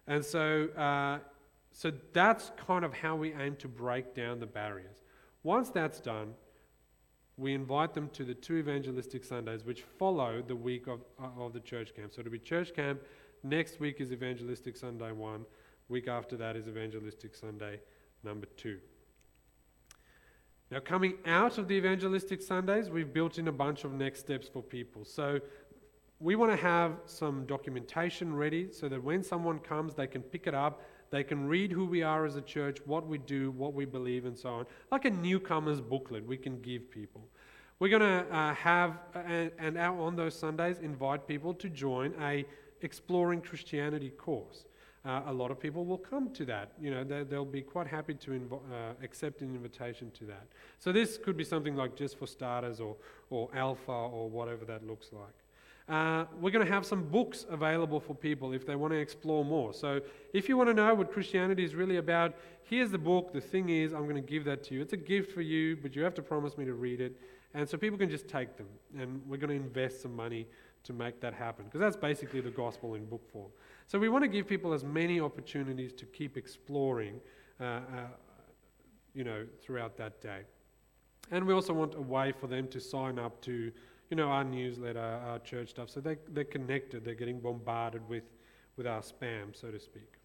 And 0.07 0.25
so, 0.25 0.69
uh, 0.71 1.19
so 1.71 1.93
that's 2.15 2.51
kind 2.57 2.85
of 2.85 2.95
how 2.95 3.15
we 3.15 3.35
aim 3.35 3.57
to 3.57 3.69
break 3.69 4.15
down 4.15 4.41
the 4.41 4.47
barriers. 4.47 5.05
Once 5.43 5.69
that's 5.69 6.01
done, 6.01 6.33
we 7.37 7.55
invite 7.55 7.95
them 7.95 8.09
to 8.11 8.25
the 8.25 8.35
two 8.35 8.57
evangelistic 8.57 9.23
Sundays, 9.23 9.65
which 9.65 9.83
follow 9.83 10.43
the 10.47 10.57
week 10.57 10.87
of, 10.87 11.01
uh, 11.23 11.45
of 11.45 11.53
the 11.53 11.61
church 11.61 11.95
camp. 11.95 12.13
So 12.13 12.21
it'll 12.21 12.33
be 12.33 12.39
church 12.39 12.75
camp. 12.75 13.01
Next 13.43 13.81
week 13.81 14.01
is 14.01 14.13
evangelistic 14.13 14.77
Sunday 14.77 15.13
one. 15.13 15.45
Week 15.89 16.09
after 16.09 16.37
that 16.39 16.57
is 16.57 16.69
evangelistic 16.69 17.35
Sunday 17.35 17.81
number 18.23 18.47
two. 18.57 18.79
Now, 20.71 20.79
coming 20.79 21.15
out 21.27 21.59
of 21.59 21.67
the 21.67 21.75
evangelistic 21.75 22.41
Sundays, 22.41 22.91
we've 22.91 23.13
built 23.13 23.39
in 23.39 23.49
a 23.49 23.53
bunch 23.53 23.85
of 23.85 23.93
next 23.93 24.21
steps 24.21 24.49
for 24.49 24.63
people. 24.63 25.05
So, 25.05 25.41
we 26.21 26.37
want 26.37 26.53
to 26.53 26.57
have 26.57 26.93
some 27.07 27.47
documentation 27.47 28.35
ready 28.37 28.71
so 28.71 28.89
that 28.89 29.03
when 29.03 29.23
someone 29.23 29.59
comes, 29.59 29.95
they 29.95 30.07
can 30.07 30.23
pick 30.23 30.47
it 30.47 30.55
up, 30.55 30.83
they 31.11 31.25
can 31.25 31.49
read 31.49 31.73
who 31.73 31.87
we 31.87 32.03
are 32.03 32.27
as 32.27 32.37
a 32.37 32.43
church, 32.43 32.79
what 32.85 33.07
we 33.07 33.19
do, 33.19 33.51
what 33.53 33.73
we 33.73 33.85
believe, 33.87 34.27
and 34.27 34.39
so 34.39 34.51
on. 34.51 34.67
Like 34.93 35.07
a 35.07 35.11
newcomer's 35.11 35.81
booklet 35.81 36.25
we 36.27 36.37
can 36.37 36.61
give 36.61 36.91
people. 36.91 37.27
We're 37.79 37.99
going 37.99 38.03
to 38.03 38.37
uh, 38.37 38.55
have, 38.55 38.99
uh, 39.15 39.49
and 39.59 39.79
out 39.79 39.99
on 39.99 40.15
those 40.15 40.39
Sundays, 40.39 40.79
invite 40.81 41.27
people 41.27 41.55
to 41.55 41.69
join 41.69 42.15
a 42.21 42.45
Exploring 42.83 43.43
Christianity 43.43 44.09
course. 44.09 44.65
Uh, 45.05 45.23
a 45.27 45.33
lot 45.33 45.51
of 45.51 45.59
people 45.59 45.87
will 45.87 45.99
come 45.99 46.29
to 46.31 46.45
that. 46.45 46.73
You 46.81 46.91
know, 46.91 47.05
they, 47.05 47.37
will 47.37 47.45
be 47.47 47.63
quite 47.63 47.87
happy 47.87 48.15
to 48.15 48.31
inv- 48.33 48.53
uh, 48.53 48.93
accept 49.03 49.41
an 49.41 49.55
invitation 49.55 50.11
to 50.13 50.25
that. 50.27 50.47
So 50.79 50.93
this 50.93 51.17
could 51.17 51.39
be 51.39 51.45
something 51.45 51.75
like 51.75 51.97
just 51.97 52.19
for 52.19 52.27
starters 52.27 52.81
or, 52.81 52.97
or 53.31 53.49
alpha 53.55 53.93
or 53.93 54.29
whatever 54.29 54.67
that 54.67 54.87
looks 54.87 55.11
like. 55.13 55.35
Uh, 55.89 56.27
we're 56.39 56.51
going 56.51 56.65
to 56.65 56.71
have 56.71 56.85
some 56.85 57.03
books 57.03 57.47
available 57.49 57.99
for 57.99 58.15
people 58.15 58.53
if 58.53 58.67
they 58.67 58.77
want 58.77 58.93
to 58.93 58.99
explore 58.99 59.45
more. 59.45 59.73
So, 59.73 60.01
if 60.33 60.49
you 60.49 60.57
want 60.57 60.69
to 60.69 60.75
know 60.75 60.95
what 60.95 61.11
Christianity 61.11 61.65
is 61.65 61.75
really 61.75 61.97
about, 61.97 62.35
here's 62.63 62.91
the 62.93 62.99
book. 62.99 63.33
The 63.33 63.41
thing 63.41 63.71
is, 63.71 63.93
I'm 63.93 64.05
going 64.05 64.15
to 64.15 64.21
give 64.21 64.45
that 64.45 64.63
to 64.65 64.75
you. 64.75 64.83
It's 64.83 64.93
a 64.93 64.99
gift 64.99 65.33
for 65.33 65.41
you, 65.41 65.77
but 65.77 65.97
you 65.97 66.03
have 66.03 66.15
to 66.15 66.23
promise 66.23 66.57
me 66.57 66.65
to 66.67 66.75
read 66.75 67.01
it. 67.01 67.17
And 67.55 67.69
so 67.69 67.77
people 67.77 67.99
can 67.99 68.09
just 68.09 68.29
take 68.29 68.57
them. 68.57 68.69
And 68.97 69.21
we're 69.27 69.39
going 69.39 69.51
to 69.51 69.57
invest 69.57 70.03
some 70.03 70.15
money 70.15 70.47
to 70.85 70.93
make 70.93 71.21
that 71.21 71.35
happen 71.35 71.65
because 71.65 71.81
that's 71.81 71.97
basically 71.97 72.41
the 72.41 72.51
gospel 72.51 72.95
in 72.95 73.05
book 73.05 73.29
form. 73.33 73.51
So, 73.91 73.99
we 73.99 74.09
want 74.09 74.23
to 74.23 74.29
give 74.29 74.47
people 74.47 74.73
as 74.73 74.85
many 74.85 75.19
opportunities 75.19 75.93
to 75.95 76.07
keep 76.07 76.37
exploring, 76.37 77.21
uh, 77.61 77.65
uh, 77.65 77.81
you 79.15 79.25
know, 79.25 79.45
throughout 79.61 79.97
that 79.97 80.21
day. 80.21 80.43
And 81.33 81.45
we 81.45 81.53
also 81.53 81.73
want 81.73 81.97
a 81.97 82.01
way 82.01 82.31
for 82.31 82.47
them 82.47 82.69
to 82.69 82.79
sign 82.79 83.19
up 83.19 83.41
to 83.41 83.73
you 84.09 84.17
know, 84.17 84.29
our 84.29 84.45
newsletter, 84.45 85.01
our 85.01 85.41
church 85.41 85.71
stuff. 85.71 85.91
So 85.91 86.01
they, 86.01 86.19
they're 86.29 86.45
connected, 86.45 87.05
they're 87.05 87.15
getting 87.17 87.41
bombarded 87.41 88.09
with, 88.09 88.23
with 88.77 88.87
our 88.87 89.01
spam, 89.01 89.61
so 89.61 89.73
to 89.73 89.81
speak. 89.81 90.19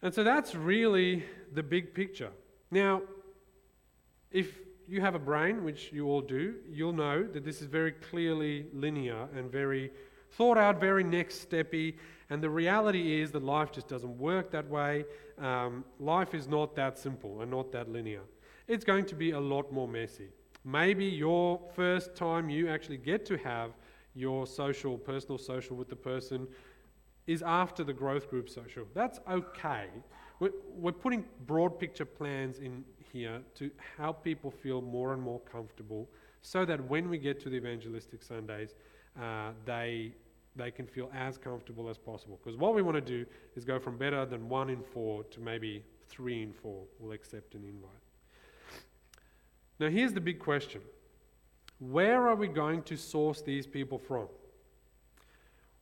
And 0.00 0.14
so 0.14 0.22
that's 0.22 0.54
really 0.54 1.24
the 1.52 1.64
big 1.64 1.92
picture. 1.92 2.30
Now, 2.70 3.02
if 4.30 4.60
you 4.86 5.00
have 5.00 5.16
a 5.16 5.20
brain, 5.20 5.64
which 5.64 5.92
you 5.92 6.06
all 6.06 6.20
do, 6.20 6.54
you'll 6.70 6.92
know 6.92 7.24
that 7.24 7.44
this 7.44 7.60
is 7.60 7.66
very 7.66 7.90
clearly 7.90 8.66
linear 8.72 9.26
and 9.34 9.50
very 9.50 9.90
thought 10.32 10.58
out, 10.58 10.80
very 10.80 11.04
next 11.04 11.48
steppy. 11.48 11.94
And 12.30 12.42
the 12.42 12.50
reality 12.50 13.20
is 13.20 13.30
that 13.32 13.42
life 13.42 13.72
just 13.72 13.88
doesn't 13.88 14.18
work 14.18 14.50
that 14.52 14.68
way. 14.68 15.04
Um, 15.38 15.84
life 15.98 16.34
is 16.34 16.48
not 16.48 16.74
that 16.76 16.98
simple 16.98 17.42
and 17.42 17.50
not 17.50 17.72
that 17.72 17.88
linear. 17.90 18.22
It's 18.68 18.84
going 18.84 19.04
to 19.06 19.14
be 19.14 19.32
a 19.32 19.40
lot 19.40 19.72
more 19.72 19.88
messy. 19.88 20.28
Maybe 20.64 21.04
your 21.04 21.60
first 21.74 22.14
time 22.14 22.48
you 22.48 22.68
actually 22.68 22.98
get 22.98 23.26
to 23.26 23.36
have 23.38 23.72
your 24.14 24.46
social, 24.46 24.96
personal 24.96 25.38
social 25.38 25.76
with 25.76 25.88
the 25.88 25.96
person 25.96 26.46
is 27.26 27.42
after 27.42 27.84
the 27.84 27.92
growth 27.92 28.28
group 28.30 28.48
social. 28.48 28.84
That's 28.94 29.20
okay. 29.30 29.86
We're, 30.40 30.52
we're 30.74 30.92
putting 30.92 31.24
broad 31.46 31.78
picture 31.78 32.04
plans 32.04 32.58
in 32.58 32.84
here 33.12 33.40
to 33.56 33.70
help 33.96 34.24
people 34.24 34.50
feel 34.50 34.80
more 34.80 35.12
and 35.12 35.22
more 35.22 35.40
comfortable 35.40 36.08
so 36.40 36.64
that 36.64 36.80
when 36.88 37.08
we 37.08 37.18
get 37.18 37.40
to 37.40 37.50
the 37.50 37.56
evangelistic 37.56 38.22
Sundays, 38.22 38.74
uh, 39.20 39.50
they, 39.64 40.12
they 40.54 40.70
can 40.70 40.86
feel 40.86 41.10
as 41.14 41.38
comfortable 41.38 41.88
as 41.88 41.98
possible. 41.98 42.38
Because 42.42 42.58
what 42.58 42.74
we 42.74 42.82
want 42.82 42.96
to 42.96 43.00
do 43.00 43.24
is 43.56 43.64
go 43.64 43.78
from 43.78 43.96
better 43.96 44.26
than 44.26 44.48
one 44.48 44.68
in 44.70 44.82
four 44.82 45.24
to 45.24 45.40
maybe 45.40 45.82
three 46.08 46.42
in 46.42 46.52
four 46.52 46.84
will 46.98 47.12
accept 47.12 47.54
an 47.54 47.64
invite. 47.64 47.90
Now, 49.78 49.88
here's 49.88 50.12
the 50.12 50.20
big 50.20 50.38
question 50.38 50.80
where 51.78 52.28
are 52.28 52.36
we 52.36 52.46
going 52.46 52.82
to 52.84 52.96
source 52.96 53.42
these 53.42 53.66
people 53.66 53.98
from? 53.98 54.28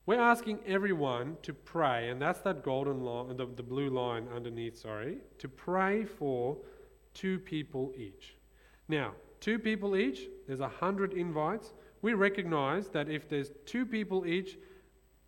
We're 0.07 0.19
asking 0.19 0.59
everyone 0.65 1.37
to 1.43 1.53
pray, 1.53 2.09
and 2.09 2.19
that's 2.19 2.39
that 2.39 2.63
golden 2.63 3.01
line, 3.01 3.37
the, 3.37 3.45
the 3.45 3.61
blue 3.61 3.89
line 3.89 4.27
underneath, 4.35 4.79
sorry, 4.79 5.19
to 5.37 5.47
pray 5.47 6.05
for 6.05 6.57
two 7.13 7.37
people 7.37 7.93
each. 7.95 8.35
Now, 8.87 9.13
two 9.39 9.59
people 9.59 9.95
each, 9.95 10.21
there's 10.47 10.59
a 10.59 10.67
hundred 10.67 11.13
invites. 11.13 11.73
We 12.01 12.13
recognize 12.13 12.89
that 12.89 13.09
if 13.09 13.29
there's 13.29 13.51
two 13.65 13.85
people 13.85 14.25
each, 14.25 14.57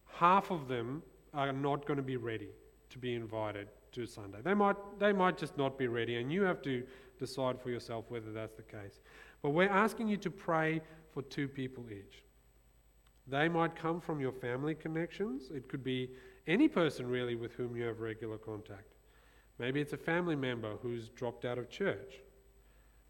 half 0.08 0.52
of 0.52 0.68
them 0.68 1.04
are 1.34 1.52
not 1.52 1.86
going 1.86 1.98
to 1.98 2.04
be 2.04 2.18
ready 2.18 2.50
to 2.90 2.98
be 2.98 3.14
invited 3.16 3.68
to 3.92 4.06
Sunday. 4.06 4.40
They 4.44 4.54
might, 4.54 4.76
they 5.00 5.14
might 5.14 5.38
just 5.38 5.58
not 5.58 5.78
be 5.78 5.88
ready, 5.88 6.18
and 6.18 6.32
you 6.32 6.44
have 6.44 6.62
to 6.64 6.84
decide 7.20 7.62
for 7.62 7.70
yourself 7.70 8.06
whether 8.10 8.32
that's 8.32 8.56
the 8.56 8.64
case. 8.64 9.02
But 9.42 9.52
we're 9.52 9.70
asking 9.70 10.08
you 10.08 10.18
to 10.18 10.32
pray 10.32 10.82
for 11.12 11.22
two 11.24 11.48
people 11.48 11.86
each. 11.92 12.24
They 13.28 13.48
might 13.48 13.76
come 13.76 14.02
from 14.02 14.20
your 14.20 14.32
family 14.32 14.76
connections. 14.76 15.50
It 15.54 15.70
could 15.70 15.84
be 15.84 16.10
any 16.48 16.68
person 16.68 17.08
really 17.08 17.36
with 17.36 17.54
whom 17.54 17.76
you 17.76 17.84
have 17.84 18.00
regular 18.00 18.38
contact. 18.38 18.96
Maybe 19.60 19.80
it's 19.80 19.94
a 19.94 19.98
family 19.98 20.36
member 20.36 20.76
who's 20.82 21.10
dropped 21.10 21.46
out 21.46 21.58
of 21.58 21.70
church. 21.70 22.22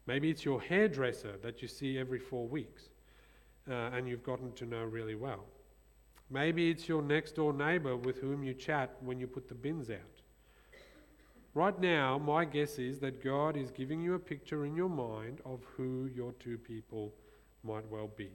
Maybe 0.06 0.30
it's 0.30 0.44
your 0.44 0.60
hairdresser 0.60 1.36
that 1.42 1.62
you 1.62 1.68
see 1.68 1.98
every 1.98 2.18
four 2.18 2.46
weeks 2.46 2.90
uh, 3.70 3.90
and 3.94 4.08
you've 4.08 4.22
gotten 4.22 4.52
to 4.52 4.66
know 4.66 4.84
really 4.84 5.14
well. 5.14 5.44
Maybe 6.30 6.70
it's 6.70 6.88
your 6.88 7.02
next 7.02 7.36
door 7.36 7.52
neighbor 7.52 7.96
with 7.96 8.18
whom 8.18 8.42
you 8.42 8.54
chat 8.54 8.96
when 9.00 9.20
you 9.20 9.26
put 9.26 9.48
the 9.48 9.54
bins 9.54 9.90
out. 9.90 10.22
Right 11.54 11.78
now, 11.80 12.18
my 12.18 12.44
guess 12.44 12.78
is 12.78 12.98
that 13.00 13.22
God 13.22 13.56
is 13.56 13.70
giving 13.70 14.00
you 14.00 14.14
a 14.14 14.18
picture 14.18 14.66
in 14.66 14.74
your 14.74 14.88
mind 14.88 15.40
of 15.44 15.60
who 15.76 16.10
your 16.14 16.32
two 16.40 16.58
people 16.58 17.12
might 17.62 17.88
well 17.90 18.10
be 18.16 18.30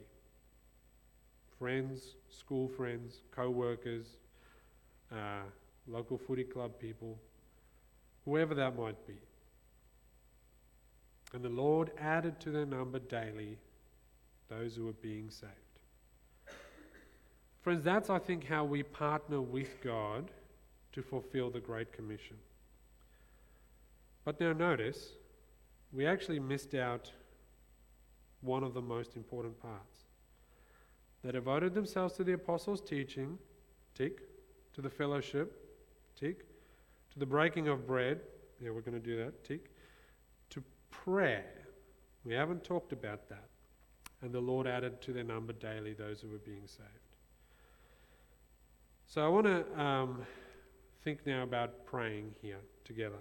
friends, 1.58 2.14
school 2.30 2.66
friends, 2.66 3.20
co 3.30 3.50
workers, 3.50 4.16
uh, 5.12 5.42
local 5.86 6.16
footy 6.16 6.42
club 6.42 6.72
people, 6.80 7.18
whoever 8.24 8.54
that 8.54 8.78
might 8.78 9.06
be. 9.06 9.18
And 11.34 11.44
the 11.44 11.50
Lord 11.50 11.90
added 12.00 12.40
to 12.40 12.50
their 12.50 12.64
number 12.64 12.98
daily 12.98 13.58
those 14.50 14.76
who 14.76 14.88
are 14.88 14.94
being 14.94 15.30
saved. 15.30 15.52
Friends, 17.62 17.84
that's, 17.84 18.10
I 18.10 18.18
think, 18.18 18.46
how 18.46 18.64
we 18.64 18.82
partner 18.82 19.40
with 19.40 19.80
God 19.82 20.30
to 20.92 21.02
fulfill 21.02 21.50
the 21.50 21.60
Great 21.60 21.92
Commission. 21.92 22.36
But 24.24 24.40
now 24.40 24.52
notice, 24.52 25.12
we 25.92 26.06
actually 26.06 26.40
missed 26.40 26.74
out 26.74 27.10
one 28.40 28.64
of 28.64 28.74
the 28.74 28.80
most 28.80 29.16
important 29.16 29.60
parts. 29.60 30.04
They 31.22 31.32
devoted 31.32 31.74
themselves 31.74 32.14
to 32.14 32.24
the 32.24 32.32
apostles' 32.32 32.80
teaching, 32.80 33.38
tick, 33.94 34.22
to 34.72 34.80
the 34.80 34.88
fellowship, 34.88 35.52
tick, 36.18 36.46
to 37.12 37.18
the 37.18 37.26
breaking 37.26 37.68
of 37.68 37.86
bread, 37.86 38.20
yeah, 38.60 38.70
we're 38.70 38.80
going 38.80 39.00
to 39.00 39.06
do 39.06 39.16
that, 39.18 39.44
tick, 39.44 39.70
to 40.50 40.62
prayer. 40.90 41.44
We 42.24 42.34
haven't 42.34 42.64
talked 42.64 42.92
about 42.92 43.28
that. 43.28 43.49
And 44.22 44.32
the 44.32 44.40
Lord 44.40 44.66
added 44.66 45.00
to 45.02 45.12
their 45.12 45.24
number 45.24 45.52
daily 45.52 45.94
those 45.94 46.20
who 46.20 46.28
were 46.28 46.38
being 46.38 46.66
saved. 46.66 46.88
So 49.06 49.24
I 49.24 49.28
want 49.28 49.46
to 49.46 49.80
um, 49.80 50.22
think 51.02 51.26
now 51.26 51.42
about 51.42 51.86
praying 51.86 52.34
here 52.42 52.60
together 52.84 53.18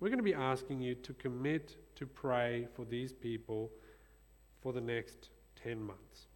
we're 0.00 0.08
going 0.08 0.18
to 0.18 0.24
be 0.24 0.34
asking 0.34 0.80
you 0.80 0.94
to 0.94 1.12
commit 1.12 1.76
to 1.96 2.06
pray 2.06 2.66
for 2.74 2.86
these 2.86 3.12
people 3.12 3.70
for 4.62 4.72
the 4.72 4.80
next 4.80 5.28
10 5.62 5.80
months. 5.80 6.26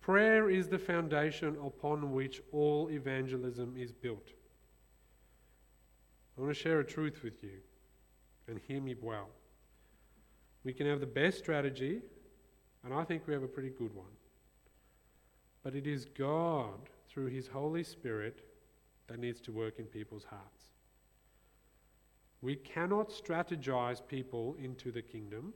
Prayer 0.00 0.48
is 0.48 0.66
the 0.66 0.78
foundation 0.78 1.56
upon 1.64 2.12
which 2.12 2.40
all 2.52 2.88
evangelism 2.90 3.74
is 3.76 3.92
built. 3.92 4.28
I 6.36 6.40
want 6.40 6.54
to 6.54 6.60
share 6.60 6.80
a 6.80 6.86
truth 6.86 7.22
with 7.22 7.44
you, 7.44 7.58
and 8.48 8.58
hear 8.66 8.80
me 8.80 8.94
well. 9.00 9.28
We 10.64 10.72
can 10.72 10.86
have 10.86 11.00
the 11.00 11.06
best 11.06 11.38
strategy, 11.38 12.00
and 12.84 12.92
I 12.92 13.04
think 13.04 13.26
we 13.26 13.32
have 13.32 13.42
a 13.42 13.48
pretty 13.48 13.70
good 13.70 13.94
one. 13.94 14.06
But 15.62 15.74
it 15.74 15.86
is 15.86 16.04
God, 16.04 16.88
through 17.08 17.26
His 17.26 17.46
Holy 17.46 17.82
Spirit, 17.82 18.40
that 19.08 19.18
needs 19.18 19.40
to 19.42 19.52
work 19.52 19.78
in 19.78 19.86
people's 19.86 20.24
hearts. 20.24 20.64
We 22.42 22.56
cannot 22.56 23.10
strategize 23.10 24.00
people 24.06 24.56
into 24.62 24.90
the 24.90 25.02
kingdom. 25.02 25.52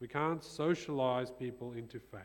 We 0.00 0.08
can't 0.08 0.42
socialize 0.42 1.30
people 1.30 1.72
into 1.72 1.98
faith. 1.98 2.20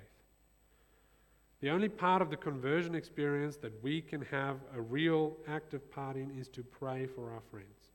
The 1.61 1.69
only 1.69 1.89
part 1.89 2.21
of 2.21 2.29
the 2.29 2.37
conversion 2.37 2.93
experience 2.93 3.57
that 3.57 3.81
we 3.83 4.01
can 4.01 4.21
have 4.23 4.57
a 4.75 4.81
real 4.81 5.37
active 5.47 5.89
part 5.91 6.15
in 6.15 6.31
is 6.31 6.47
to 6.49 6.63
pray 6.63 7.07
for 7.07 7.31
our 7.31 7.41
friends. 7.49 7.91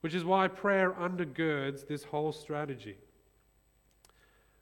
Which 0.00 0.14
is 0.14 0.24
why 0.24 0.48
prayer 0.48 0.92
undergirds 0.92 1.86
this 1.86 2.04
whole 2.04 2.32
strategy. 2.32 2.96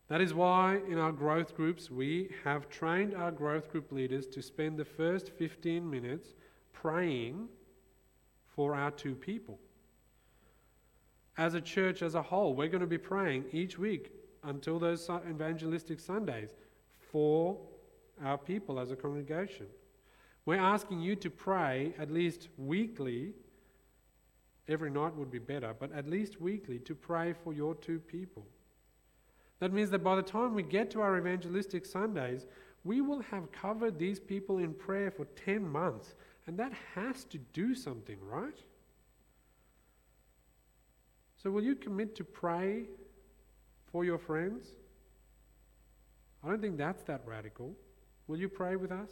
That 0.08 0.20
is 0.20 0.32
why 0.32 0.80
in 0.88 0.98
our 0.98 1.12
growth 1.12 1.54
groups 1.54 1.90
we 1.90 2.30
have 2.44 2.70
trained 2.70 3.14
our 3.14 3.30
growth 3.30 3.70
group 3.70 3.92
leaders 3.92 4.26
to 4.28 4.42
spend 4.42 4.78
the 4.78 4.84
first 4.84 5.30
15 5.30 5.88
minutes 5.88 6.34
praying 6.72 7.48
for 8.46 8.74
our 8.74 8.90
two 8.90 9.14
people. 9.14 9.58
As 11.36 11.54
a 11.54 11.60
church 11.60 12.02
as 12.02 12.14
a 12.14 12.22
whole, 12.22 12.54
we're 12.54 12.68
going 12.68 12.80
to 12.80 12.86
be 12.86 12.98
praying 12.98 13.44
each 13.52 13.78
week 13.78 14.12
until 14.44 14.78
those 14.78 15.08
evangelistic 15.08 16.00
Sundays 16.00 16.56
for 17.12 17.56
our 18.24 18.38
people 18.38 18.80
as 18.80 18.90
a 18.90 18.96
congregation. 18.96 19.66
We're 20.46 20.56
asking 20.56 21.00
you 21.00 21.14
to 21.16 21.30
pray 21.30 21.92
at 21.98 22.10
least 22.10 22.48
weekly. 22.56 23.34
Every 24.68 24.90
night 24.90 25.14
would 25.16 25.30
be 25.30 25.38
better, 25.38 25.74
but 25.78 25.92
at 25.92 26.08
least 26.08 26.40
weekly 26.40 26.78
to 26.80 26.94
pray 26.94 27.32
for 27.32 27.52
your 27.52 27.74
two 27.74 27.98
people. 27.98 28.46
That 29.60 29.72
means 29.72 29.90
that 29.90 30.04
by 30.04 30.14
the 30.16 30.22
time 30.22 30.54
we 30.54 30.62
get 30.62 30.90
to 30.92 31.00
our 31.00 31.16
evangelistic 31.16 31.86
Sundays, 31.86 32.46
we 32.84 33.00
will 33.00 33.20
have 33.20 33.50
covered 33.50 33.98
these 33.98 34.20
people 34.20 34.58
in 34.58 34.72
prayer 34.72 35.10
for 35.10 35.24
10 35.44 35.66
months. 35.66 36.14
And 36.46 36.56
that 36.58 36.72
has 36.94 37.24
to 37.24 37.38
do 37.52 37.74
something, 37.74 38.18
right? 38.22 38.58
So, 41.42 41.50
will 41.50 41.62
you 41.62 41.74
commit 41.74 42.16
to 42.16 42.24
pray 42.24 42.84
for 43.92 44.04
your 44.04 44.18
friends? 44.18 44.68
I 46.42 46.48
don't 46.48 46.60
think 46.60 46.78
that's 46.78 47.02
that 47.04 47.22
radical. 47.26 47.74
Will 48.26 48.38
you 48.38 48.48
pray 48.48 48.76
with 48.76 48.92
us? 48.92 49.10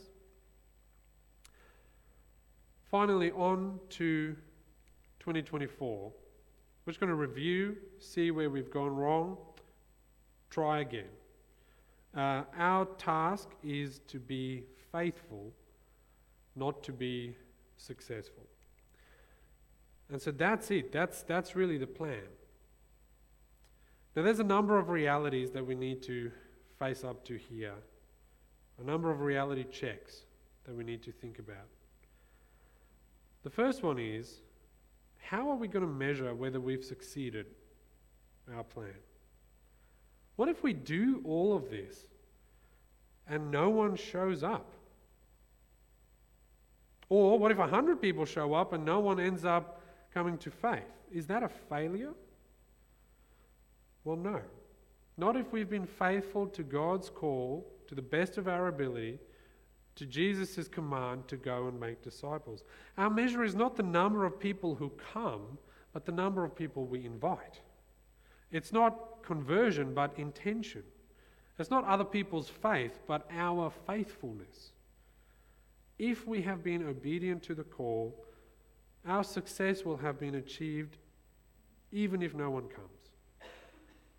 Finally, 2.90 3.32
on 3.32 3.80
to 3.90 4.36
2024. 5.26 6.12
We're 6.84 6.92
just 6.92 7.00
going 7.00 7.10
to 7.10 7.16
review, 7.16 7.76
see 7.98 8.30
where 8.30 8.48
we've 8.48 8.70
gone 8.70 8.94
wrong, 8.94 9.36
try 10.50 10.82
again. 10.82 11.08
Uh, 12.16 12.44
our 12.56 12.84
task 12.96 13.48
is 13.64 14.00
to 14.06 14.20
be 14.20 14.62
faithful, 14.92 15.52
not 16.54 16.80
to 16.84 16.92
be 16.92 17.34
successful. 17.76 18.44
And 20.12 20.22
so 20.22 20.30
that's 20.30 20.70
it. 20.70 20.92
That's, 20.92 21.24
that's 21.24 21.56
really 21.56 21.76
the 21.76 21.88
plan. 21.88 22.28
Now, 24.14 24.22
there's 24.22 24.38
a 24.38 24.44
number 24.44 24.78
of 24.78 24.90
realities 24.90 25.50
that 25.50 25.66
we 25.66 25.74
need 25.74 26.04
to 26.04 26.30
face 26.78 27.02
up 27.02 27.24
to 27.24 27.36
here, 27.36 27.74
a 28.80 28.84
number 28.84 29.10
of 29.10 29.22
reality 29.22 29.64
checks 29.64 30.22
that 30.66 30.76
we 30.76 30.84
need 30.84 31.02
to 31.02 31.10
think 31.10 31.40
about. 31.40 31.66
The 33.42 33.50
first 33.50 33.82
one 33.82 33.98
is 33.98 34.42
how 35.28 35.50
are 35.50 35.56
we 35.56 35.66
going 35.66 35.84
to 35.84 35.90
measure 35.90 36.32
whether 36.34 36.60
we've 36.60 36.84
succeeded 36.84 37.46
our 38.54 38.62
plan? 38.62 38.94
What 40.36 40.48
if 40.48 40.62
we 40.62 40.72
do 40.72 41.20
all 41.24 41.56
of 41.56 41.68
this 41.68 42.06
and 43.28 43.50
no 43.50 43.68
one 43.68 43.96
shows 43.96 44.44
up? 44.44 44.70
Or 47.08 47.38
what 47.38 47.50
if 47.50 47.58
100 47.58 48.00
people 48.00 48.24
show 48.24 48.54
up 48.54 48.72
and 48.72 48.84
no 48.84 49.00
one 49.00 49.18
ends 49.18 49.44
up 49.44 49.80
coming 50.14 50.38
to 50.38 50.50
faith? 50.50 50.82
Is 51.12 51.26
that 51.26 51.42
a 51.42 51.48
failure? 51.48 52.12
Well, 54.04 54.16
no. 54.16 54.40
Not 55.16 55.36
if 55.36 55.52
we've 55.52 55.70
been 55.70 55.86
faithful 55.86 56.46
to 56.48 56.62
God's 56.62 57.10
call 57.10 57.66
to 57.88 57.96
the 57.96 58.02
best 58.02 58.38
of 58.38 58.46
our 58.46 58.68
ability, 58.68 59.18
to 59.96 60.06
Jesus' 60.06 60.68
command 60.68 61.26
to 61.28 61.36
go 61.36 61.68
and 61.68 61.80
make 61.80 62.02
disciples. 62.02 62.62
Our 62.96 63.10
measure 63.10 63.42
is 63.42 63.54
not 63.54 63.76
the 63.76 63.82
number 63.82 64.24
of 64.24 64.38
people 64.38 64.74
who 64.74 64.92
come, 65.12 65.58
but 65.92 66.04
the 66.04 66.12
number 66.12 66.44
of 66.44 66.54
people 66.54 66.84
we 66.84 67.04
invite. 67.04 67.60
It's 68.52 68.72
not 68.72 69.22
conversion, 69.22 69.94
but 69.94 70.12
intention. 70.18 70.82
It's 71.58 71.70
not 71.70 71.84
other 71.84 72.04
people's 72.04 72.48
faith, 72.48 73.00
but 73.06 73.26
our 73.30 73.72
faithfulness. 73.86 74.72
If 75.98 76.26
we 76.26 76.42
have 76.42 76.62
been 76.62 76.86
obedient 76.86 77.42
to 77.44 77.54
the 77.54 77.64
call, 77.64 78.22
our 79.06 79.24
success 79.24 79.84
will 79.84 79.96
have 79.96 80.20
been 80.20 80.34
achieved 80.34 80.98
even 81.92 82.20
if 82.20 82.34
no 82.34 82.50
one 82.50 82.68
comes, 82.68 83.50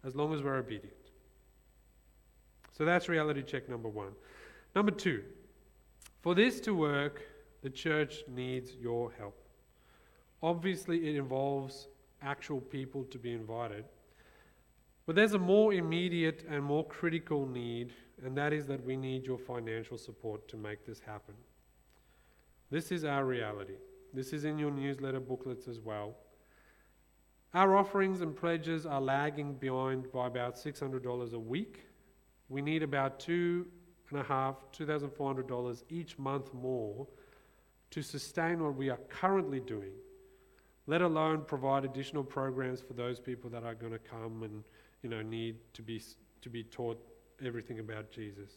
as 0.03 0.15
long 0.15 0.33
as 0.33 0.41
we're 0.41 0.55
obedient. 0.55 0.93
So 2.75 2.85
that's 2.85 3.07
reality 3.09 3.43
check 3.43 3.69
number 3.69 3.89
one. 3.89 4.13
Number 4.75 4.91
two, 4.91 5.23
for 6.27 6.35
this 6.35 6.59
to 6.59 6.73
work, 6.73 7.21
the 7.63 7.69
church 7.69 8.25
needs 8.27 8.75
your 8.75 9.13
help. 9.17 9.47
Obviously, 10.43 11.07
it 11.07 11.15
involves 11.15 11.87
actual 12.21 12.59
people 12.59 13.05
to 13.05 13.17
be 13.17 13.31
invited. 13.31 13.85
But 15.05 15.15
there's 15.15 15.35
a 15.35 15.39
more 15.39 15.71
immediate 15.71 16.43
and 16.49 16.61
more 16.61 16.85
critical 16.85 17.47
need, 17.47 17.93
and 18.25 18.37
that 18.37 18.51
is 18.51 18.67
that 18.67 18.83
we 18.83 18.97
need 18.97 19.25
your 19.25 19.37
financial 19.37 19.97
support 19.97 20.49
to 20.49 20.57
make 20.57 20.85
this 20.85 20.99
happen. 20.99 21.33
This 22.69 22.91
is 22.91 23.05
our 23.05 23.23
reality. 23.23 23.77
This 24.13 24.33
is 24.33 24.43
in 24.43 24.59
your 24.59 24.71
newsletter 24.71 25.21
booklets 25.21 25.69
as 25.69 25.79
well. 25.79 26.17
Our 27.53 27.77
offerings 27.77 28.19
and 28.19 28.35
pledges 28.35 28.85
are 28.85 28.99
lagging 28.99 29.53
behind 29.53 30.11
by 30.11 30.27
about 30.27 30.57
$600 30.57 31.31
a 31.31 31.39
week. 31.39 31.85
We 32.49 32.61
need 32.61 32.83
about 32.83 33.17
two 33.17 33.67
and 34.11 34.19
a 34.19 34.23
half, 34.23 34.55
$2,400 34.77 35.83
each 35.89 36.17
month 36.17 36.53
more 36.53 37.07
to 37.91 38.01
sustain 38.01 38.63
what 38.63 38.75
we 38.75 38.89
are 38.89 38.99
currently 39.09 39.59
doing, 39.59 39.91
let 40.87 41.01
alone 41.01 41.43
provide 41.45 41.85
additional 41.85 42.23
programs 42.23 42.81
for 42.81 42.93
those 42.93 43.19
people 43.19 43.49
that 43.49 43.63
are 43.63 43.75
going 43.75 43.91
to 43.93 43.99
come 43.99 44.43
and 44.43 44.63
you 45.03 45.09
know, 45.09 45.21
need 45.21 45.55
to 45.73 45.81
be, 45.81 46.01
to 46.41 46.49
be 46.49 46.63
taught 46.63 47.01
everything 47.43 47.79
about 47.79 48.11
Jesus. 48.11 48.51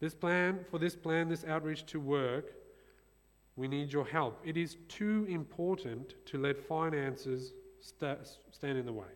This 0.00 0.14
plan, 0.14 0.60
for 0.70 0.78
this 0.78 0.94
plan, 0.94 1.28
this 1.28 1.44
outreach 1.44 1.86
to 1.86 2.00
work, 2.00 2.54
we 3.56 3.66
need 3.66 3.92
your 3.92 4.04
help. 4.04 4.40
It 4.44 4.56
is 4.56 4.76
too 4.88 5.26
important 5.28 6.14
to 6.26 6.38
let 6.38 6.58
finances 6.58 7.52
st- 7.80 8.18
stand 8.50 8.78
in 8.78 8.84
the 8.84 8.92
way. 8.92 9.06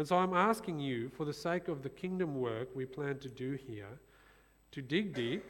And 0.00 0.08
so 0.08 0.16
I'm 0.16 0.32
asking 0.32 0.80
you, 0.80 1.10
for 1.10 1.26
the 1.26 1.32
sake 1.34 1.68
of 1.68 1.82
the 1.82 1.90
kingdom 1.90 2.40
work 2.40 2.74
we 2.74 2.86
plan 2.86 3.18
to 3.18 3.28
do 3.28 3.52
here, 3.52 3.98
to 4.72 4.80
dig 4.80 5.12
deep 5.12 5.44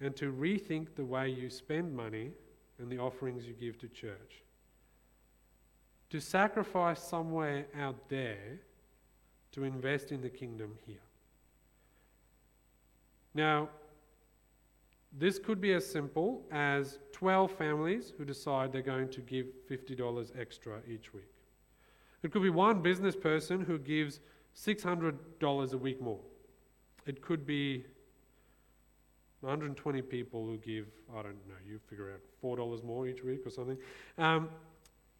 and 0.00 0.14
to 0.14 0.32
rethink 0.32 0.94
the 0.94 1.04
way 1.04 1.30
you 1.30 1.50
spend 1.50 1.92
money 1.92 2.30
and 2.78 2.88
the 2.88 2.98
offerings 2.98 3.44
you 3.44 3.54
give 3.54 3.76
to 3.80 3.88
church 3.88 4.44
to 6.10 6.20
sacrifice 6.20 7.02
somewhere 7.02 7.66
out 7.76 8.08
there 8.08 8.60
to 9.50 9.64
invest 9.64 10.12
in 10.12 10.20
the 10.20 10.30
kingdom 10.30 10.78
here. 10.86 11.02
Now, 13.34 13.68
this 15.18 15.40
could 15.40 15.60
be 15.60 15.72
as 15.72 15.84
simple 15.84 16.44
as 16.52 17.00
12 17.10 17.50
families 17.50 18.12
who 18.16 18.24
decide 18.24 18.70
they're 18.70 18.80
going 18.80 19.08
to 19.08 19.20
give 19.22 19.46
$50 19.68 20.38
extra 20.38 20.78
each 20.88 21.12
week. 21.12 21.35
It 22.26 22.32
could 22.32 22.42
be 22.42 22.50
one 22.50 22.82
business 22.82 23.14
person 23.14 23.60
who 23.60 23.78
gives 23.78 24.18
$600 24.56 25.72
a 25.72 25.78
week 25.78 26.02
more. 26.02 26.18
It 27.06 27.22
could 27.22 27.46
be 27.46 27.84
120 29.42 30.02
people 30.02 30.44
who 30.44 30.56
give, 30.56 30.88
I 31.12 31.22
don't 31.22 31.34
know, 31.46 31.54
you 31.64 31.78
figure 31.88 32.10
out 32.10 32.18
$4 32.42 32.82
more 32.82 33.06
each 33.06 33.22
week 33.22 33.46
or 33.46 33.50
something. 33.50 33.78
Um, 34.18 34.48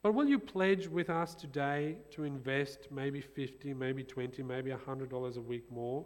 but 0.02 0.14
will 0.14 0.26
you 0.26 0.40
pledge 0.40 0.88
with 0.88 1.08
us 1.08 1.36
today 1.36 1.98
to 2.10 2.24
invest 2.24 2.88
maybe 2.90 3.20
50, 3.20 3.72
maybe 3.72 4.02
20, 4.02 4.42
maybe 4.42 4.72
$100 4.72 5.36
a 5.36 5.40
week 5.40 5.70
more 5.70 6.04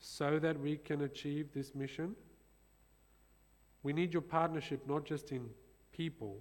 so 0.00 0.38
that 0.38 0.58
we 0.58 0.78
can 0.78 1.02
achieve 1.02 1.52
this 1.52 1.74
mission? 1.74 2.16
We 3.82 3.92
need 3.92 4.14
your 4.14 4.22
partnership 4.22 4.88
not 4.88 5.04
just 5.04 5.30
in 5.30 5.50
people, 5.92 6.38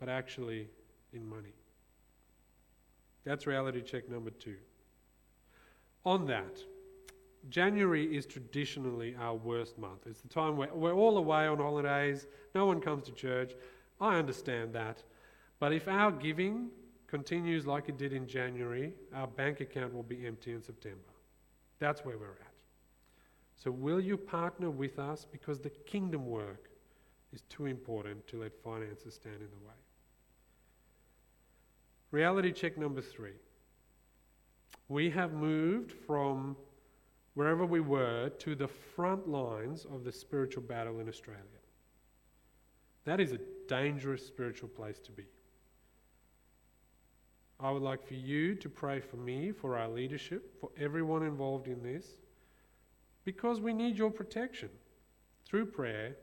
but 0.00 0.08
actually 0.08 0.66
in 1.12 1.24
money. 1.24 1.52
That's 3.24 3.46
reality 3.46 3.80
check 3.80 4.08
number 4.08 4.30
two. 4.30 4.56
On 6.04 6.26
that, 6.26 6.62
January 7.48 8.16
is 8.16 8.26
traditionally 8.26 9.14
our 9.18 9.34
worst 9.34 9.78
month. 9.78 10.06
It's 10.06 10.20
the 10.20 10.28
time 10.28 10.56
where 10.56 10.74
we're 10.74 10.94
all 10.94 11.18
away 11.18 11.46
on 11.46 11.58
holidays, 11.58 12.26
no 12.54 12.66
one 12.66 12.80
comes 12.80 13.04
to 13.04 13.12
church. 13.12 13.52
I 14.00 14.16
understand 14.18 14.72
that. 14.74 15.02
But 15.58 15.72
if 15.72 15.88
our 15.88 16.10
giving 16.10 16.70
continues 17.06 17.66
like 17.66 17.88
it 17.88 17.96
did 17.96 18.12
in 18.12 18.26
January, 18.26 18.92
our 19.14 19.26
bank 19.26 19.60
account 19.60 19.94
will 19.94 20.02
be 20.02 20.26
empty 20.26 20.52
in 20.52 20.62
September. 20.62 20.98
That's 21.78 22.04
where 22.04 22.18
we're 22.18 22.30
at. 22.30 22.54
So, 23.56 23.70
will 23.70 24.00
you 24.00 24.16
partner 24.16 24.70
with 24.70 24.98
us 24.98 25.26
because 25.30 25.60
the 25.60 25.70
kingdom 25.70 26.26
work 26.26 26.70
is 27.32 27.42
too 27.42 27.66
important 27.66 28.26
to 28.28 28.40
let 28.40 28.52
finances 28.62 29.14
stand 29.14 29.36
in 29.36 29.48
the 29.48 29.66
way? 29.66 29.74
Reality 32.14 32.52
check 32.52 32.78
number 32.78 33.00
three. 33.00 33.34
We 34.88 35.10
have 35.10 35.32
moved 35.32 35.90
from 35.90 36.56
wherever 37.34 37.66
we 37.66 37.80
were 37.80 38.28
to 38.38 38.54
the 38.54 38.68
front 38.68 39.28
lines 39.28 39.84
of 39.84 40.04
the 40.04 40.12
spiritual 40.12 40.62
battle 40.62 41.00
in 41.00 41.08
Australia. 41.08 41.42
That 43.04 43.18
is 43.18 43.32
a 43.32 43.40
dangerous 43.66 44.24
spiritual 44.24 44.68
place 44.68 45.00
to 45.00 45.10
be. 45.10 45.24
I 47.58 47.72
would 47.72 47.82
like 47.82 48.06
for 48.06 48.14
you 48.14 48.54
to 48.54 48.68
pray 48.68 49.00
for 49.00 49.16
me, 49.16 49.50
for 49.50 49.76
our 49.76 49.88
leadership, 49.88 50.60
for 50.60 50.70
everyone 50.78 51.24
involved 51.24 51.66
in 51.66 51.82
this, 51.82 52.06
because 53.24 53.60
we 53.60 53.72
need 53.72 53.98
your 53.98 54.12
protection 54.12 54.68
through 55.44 55.66
prayer. 55.66 56.14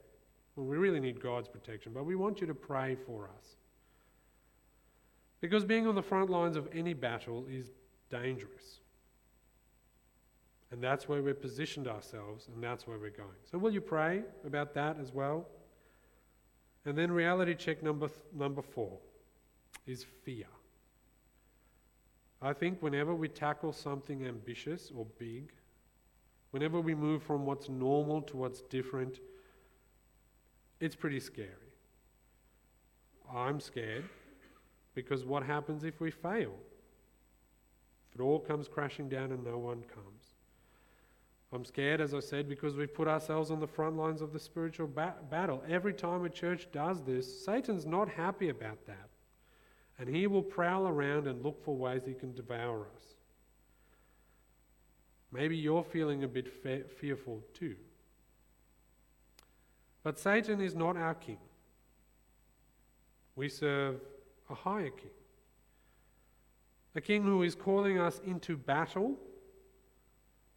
Well, 0.56 0.68
we 0.68 0.78
really 0.78 1.02
need 1.02 1.22
God's 1.22 1.50
protection, 1.50 1.92
but 1.94 2.06
we 2.06 2.16
want 2.16 2.40
you 2.40 2.48
to 2.48 2.56
pray 2.56 2.96
for 2.96 3.30
us. 3.38 3.58
Because 5.42 5.66
being 5.66 5.88
on 5.88 5.96
the 5.96 6.04
front 6.04 6.30
lines 6.30 6.56
of 6.56 6.70
any 6.74 6.94
battle 6.94 7.46
is 7.50 7.72
dangerous. 8.10 8.80
And 10.72 10.82
that's 10.82 11.10
where 11.10 11.22
we've 11.22 11.42
positioned 11.42 11.88
ourselves, 11.88 12.48
and 12.54 12.64
that's 12.64 12.88
where 12.88 12.98
we're 12.98 13.10
going. 13.10 13.30
So, 13.52 13.58
will 13.58 13.74
you 13.74 13.82
pray 13.82 14.22
about 14.46 14.74
that 14.76 14.98
as 15.02 15.12
well? 15.12 15.46
And 16.86 16.98
then, 16.98 17.12
reality 17.12 17.56
check 17.56 17.84
number, 17.84 18.08
th- 18.08 18.20
number 18.34 18.62
four 18.62 18.98
is 19.86 20.06
fear. 20.24 20.46
I 22.42 22.54
think 22.54 22.82
whenever 22.82 23.14
we 23.14 23.28
tackle 23.28 23.74
something 23.74 24.26
ambitious 24.26 24.92
or 24.96 25.06
big, 25.20 25.52
whenever 26.52 26.80
we 26.80 26.96
move 26.96 27.22
from 27.22 27.46
what's 27.46 27.68
normal 27.68 28.22
to 28.24 28.38
what's 28.38 28.62
different, 28.62 29.20
it's 30.80 30.96
pretty 30.96 31.20
scary. 31.20 31.50
I'm 33.32 33.60
scared 33.60 34.06
because 34.94 35.26
what 35.26 35.44
happens 35.44 35.84
if 35.84 36.00
we 36.00 36.12
fail? 36.12 36.54
If 38.10 38.20
it 38.20 38.24
all 38.24 38.40
comes 38.40 38.68
crashing 38.68 39.10
down 39.10 39.32
and 39.32 39.44
no 39.44 39.58
one 39.58 39.84
comes. 39.84 40.36
I'm 41.54 41.66
scared, 41.66 42.00
as 42.00 42.14
I 42.14 42.20
said, 42.20 42.48
because 42.48 42.76
we've 42.76 42.94
put 42.94 43.08
ourselves 43.08 43.52
on 43.52 43.60
the 43.60 43.68
front 43.68 43.98
lines 43.98 44.22
of 44.22 44.32
the 44.32 44.40
spiritual 44.40 44.88
ba- 44.88 45.16
battle. 45.30 45.62
Every 45.68 45.94
time 45.94 46.24
a 46.24 46.30
church 46.30 46.68
does 46.72 47.04
this, 47.04 47.46
Satan's 47.46 47.86
not 47.86 48.08
happy 48.08 48.50
about 48.50 48.86
that. 48.86 49.10
And 50.00 50.08
he 50.08 50.28
will 50.28 50.42
prowl 50.42 50.88
around 50.88 51.28
and 51.28 51.44
look 51.44 51.64
for 51.64 51.76
ways 51.76 52.04
he 52.06 52.14
can 52.14 52.34
devour 52.34 52.88
us. 52.96 53.16
Maybe 55.32 55.58
you're 55.58 55.84
feeling 55.84 56.24
a 56.24 56.28
bit 56.28 56.48
fe- 56.48 56.84
fearful 57.00 57.44
too. 57.54 57.76
But 60.04 60.20
Satan 60.20 60.62
is 60.62 60.74
not 60.74 60.98
our 60.98 61.14
king. 61.14 61.38
We 63.36 63.48
serve 63.50 64.02
a 64.52 64.56
higher 64.56 64.90
king. 64.90 65.12
A 66.96 67.02
king 67.02 67.24
who 67.24 67.44
is 67.44 67.56
calling 67.56 68.00
us 68.00 68.20
into 68.26 68.58
battle, 68.58 69.18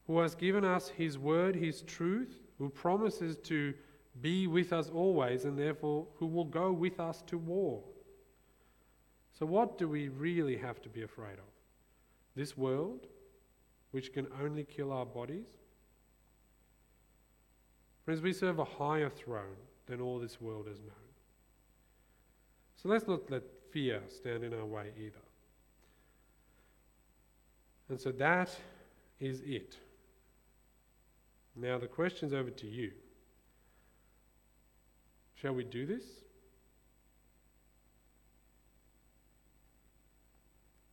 who 0.06 0.18
has 0.18 0.34
given 0.34 0.64
us 0.64 0.88
his 0.88 1.16
word, 1.16 1.54
his 1.54 1.82
truth, 1.82 2.40
who 2.58 2.68
promises 2.68 3.36
to 3.44 3.72
be 4.20 4.46
with 4.46 4.72
us 4.72 4.90
always, 4.90 5.44
and 5.44 5.58
therefore 5.58 6.06
who 6.16 6.26
will 6.26 6.44
go 6.44 6.72
with 6.72 7.00
us 7.00 7.22
to 7.26 7.38
war. 7.38 7.82
So, 9.38 9.46
what 9.46 9.78
do 9.78 9.88
we 9.88 10.08
really 10.08 10.56
have 10.56 10.80
to 10.82 10.88
be 10.88 11.02
afraid 11.02 11.34
of? 11.34 11.52
This 12.36 12.56
world, 12.56 13.06
which 13.92 14.12
can 14.12 14.26
only 14.42 14.64
kill 14.64 14.92
our 14.92 15.06
bodies? 15.06 15.46
Friends, 18.04 18.20
we 18.20 18.32
serve 18.32 18.58
a 18.58 18.64
higher 18.64 19.08
throne 19.08 19.56
than 19.86 20.00
all 20.00 20.18
this 20.18 20.40
world 20.40 20.66
has 20.68 20.80
known. 20.80 20.90
So 22.76 22.90
let's 22.90 23.08
not 23.08 23.30
let 23.30 23.42
fear 23.74 24.00
stand 24.08 24.44
in 24.44 24.54
our 24.54 24.64
way 24.64 24.92
either. 24.96 25.18
And 27.88 28.00
so 28.00 28.12
that 28.12 28.48
is 29.20 29.40
it. 29.44 29.76
Now 31.56 31.78
the 31.78 31.88
question's 31.88 32.32
over 32.32 32.50
to 32.50 32.66
you. 32.66 32.92
Shall 35.34 35.54
we 35.54 35.64
do 35.64 35.84
this? 35.84 36.04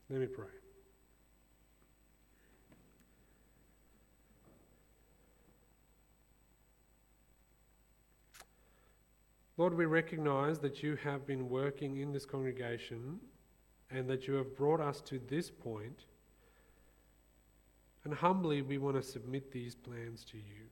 Let 0.10 0.20
me 0.20 0.26
pray. 0.26 0.61
Lord, 9.62 9.78
we 9.78 9.86
recognize 9.86 10.58
that 10.62 10.82
you 10.82 10.96
have 11.04 11.28
been 11.28 11.48
working 11.48 11.98
in 11.98 12.12
this 12.12 12.26
congregation 12.26 13.20
and 13.92 14.10
that 14.10 14.28
you 14.28 14.34
have 14.34 14.58
brought 14.58 14.82
us 14.82 15.02
to 15.02 15.22
this 15.28 15.52
point. 15.52 16.06
And 18.04 18.12
humbly, 18.12 18.64
we 18.64 18.80
want 18.80 18.96
to 18.96 19.04
submit 19.04 19.52
these 19.52 19.76
plans 19.76 20.26
to 20.32 20.38
you. 20.38 20.66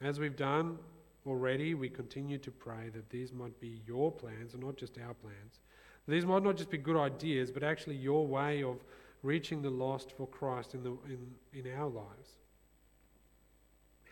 As 0.00 0.20
we've 0.20 0.36
done 0.36 0.78
already, 1.26 1.74
we 1.74 1.88
continue 1.88 2.38
to 2.38 2.52
pray 2.52 2.88
that 2.94 3.10
these 3.10 3.32
might 3.32 3.58
be 3.58 3.80
your 3.84 4.12
plans 4.12 4.54
and 4.54 4.62
not 4.62 4.76
just 4.76 4.96
our 4.98 5.14
plans. 5.14 5.58
These 6.06 6.24
might 6.24 6.44
not 6.44 6.56
just 6.56 6.70
be 6.70 6.78
good 6.78 6.96
ideas, 6.96 7.50
but 7.50 7.64
actually 7.64 7.96
your 7.96 8.24
way 8.24 8.62
of 8.62 8.76
reaching 9.24 9.60
the 9.60 9.70
lost 9.70 10.12
for 10.12 10.28
Christ 10.28 10.74
in, 10.74 10.84
the, 10.84 10.92
in, 11.06 11.26
in 11.52 11.74
our 11.76 11.88
lives. 11.88 12.30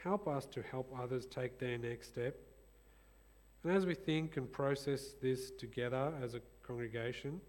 Help 0.02 0.26
us 0.26 0.44
to 0.46 0.60
help 0.60 0.92
others 1.00 1.24
take 1.24 1.60
their 1.60 1.78
next 1.78 2.08
step 2.08 2.36
and 3.62 3.72
as 3.72 3.86
we 3.86 3.94
think 3.94 4.36
and 4.36 4.50
process 4.50 5.14
this 5.20 5.50
together 5.50 6.12
as 6.22 6.34
a 6.34 6.40
congregation, 6.62 7.40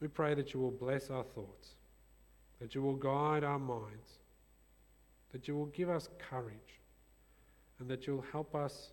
we 0.00 0.08
pray 0.08 0.34
that 0.34 0.52
you 0.52 0.60
will 0.60 0.70
bless 0.70 1.10
our 1.10 1.24
thoughts, 1.24 1.76
that 2.60 2.74
you 2.74 2.82
will 2.82 2.96
guide 2.96 3.44
our 3.44 3.58
minds, 3.58 4.18
that 5.32 5.48
you 5.48 5.56
will 5.56 5.66
give 5.66 5.88
us 5.88 6.08
courage, 6.18 6.80
and 7.78 7.88
that 7.88 8.06
you'll 8.06 8.24
help 8.32 8.54
us 8.54 8.90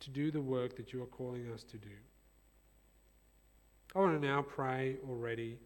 to 0.00 0.10
do 0.10 0.30
the 0.30 0.40
work 0.40 0.76
that 0.76 0.92
you 0.92 1.02
are 1.02 1.06
calling 1.06 1.50
us 1.52 1.62
to 1.64 1.78
do. 1.78 1.88
I 3.94 4.00
want 4.00 4.20
to 4.20 4.26
now 4.26 4.42
pray 4.42 4.96
already 5.08 5.58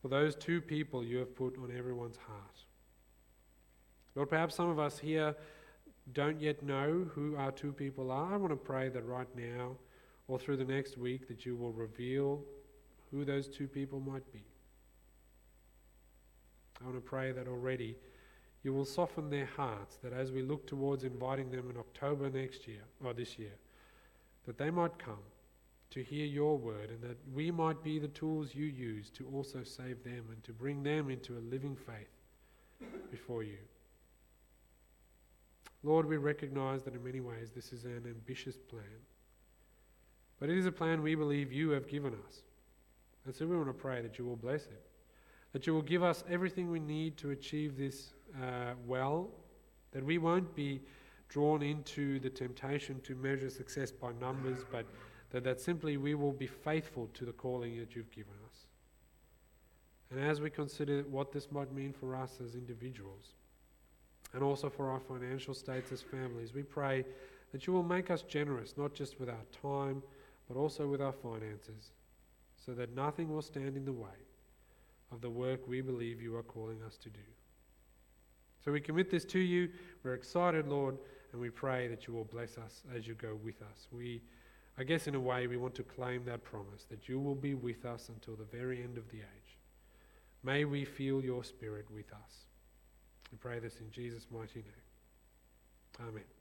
for 0.00 0.08
those 0.08 0.34
two 0.34 0.60
people 0.60 1.04
you 1.04 1.18
have 1.18 1.36
put 1.36 1.58
on 1.58 1.70
everyone's 1.76 2.16
heart. 2.16 2.64
Lord, 4.14 4.30
perhaps 4.30 4.54
some 4.54 4.70
of 4.70 4.78
us 4.78 4.98
here 4.98 5.36
don't 6.12 6.40
yet 6.40 6.62
know 6.62 7.06
who 7.14 7.36
our 7.36 7.52
two 7.52 7.72
people 7.72 8.10
are, 8.10 8.34
I 8.34 8.36
want 8.36 8.52
to 8.52 8.56
pray 8.56 8.88
that 8.88 9.06
right 9.06 9.28
now 9.36 9.76
or 10.28 10.38
through 10.38 10.56
the 10.56 10.64
next 10.64 10.96
week 10.96 11.28
that 11.28 11.44
you 11.44 11.56
will 11.56 11.72
reveal 11.72 12.42
who 13.10 13.24
those 13.24 13.48
two 13.48 13.66
people 13.66 14.00
might 14.00 14.30
be. 14.32 14.44
I 16.80 16.84
want 16.84 16.96
to 16.96 17.00
pray 17.00 17.32
that 17.32 17.46
already 17.46 17.96
you 18.62 18.72
will 18.72 18.84
soften 18.84 19.30
their 19.30 19.48
hearts, 19.56 19.98
that 20.02 20.12
as 20.12 20.32
we 20.32 20.42
look 20.42 20.66
towards 20.66 21.04
inviting 21.04 21.50
them 21.50 21.70
in 21.70 21.76
October 21.76 22.30
next 22.30 22.68
year, 22.68 22.82
or 23.04 23.12
this 23.12 23.38
year, 23.38 23.54
that 24.46 24.58
they 24.58 24.70
might 24.70 24.98
come 24.98 25.22
to 25.90 26.02
hear 26.02 26.24
your 26.24 26.56
word 26.56 26.90
and 26.90 27.02
that 27.02 27.16
we 27.34 27.50
might 27.50 27.82
be 27.82 27.98
the 27.98 28.08
tools 28.08 28.54
you 28.54 28.66
use 28.66 29.10
to 29.10 29.26
also 29.34 29.62
save 29.64 30.02
them 30.04 30.24
and 30.30 30.42
to 30.44 30.52
bring 30.52 30.82
them 30.82 31.10
into 31.10 31.36
a 31.36 31.42
living 31.50 31.76
faith 31.76 32.90
before 33.10 33.42
you. 33.42 33.58
Lord, 35.82 36.06
we 36.06 36.16
recognize 36.16 36.82
that 36.82 36.94
in 36.94 37.02
many 37.02 37.20
ways 37.20 37.50
this 37.54 37.72
is 37.72 37.84
an 37.84 38.04
ambitious 38.06 38.56
plan. 38.56 38.82
But 40.38 40.50
it 40.50 40.58
is 40.58 40.66
a 40.66 40.72
plan 40.72 41.02
we 41.02 41.14
believe 41.14 41.52
you 41.52 41.70
have 41.70 41.88
given 41.88 42.14
us. 42.26 42.42
And 43.24 43.34
so 43.34 43.46
we 43.46 43.56
want 43.56 43.68
to 43.68 43.74
pray 43.74 44.00
that 44.02 44.18
you 44.18 44.24
will 44.24 44.36
bless 44.36 44.64
it, 44.64 44.82
that 45.52 45.66
you 45.66 45.74
will 45.74 45.82
give 45.82 46.02
us 46.02 46.24
everything 46.28 46.70
we 46.70 46.80
need 46.80 47.16
to 47.18 47.30
achieve 47.30 47.76
this 47.76 48.12
uh, 48.42 48.72
well, 48.86 49.28
that 49.92 50.04
we 50.04 50.18
won't 50.18 50.54
be 50.54 50.80
drawn 51.28 51.62
into 51.62 52.18
the 52.20 52.30
temptation 52.30 53.00
to 53.02 53.14
measure 53.14 53.50
success 53.50 53.92
by 53.92 54.12
numbers, 54.20 54.58
but 54.70 54.86
that, 55.30 55.44
that 55.44 55.60
simply 55.60 55.96
we 55.96 56.14
will 56.14 56.32
be 56.32 56.46
faithful 56.46 57.08
to 57.14 57.24
the 57.24 57.32
calling 57.32 57.78
that 57.78 57.94
you've 57.94 58.10
given 58.10 58.34
us. 58.50 58.66
And 60.10 60.20
as 60.20 60.40
we 60.40 60.50
consider 60.50 61.02
what 61.02 61.32
this 61.32 61.52
might 61.52 61.72
mean 61.72 61.92
for 61.92 62.16
us 62.16 62.40
as 62.44 62.54
individuals, 62.54 63.34
and 64.32 64.42
also 64.42 64.70
for 64.70 64.90
our 64.90 65.00
financial 65.00 65.54
states 65.54 65.92
as 65.92 66.02
families. 66.02 66.54
We 66.54 66.62
pray 66.62 67.04
that 67.52 67.66
you 67.66 67.72
will 67.72 67.82
make 67.82 68.10
us 68.10 68.22
generous, 68.22 68.74
not 68.76 68.94
just 68.94 69.18
with 69.18 69.28
our 69.28 69.44
time, 69.62 70.02
but 70.48 70.56
also 70.58 70.86
with 70.86 71.00
our 71.00 71.12
finances, 71.12 71.92
so 72.56 72.72
that 72.72 72.94
nothing 72.94 73.32
will 73.32 73.42
stand 73.42 73.76
in 73.76 73.84
the 73.84 73.92
way 73.92 74.08
of 75.12 75.20
the 75.20 75.30
work 75.30 75.66
we 75.66 75.80
believe 75.80 76.20
you 76.20 76.36
are 76.36 76.42
calling 76.42 76.82
us 76.86 76.96
to 76.98 77.08
do. 77.08 77.20
So 78.64 78.70
we 78.70 78.80
commit 78.80 79.10
this 79.10 79.24
to 79.26 79.38
you. 79.38 79.70
We're 80.04 80.14
excited, 80.14 80.68
Lord, 80.68 80.98
and 81.32 81.40
we 81.40 81.50
pray 81.50 81.88
that 81.88 82.06
you 82.06 82.14
will 82.14 82.24
bless 82.24 82.58
us 82.58 82.82
as 82.94 83.06
you 83.06 83.14
go 83.14 83.38
with 83.42 83.62
us. 83.62 83.88
We, 83.90 84.22
I 84.78 84.84
guess, 84.84 85.06
in 85.06 85.14
a 85.14 85.20
way, 85.20 85.46
we 85.46 85.56
want 85.56 85.74
to 85.76 85.82
claim 85.82 86.24
that 86.26 86.44
promise 86.44 86.84
that 86.90 87.08
you 87.08 87.18
will 87.18 87.34
be 87.34 87.54
with 87.54 87.84
us 87.84 88.10
until 88.10 88.36
the 88.36 88.44
very 88.44 88.82
end 88.82 88.98
of 88.98 89.08
the 89.10 89.18
age. 89.18 89.56
May 90.42 90.64
we 90.64 90.84
feel 90.84 91.24
your 91.24 91.42
spirit 91.42 91.86
with 91.90 92.12
us. 92.12 92.49
We 93.30 93.38
pray 93.38 93.58
this 93.58 93.78
in 93.80 93.90
Jesus' 93.90 94.26
mighty 94.30 94.60
name. 94.60 96.08
Amen. 96.08 96.39